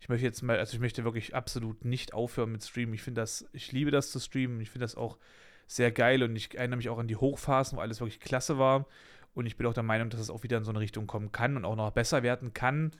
Ich 0.00 0.08
möchte 0.08 0.26
jetzt 0.26 0.42
mal, 0.42 0.58
also 0.58 0.74
ich 0.74 0.80
möchte 0.80 1.04
wirklich 1.04 1.34
absolut 1.34 1.84
nicht 1.84 2.12
aufhören 2.12 2.52
mit 2.52 2.64
Streamen. 2.64 2.94
Ich 2.94 3.02
finde 3.02 3.20
das, 3.20 3.46
ich 3.52 3.72
liebe 3.72 3.90
das 3.90 4.10
zu 4.10 4.20
streamen. 4.20 4.60
Ich 4.60 4.70
finde 4.70 4.84
das 4.84 4.96
auch 4.96 5.18
sehr 5.66 5.92
geil 5.92 6.22
und 6.22 6.36
ich 6.36 6.56
erinnere 6.56 6.76
mich 6.76 6.88
auch 6.88 6.98
an 6.98 7.08
die 7.08 7.16
Hochphasen, 7.16 7.78
wo 7.78 7.82
alles 7.82 8.00
wirklich 8.00 8.20
klasse 8.20 8.58
war. 8.58 8.86
Und 9.34 9.46
ich 9.46 9.56
bin 9.56 9.66
auch 9.66 9.74
der 9.74 9.82
Meinung, 9.82 10.10
dass 10.10 10.20
es 10.20 10.30
auch 10.30 10.42
wieder 10.42 10.58
in 10.58 10.64
so 10.64 10.70
eine 10.70 10.80
Richtung 10.80 11.06
kommen 11.06 11.32
kann 11.32 11.56
und 11.56 11.64
auch 11.64 11.76
noch 11.76 11.90
besser 11.92 12.22
werden 12.22 12.52
kann. 12.52 12.92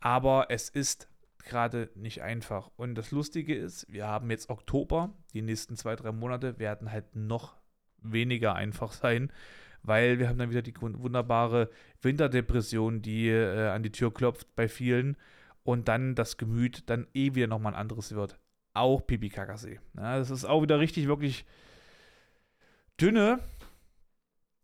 Aber 0.00 0.46
es 0.48 0.68
ist 0.68 1.08
gerade 1.44 1.90
nicht 1.94 2.22
einfach. 2.22 2.70
Und 2.76 2.94
das 2.94 3.10
Lustige 3.10 3.54
ist, 3.54 3.90
wir 3.92 4.06
haben 4.06 4.30
jetzt 4.30 4.48
Oktober. 4.50 5.12
Die 5.32 5.42
nächsten 5.42 5.76
zwei, 5.76 5.96
drei 5.96 6.12
Monate 6.12 6.58
werden 6.58 6.90
halt 6.90 7.14
noch 7.14 7.56
weniger 7.98 8.54
einfach 8.54 8.92
sein, 8.92 9.32
weil 9.82 10.18
wir 10.18 10.28
haben 10.28 10.38
dann 10.38 10.50
wieder 10.50 10.62
die 10.62 10.74
wunderbare 10.80 11.70
Winterdepression, 12.02 13.02
die 13.02 13.28
äh, 13.28 13.68
an 13.68 13.82
die 13.82 13.92
Tür 13.92 14.12
klopft 14.12 14.54
bei 14.56 14.68
vielen 14.68 15.16
und 15.62 15.88
dann 15.88 16.14
das 16.14 16.36
Gemüt 16.36 16.88
dann 16.88 17.06
eh 17.14 17.34
wieder 17.34 17.46
nochmal 17.46 17.74
ein 17.74 17.80
anderes 17.80 18.14
wird. 18.14 18.38
Auch 18.74 19.06
Pipi 19.06 19.28
Kakasee. 19.28 19.80
Ja, 19.96 20.18
das 20.18 20.30
ist 20.30 20.44
auch 20.44 20.62
wieder 20.62 20.78
richtig, 20.78 21.08
wirklich 21.08 21.46
dünne 23.00 23.40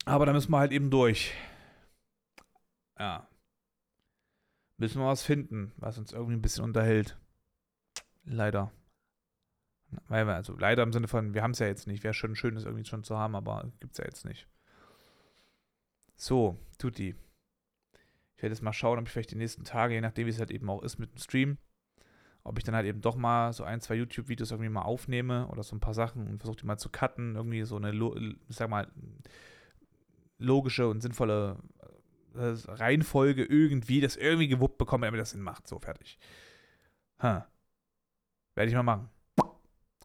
aber 0.04 0.26
da 0.26 0.32
müssen 0.32 0.50
wir 0.50 0.58
halt 0.58 0.72
eben 0.72 0.90
durch. 0.90 1.32
Ja. 2.98 3.26
Müssen 4.82 5.00
wir 5.00 5.06
was 5.06 5.22
finden, 5.22 5.70
was 5.76 5.96
uns 5.96 6.12
irgendwie 6.12 6.34
ein 6.34 6.42
bisschen 6.42 6.64
unterhält. 6.64 7.16
Leider. 8.24 8.72
Also 10.08 10.56
leider 10.56 10.82
im 10.82 10.92
Sinne 10.92 11.06
von, 11.06 11.34
wir 11.34 11.44
haben 11.44 11.52
es 11.52 11.60
ja 11.60 11.68
jetzt 11.68 11.86
nicht. 11.86 12.02
Wäre 12.02 12.14
schon 12.14 12.34
schön, 12.34 12.56
das 12.56 12.64
irgendwie 12.64 12.84
schon 12.84 13.04
zu 13.04 13.16
haben, 13.16 13.36
aber 13.36 13.70
gibt 13.78 13.92
es 13.92 13.98
ja 13.98 14.06
jetzt 14.06 14.24
nicht. 14.24 14.48
So, 16.16 16.58
Tutti. 16.78 17.14
Ich 18.34 18.42
werde 18.42 18.54
jetzt 18.54 18.62
mal 18.62 18.72
schauen, 18.72 18.98
ob 18.98 19.06
ich 19.06 19.12
vielleicht 19.12 19.30
die 19.30 19.36
nächsten 19.36 19.62
Tage, 19.62 19.94
je 19.94 20.00
nachdem 20.00 20.26
wie 20.26 20.30
es 20.30 20.40
halt 20.40 20.50
eben 20.50 20.68
auch 20.68 20.82
ist 20.82 20.98
mit 20.98 21.12
dem 21.12 21.18
Stream, 21.18 21.58
ob 22.42 22.58
ich 22.58 22.64
dann 22.64 22.74
halt 22.74 22.86
eben 22.86 23.02
doch 23.02 23.14
mal 23.14 23.52
so 23.52 23.62
ein, 23.62 23.80
zwei 23.80 23.94
YouTube-Videos 23.94 24.50
irgendwie 24.50 24.68
mal 24.68 24.82
aufnehme 24.82 25.46
oder 25.46 25.62
so 25.62 25.76
ein 25.76 25.80
paar 25.80 25.94
Sachen 25.94 26.26
und 26.26 26.40
versuche 26.40 26.58
die 26.58 26.66
mal 26.66 26.76
zu 26.76 26.88
cutten. 26.88 27.36
Irgendwie 27.36 27.62
so 27.62 27.76
eine, 27.76 27.92
ich 28.48 28.56
sag 28.56 28.68
mal, 28.68 28.90
logische 30.38 30.88
und 30.88 31.02
sinnvolle 31.02 31.62
äh, 32.34 32.54
Reihenfolge 32.70 33.44
irgendwie, 33.44 34.00
das 34.00 34.16
irgendwie 34.16 34.48
gewuppt 34.48 34.78
bekomme, 34.78 35.06
damit 35.06 35.20
das 35.20 35.30
Sinn 35.30 35.42
macht. 35.42 35.66
So, 35.66 35.78
fertig. 35.78 36.18
Huh. 37.22 37.42
Werde 38.54 38.68
ich 38.68 38.74
mal 38.74 38.82
machen. 38.82 39.08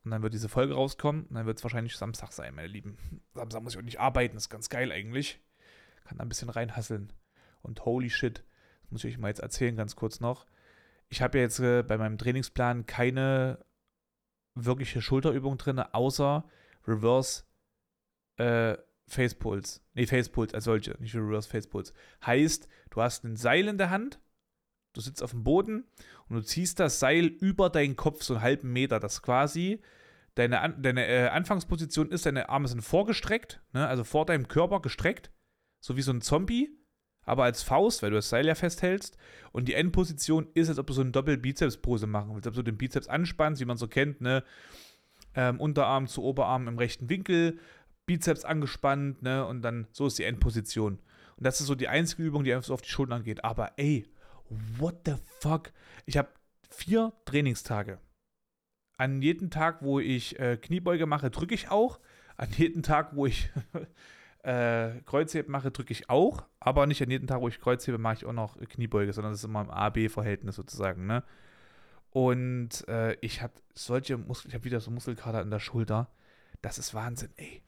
Und 0.08 0.12
dann 0.12 0.24
wird 0.24 0.34
diese 0.34 0.48
Folge 0.48 0.74
rauskommen 0.74 1.26
und 1.26 1.36
dann 1.36 1.46
wird 1.46 1.58
es 1.58 1.64
wahrscheinlich 1.66 1.98
Samstag 1.98 2.32
sein, 2.32 2.56
meine 2.56 2.70
Lieben. 2.70 2.98
Samstag 3.34 3.62
muss 3.62 3.74
ich 3.74 3.80
auch 3.80 3.84
nicht 3.84 4.00
arbeiten, 4.00 4.38
ist 4.38 4.50
ganz 4.50 4.70
geil 4.70 4.90
eigentlich. 4.94 5.42
Kann 6.06 6.18
da 6.18 6.24
ein 6.24 6.30
bisschen 6.30 6.48
reinhasseln. 6.48 7.12
Und 7.62 7.84
holy 7.84 8.10
shit, 8.10 8.46
das 8.84 8.92
muss 8.92 9.04
ich 9.04 9.16
euch 9.16 9.20
mal 9.20 9.28
jetzt 9.28 9.42
erzählen, 9.42 9.76
ganz 9.76 9.98
kurz 9.98 10.22
noch. 10.22 10.46
Ich 11.10 11.22
habe 11.22 11.38
ja 11.38 11.44
jetzt 11.44 11.60
äh, 11.60 11.84
bei 11.84 11.98
meinem 11.98 12.18
Trainingsplan 12.18 12.86
keine 12.86 13.66
wirkliche 14.56 15.02
Schulterübung 15.02 15.58
drin, 15.58 15.80
außer 15.80 16.46
Reverse 16.88 17.44
äh, 18.38 18.78
Facepulse. 19.08 19.80
Nee, 19.94 20.06
Facepulse 20.06 20.54
als 20.54 20.66
solche, 20.66 20.96
nicht 21.00 21.16
Reverse 21.16 21.50
Facepulse. 21.50 21.94
Heißt, 22.26 22.68
du 22.90 23.02
hast 23.02 23.24
ein 23.24 23.36
Seil 23.36 23.68
in 23.68 23.78
der 23.78 23.90
Hand, 23.90 24.20
du 24.94 25.02
sitzt 25.02 25.24
auf 25.24 25.32
dem 25.32 25.44
Boden 25.44 25.86
und 26.28 26.36
du 26.36 26.42
ziehst 26.42 26.80
das 26.80 27.00
Seil 27.00 27.26
über 27.26 27.70
deinen 27.70 27.96
Kopf 27.96 28.24
so 28.24 28.36
einen 28.36 28.44
halben 28.44 28.74
Meter, 28.74 29.00
das 29.00 29.22
quasi 29.22 29.82
deine, 30.36 30.76
deine 30.78 31.08
äh, 31.08 31.28
Anfangsposition 31.30 32.12
ist, 32.12 32.26
deine 32.26 32.50
Arme 32.50 32.68
sind 32.68 32.82
vorgestreckt, 32.82 33.62
ne, 33.74 33.88
also 33.88 34.04
vor 34.04 34.26
deinem 34.26 34.48
Körper 34.48 34.82
gestreckt, 34.82 35.32
so 35.80 35.96
wie 35.96 36.02
so 36.02 36.12
ein 36.12 36.22
Zombie, 36.22 36.70
aber 37.24 37.44
als 37.44 37.64
Faust, 37.64 38.04
weil 38.04 38.12
du 38.12 38.16
das 38.16 38.30
Seil 38.30 38.46
ja 38.46 38.56
festhältst. 38.56 39.18
Und 39.52 39.68
die 39.68 39.74
Endposition 39.74 40.48
ist, 40.54 40.70
als 40.70 40.80
ob 40.80 40.88
du 40.88 40.94
so 40.94 41.02
eine 41.02 41.12
Doppel-Bizeps-Pose 41.12 42.08
machen 42.08 42.34
willst, 42.34 42.48
als 42.48 42.58
ob 42.58 42.64
du 42.64 42.72
den 42.72 42.78
Bizeps 42.78 43.08
anspannst, 43.08 43.62
wie 43.62 43.66
man 43.66 43.78
so 43.78 43.88
kennt, 43.88 44.22
ne, 44.22 44.44
ähm, 45.36 45.60
Unterarm 45.60 46.08
zu 46.08 46.24
Oberarm 46.24 46.68
im 46.68 46.78
rechten 46.78 47.10
Winkel, 47.10 47.60
Bizeps 48.08 48.46
angespannt, 48.46 49.22
ne? 49.22 49.46
Und 49.46 49.62
dann 49.62 49.88
so 49.92 50.08
ist 50.08 50.18
die 50.18 50.24
Endposition. 50.24 50.94
Und 51.36 51.46
das 51.46 51.62
ist 51.62 51.68
so 51.68 51.76
die 51.76 51.88
einzige 51.88 52.24
Übung, 52.24 52.44
die 52.44 52.54
einfach 52.54 52.66
so 52.66 52.74
auf 52.74 52.82
die 52.82 52.90
Schultern 52.90 53.24
geht. 53.24 53.44
Aber 53.44 53.74
ey, 53.78 54.08
what 54.78 55.02
the 55.06 55.16
fuck? 55.40 55.72
Ich 56.06 56.18
habe 56.18 56.30
vier 56.70 57.14
Trainingstage. 57.26 58.00
An 58.98 59.22
jedem 59.22 59.52
Tag, 59.52 59.84
wo 59.84 60.00
ich 60.00 60.40
äh, 60.40 60.58
Kniebeuge 60.58 61.06
mache, 61.06 61.30
drücke 61.30 61.54
ich 61.54 61.70
auch. 61.70 62.00
An 62.38 62.50
jedem 62.52 62.82
Tag, 62.82 63.16
wo 63.16 63.28
ich 63.28 63.52
äh, 64.44 65.02
Kreuzheben 65.06 65.52
mache, 65.52 65.70
drücke 65.70 65.92
ich 65.92 66.10
auch. 66.10 66.44
Aber 66.60 66.88
nicht 66.88 67.04
an 67.04 67.12
jedem 67.12 67.28
Tag, 67.28 67.42
wo 67.42 67.48
ich 67.48 67.60
Kreuzhebe, 67.60 68.00
mache 68.00 68.16
ich 68.16 68.26
auch 68.26 68.34
noch 68.34 68.58
Kniebeuge, 68.58 69.14
sondern 69.14 69.34
das 69.34 69.42
ist 69.42 69.46
immer 69.46 69.62
im 69.62 69.70
A-B-Verhältnis 69.70 70.56
sozusagen, 70.56 71.06
ne? 71.06 71.24
Und 72.12 72.88
äh, 72.88 73.16
ich 73.22 73.44
habe 73.44 73.54
solche 73.76 74.18
Muskel, 74.18 74.50
ich 74.50 74.56
habe 74.56 74.64
wieder 74.64 74.80
so 74.80 74.90
Muskelkater 74.90 75.42
in 75.42 75.52
der 75.52 75.60
Schulter. 75.60 76.10
Das 76.64 76.80
ist 76.80 76.96
Wahnsinn, 76.96 77.30
ey. 77.36 77.62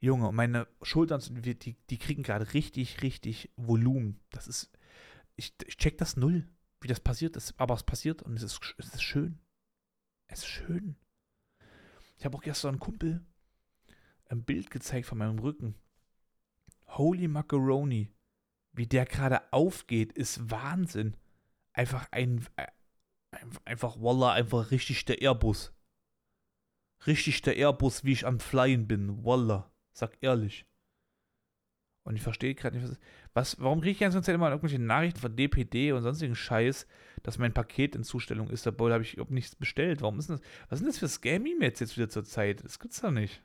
Junge, 0.00 0.32
meine 0.32 0.66
Schultern, 0.82 1.22
die, 1.42 1.76
die 1.76 1.98
kriegen 1.98 2.22
gerade 2.22 2.54
richtig, 2.54 3.02
richtig 3.02 3.50
Volumen. 3.56 4.18
Das 4.30 4.48
ist, 4.48 4.70
ich, 5.36 5.54
ich 5.66 5.76
check 5.76 5.98
das 5.98 6.16
null, 6.16 6.48
wie 6.80 6.88
das 6.88 7.00
passiert 7.00 7.36
ist, 7.36 7.54
aber 7.60 7.74
es 7.74 7.82
passiert 7.82 8.22
und 8.22 8.34
es 8.34 8.42
ist, 8.42 8.60
es 8.78 8.94
ist 8.94 9.02
schön. 9.02 9.38
Es 10.26 10.40
ist 10.40 10.48
schön. 10.48 10.96
Ich 12.16 12.24
habe 12.24 12.36
auch 12.36 12.42
gestern 12.42 12.70
einem 12.70 12.80
Kumpel 12.80 13.24
ein 14.30 14.44
Bild 14.44 14.70
gezeigt 14.70 15.06
von 15.06 15.18
meinem 15.18 15.38
Rücken. 15.38 15.74
Holy 16.86 17.28
Macaroni. 17.28 18.10
Wie 18.72 18.86
der 18.86 19.04
gerade 19.04 19.52
aufgeht, 19.52 20.12
ist 20.12 20.50
Wahnsinn. 20.50 21.16
Einfach 21.72 22.06
ein, 22.12 22.46
einfach, 23.64 24.00
Wallah, 24.00 24.32
einfach 24.32 24.70
richtig 24.70 25.04
der 25.04 25.20
Airbus. 25.20 25.72
Richtig 27.06 27.42
der 27.42 27.56
Airbus, 27.56 28.04
wie 28.04 28.12
ich 28.12 28.26
am 28.26 28.38
Flyen 28.38 28.86
bin. 28.86 29.24
Wallah. 29.24 29.69
Sag 29.92 30.16
ehrlich. 30.20 30.66
Und 32.06 32.16
ich 32.16 32.22
verstehe 32.22 32.54
gerade 32.54 32.78
nicht, 32.78 32.98
was, 33.34 33.60
warum 33.60 33.80
kriege 33.80 33.92
ich 33.92 33.98
ganz 33.98 34.14
Zeit 34.14 34.34
immer 34.34 34.48
irgendwelche 34.48 34.78
Nachrichten 34.78 35.20
von 35.20 35.36
DPD 35.36 35.92
und 35.92 36.02
sonstigen 36.02 36.34
Scheiß, 36.34 36.86
dass 37.22 37.38
mein 37.38 37.52
Paket 37.52 37.94
in 37.94 38.04
Zustellung 38.04 38.48
ist, 38.48 38.66
obwohl 38.66 38.92
habe 38.92 39.02
ich 39.02 39.14
überhaupt 39.14 39.32
nichts 39.32 39.54
bestellt. 39.54 40.00
Warum 40.00 40.18
ist 40.18 40.30
das? 40.30 40.40
Was 40.70 40.78
sind 40.78 40.88
das 40.88 40.98
für 40.98 41.08
Scam-E-Mails 41.08 41.78
jetzt 41.80 41.96
wieder 41.96 42.08
zur 42.08 42.24
Zeit? 42.24 42.64
Das 42.64 42.78
gibt's 42.78 43.00
doch 43.00 43.10
nicht. 43.10 43.44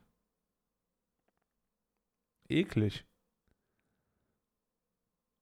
Eklig. 2.47 3.05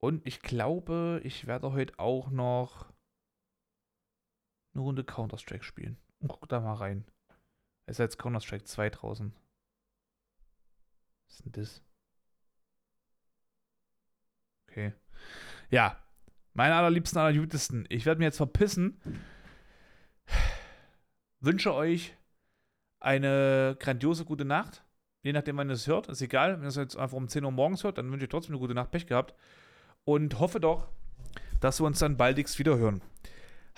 Und 0.02 0.26
ich 0.26 0.42
glaube, 0.42 1.22
ich 1.24 1.46
werde 1.48 1.72
heute 1.72 1.98
auch 2.00 2.30
noch 2.30 2.92
eine 4.74 4.84
Runde 4.84 5.04
Counter-Strike 5.04 5.64
spielen. 5.64 5.98
Und 6.20 6.30
guck 6.30 6.50
da 6.50 6.60
mal 6.60 6.74
rein. 6.74 7.06
Es 7.86 7.96
ist 7.96 8.00
jetzt 8.00 8.20
Counter-Strike 8.20 8.66
2 8.66 8.90
draußen. 8.90 9.34
Was 11.34 11.40
ist 11.40 11.46
denn 11.46 11.64
das? 11.64 11.82
Okay. 14.70 14.94
Ja. 15.72 15.98
Meine 16.54 16.76
allerliebsten, 16.76 17.20
allerjütesten. 17.20 17.88
Ich 17.90 18.06
werde 18.06 18.20
mir 18.20 18.26
jetzt 18.26 18.38
verpissen. 18.38 19.02
Wünsche 21.40 21.74
euch 21.74 22.16
eine 23.00 23.76
grandiose 23.80 24.26
gute 24.26 24.46
Nacht. 24.46 24.84
Je 25.24 25.34
nachdem, 25.34 25.58
wann 25.58 25.70
ihr 25.70 25.74
es 25.74 25.88
hört. 25.88 26.08
Ist 26.08 26.22
egal. 26.22 26.58
Wenn 26.58 26.66
ihr 26.66 26.68
es 26.68 26.76
jetzt 26.76 26.96
einfach 26.96 27.18
um 27.18 27.28
10 27.28 27.44
Uhr 27.44 27.52
morgens 27.52 27.84
hört, 27.84 27.98
dann 27.98 28.12
wünsche 28.12 28.26
ich 28.26 28.30
trotzdem 28.30 28.54
eine 28.54 28.60
gute 28.60 28.76
Nacht. 28.76 28.92
Pech 28.92 29.08
gehabt. 29.08 29.34
Und 30.04 30.40
hoffe 30.40 30.60
doch, 30.60 30.90
dass 31.62 31.82
wir 31.82 31.88
uns 31.88 31.98
dann 31.98 32.18
baldigst 32.18 32.60
wiederhören. 32.60 33.02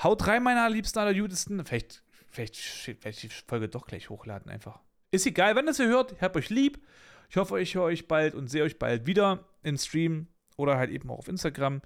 Haut 0.03 0.28
rein, 0.28 0.43
meine 0.43 0.62
allerliebsten, 0.62 1.01
allerjütesten. 1.01 1.64
Vielleicht, 1.66 2.03
vielleicht, 2.28 2.58
vielleicht 2.58 3.24
die 3.24 3.30
Folge 3.30 3.70
doch 3.70 3.88
gleich 3.88 4.10
hochladen 4.10 4.51
einfach. 4.51 4.82
Ist 5.12 5.26
egal, 5.26 5.56
wenn 5.56 5.68
ihr 5.68 5.72
es 5.72 5.80
hört. 5.80 6.12
Ich 6.12 6.22
hab 6.22 6.36
euch 6.36 6.49
lieb. 6.49 6.86
Ich 7.30 7.38
hoffe, 7.38 7.59
ich 7.59 7.76
höre 7.76 7.84
euch 7.84 8.07
bald 8.07 8.36
und 8.36 8.49
sehe 8.49 8.63
euch 8.63 8.80
bald 8.80 9.05
wieder 9.05 9.45
im 9.63 9.78
Stream 9.78 10.28
oder 10.57 10.78
halt 10.78 10.91
eben 10.91 11.09
auch 11.09 11.19
auf 11.19 11.28
Instagram. 11.28 11.82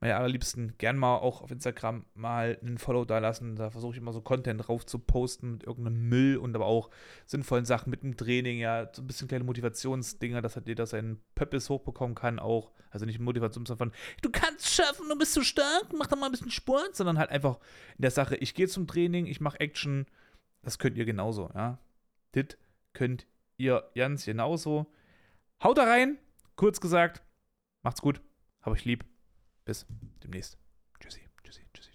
meine 0.00 0.16
allerliebsten 0.16 0.74
gern 0.78 0.96
mal 0.96 1.16
auch 1.16 1.42
auf 1.42 1.50
Instagram 1.50 2.06
mal 2.14 2.58
einen 2.62 2.78
Follow 2.78 3.04
da 3.04 3.18
lassen. 3.18 3.56
Da 3.56 3.70
versuche 3.70 3.92
ich 3.92 3.98
immer 3.98 4.12
so 4.12 4.22
Content 4.22 4.66
drauf 4.66 4.86
zu 4.86 4.98
posten 4.98 5.52
mit 5.52 5.64
irgendeinem 5.64 6.08
Müll 6.08 6.36
und 6.38 6.54
aber 6.54 6.66
auch 6.66 6.90
sinnvollen 7.26 7.66
Sachen 7.66 7.90
mit 7.90 8.02
dem 8.02 8.16
Training, 8.16 8.58
ja, 8.58 8.88
so 8.92 9.02
ein 9.02 9.06
bisschen 9.06 9.28
kleine 9.28 9.44
Motivationsdinger, 9.44 10.40
dass 10.40 10.56
halt 10.56 10.68
jeder 10.68 10.86
seinen 10.86 11.20
Pöppis 11.34 11.68
hochbekommen 11.68 12.14
kann, 12.14 12.38
auch. 12.38 12.72
Also 12.90 13.06
nicht 13.06 13.20
Motivation, 13.20 13.66
von, 13.66 13.92
du 14.20 14.30
kannst 14.30 14.68
schaffen, 14.68 15.08
du 15.08 15.16
bist 15.16 15.34
so 15.34 15.42
stark, 15.42 15.92
mach 15.96 16.08
doch 16.08 16.18
mal 16.18 16.26
ein 16.26 16.32
bisschen 16.32 16.50
Sport, 16.50 16.96
sondern 16.96 17.18
halt 17.18 17.30
einfach 17.30 17.60
in 17.96 18.02
der 18.02 18.10
Sache, 18.10 18.34
ich 18.36 18.54
gehe 18.54 18.66
zum 18.66 18.88
Training, 18.88 19.26
ich 19.26 19.40
mache 19.40 19.60
Action, 19.60 20.06
das 20.62 20.78
könnt 20.78 20.96
ihr 20.96 21.04
genauso, 21.04 21.50
ja. 21.54 21.78
Das 22.32 22.56
könnt 22.94 23.26
ihr 23.60 23.90
ganz 23.94 24.24
genauso. 24.24 24.92
Haut 25.62 25.78
da 25.78 25.84
rein, 25.84 26.18
kurz 26.56 26.80
gesagt, 26.80 27.22
macht's 27.82 28.00
gut, 28.00 28.20
hab 28.62 28.72
euch 28.72 28.84
lieb. 28.84 29.04
Bis 29.64 29.86
demnächst. 30.24 30.58
Tschüssi, 30.98 31.20
tschüssi, 31.44 31.62
tschüssi. 31.72 31.89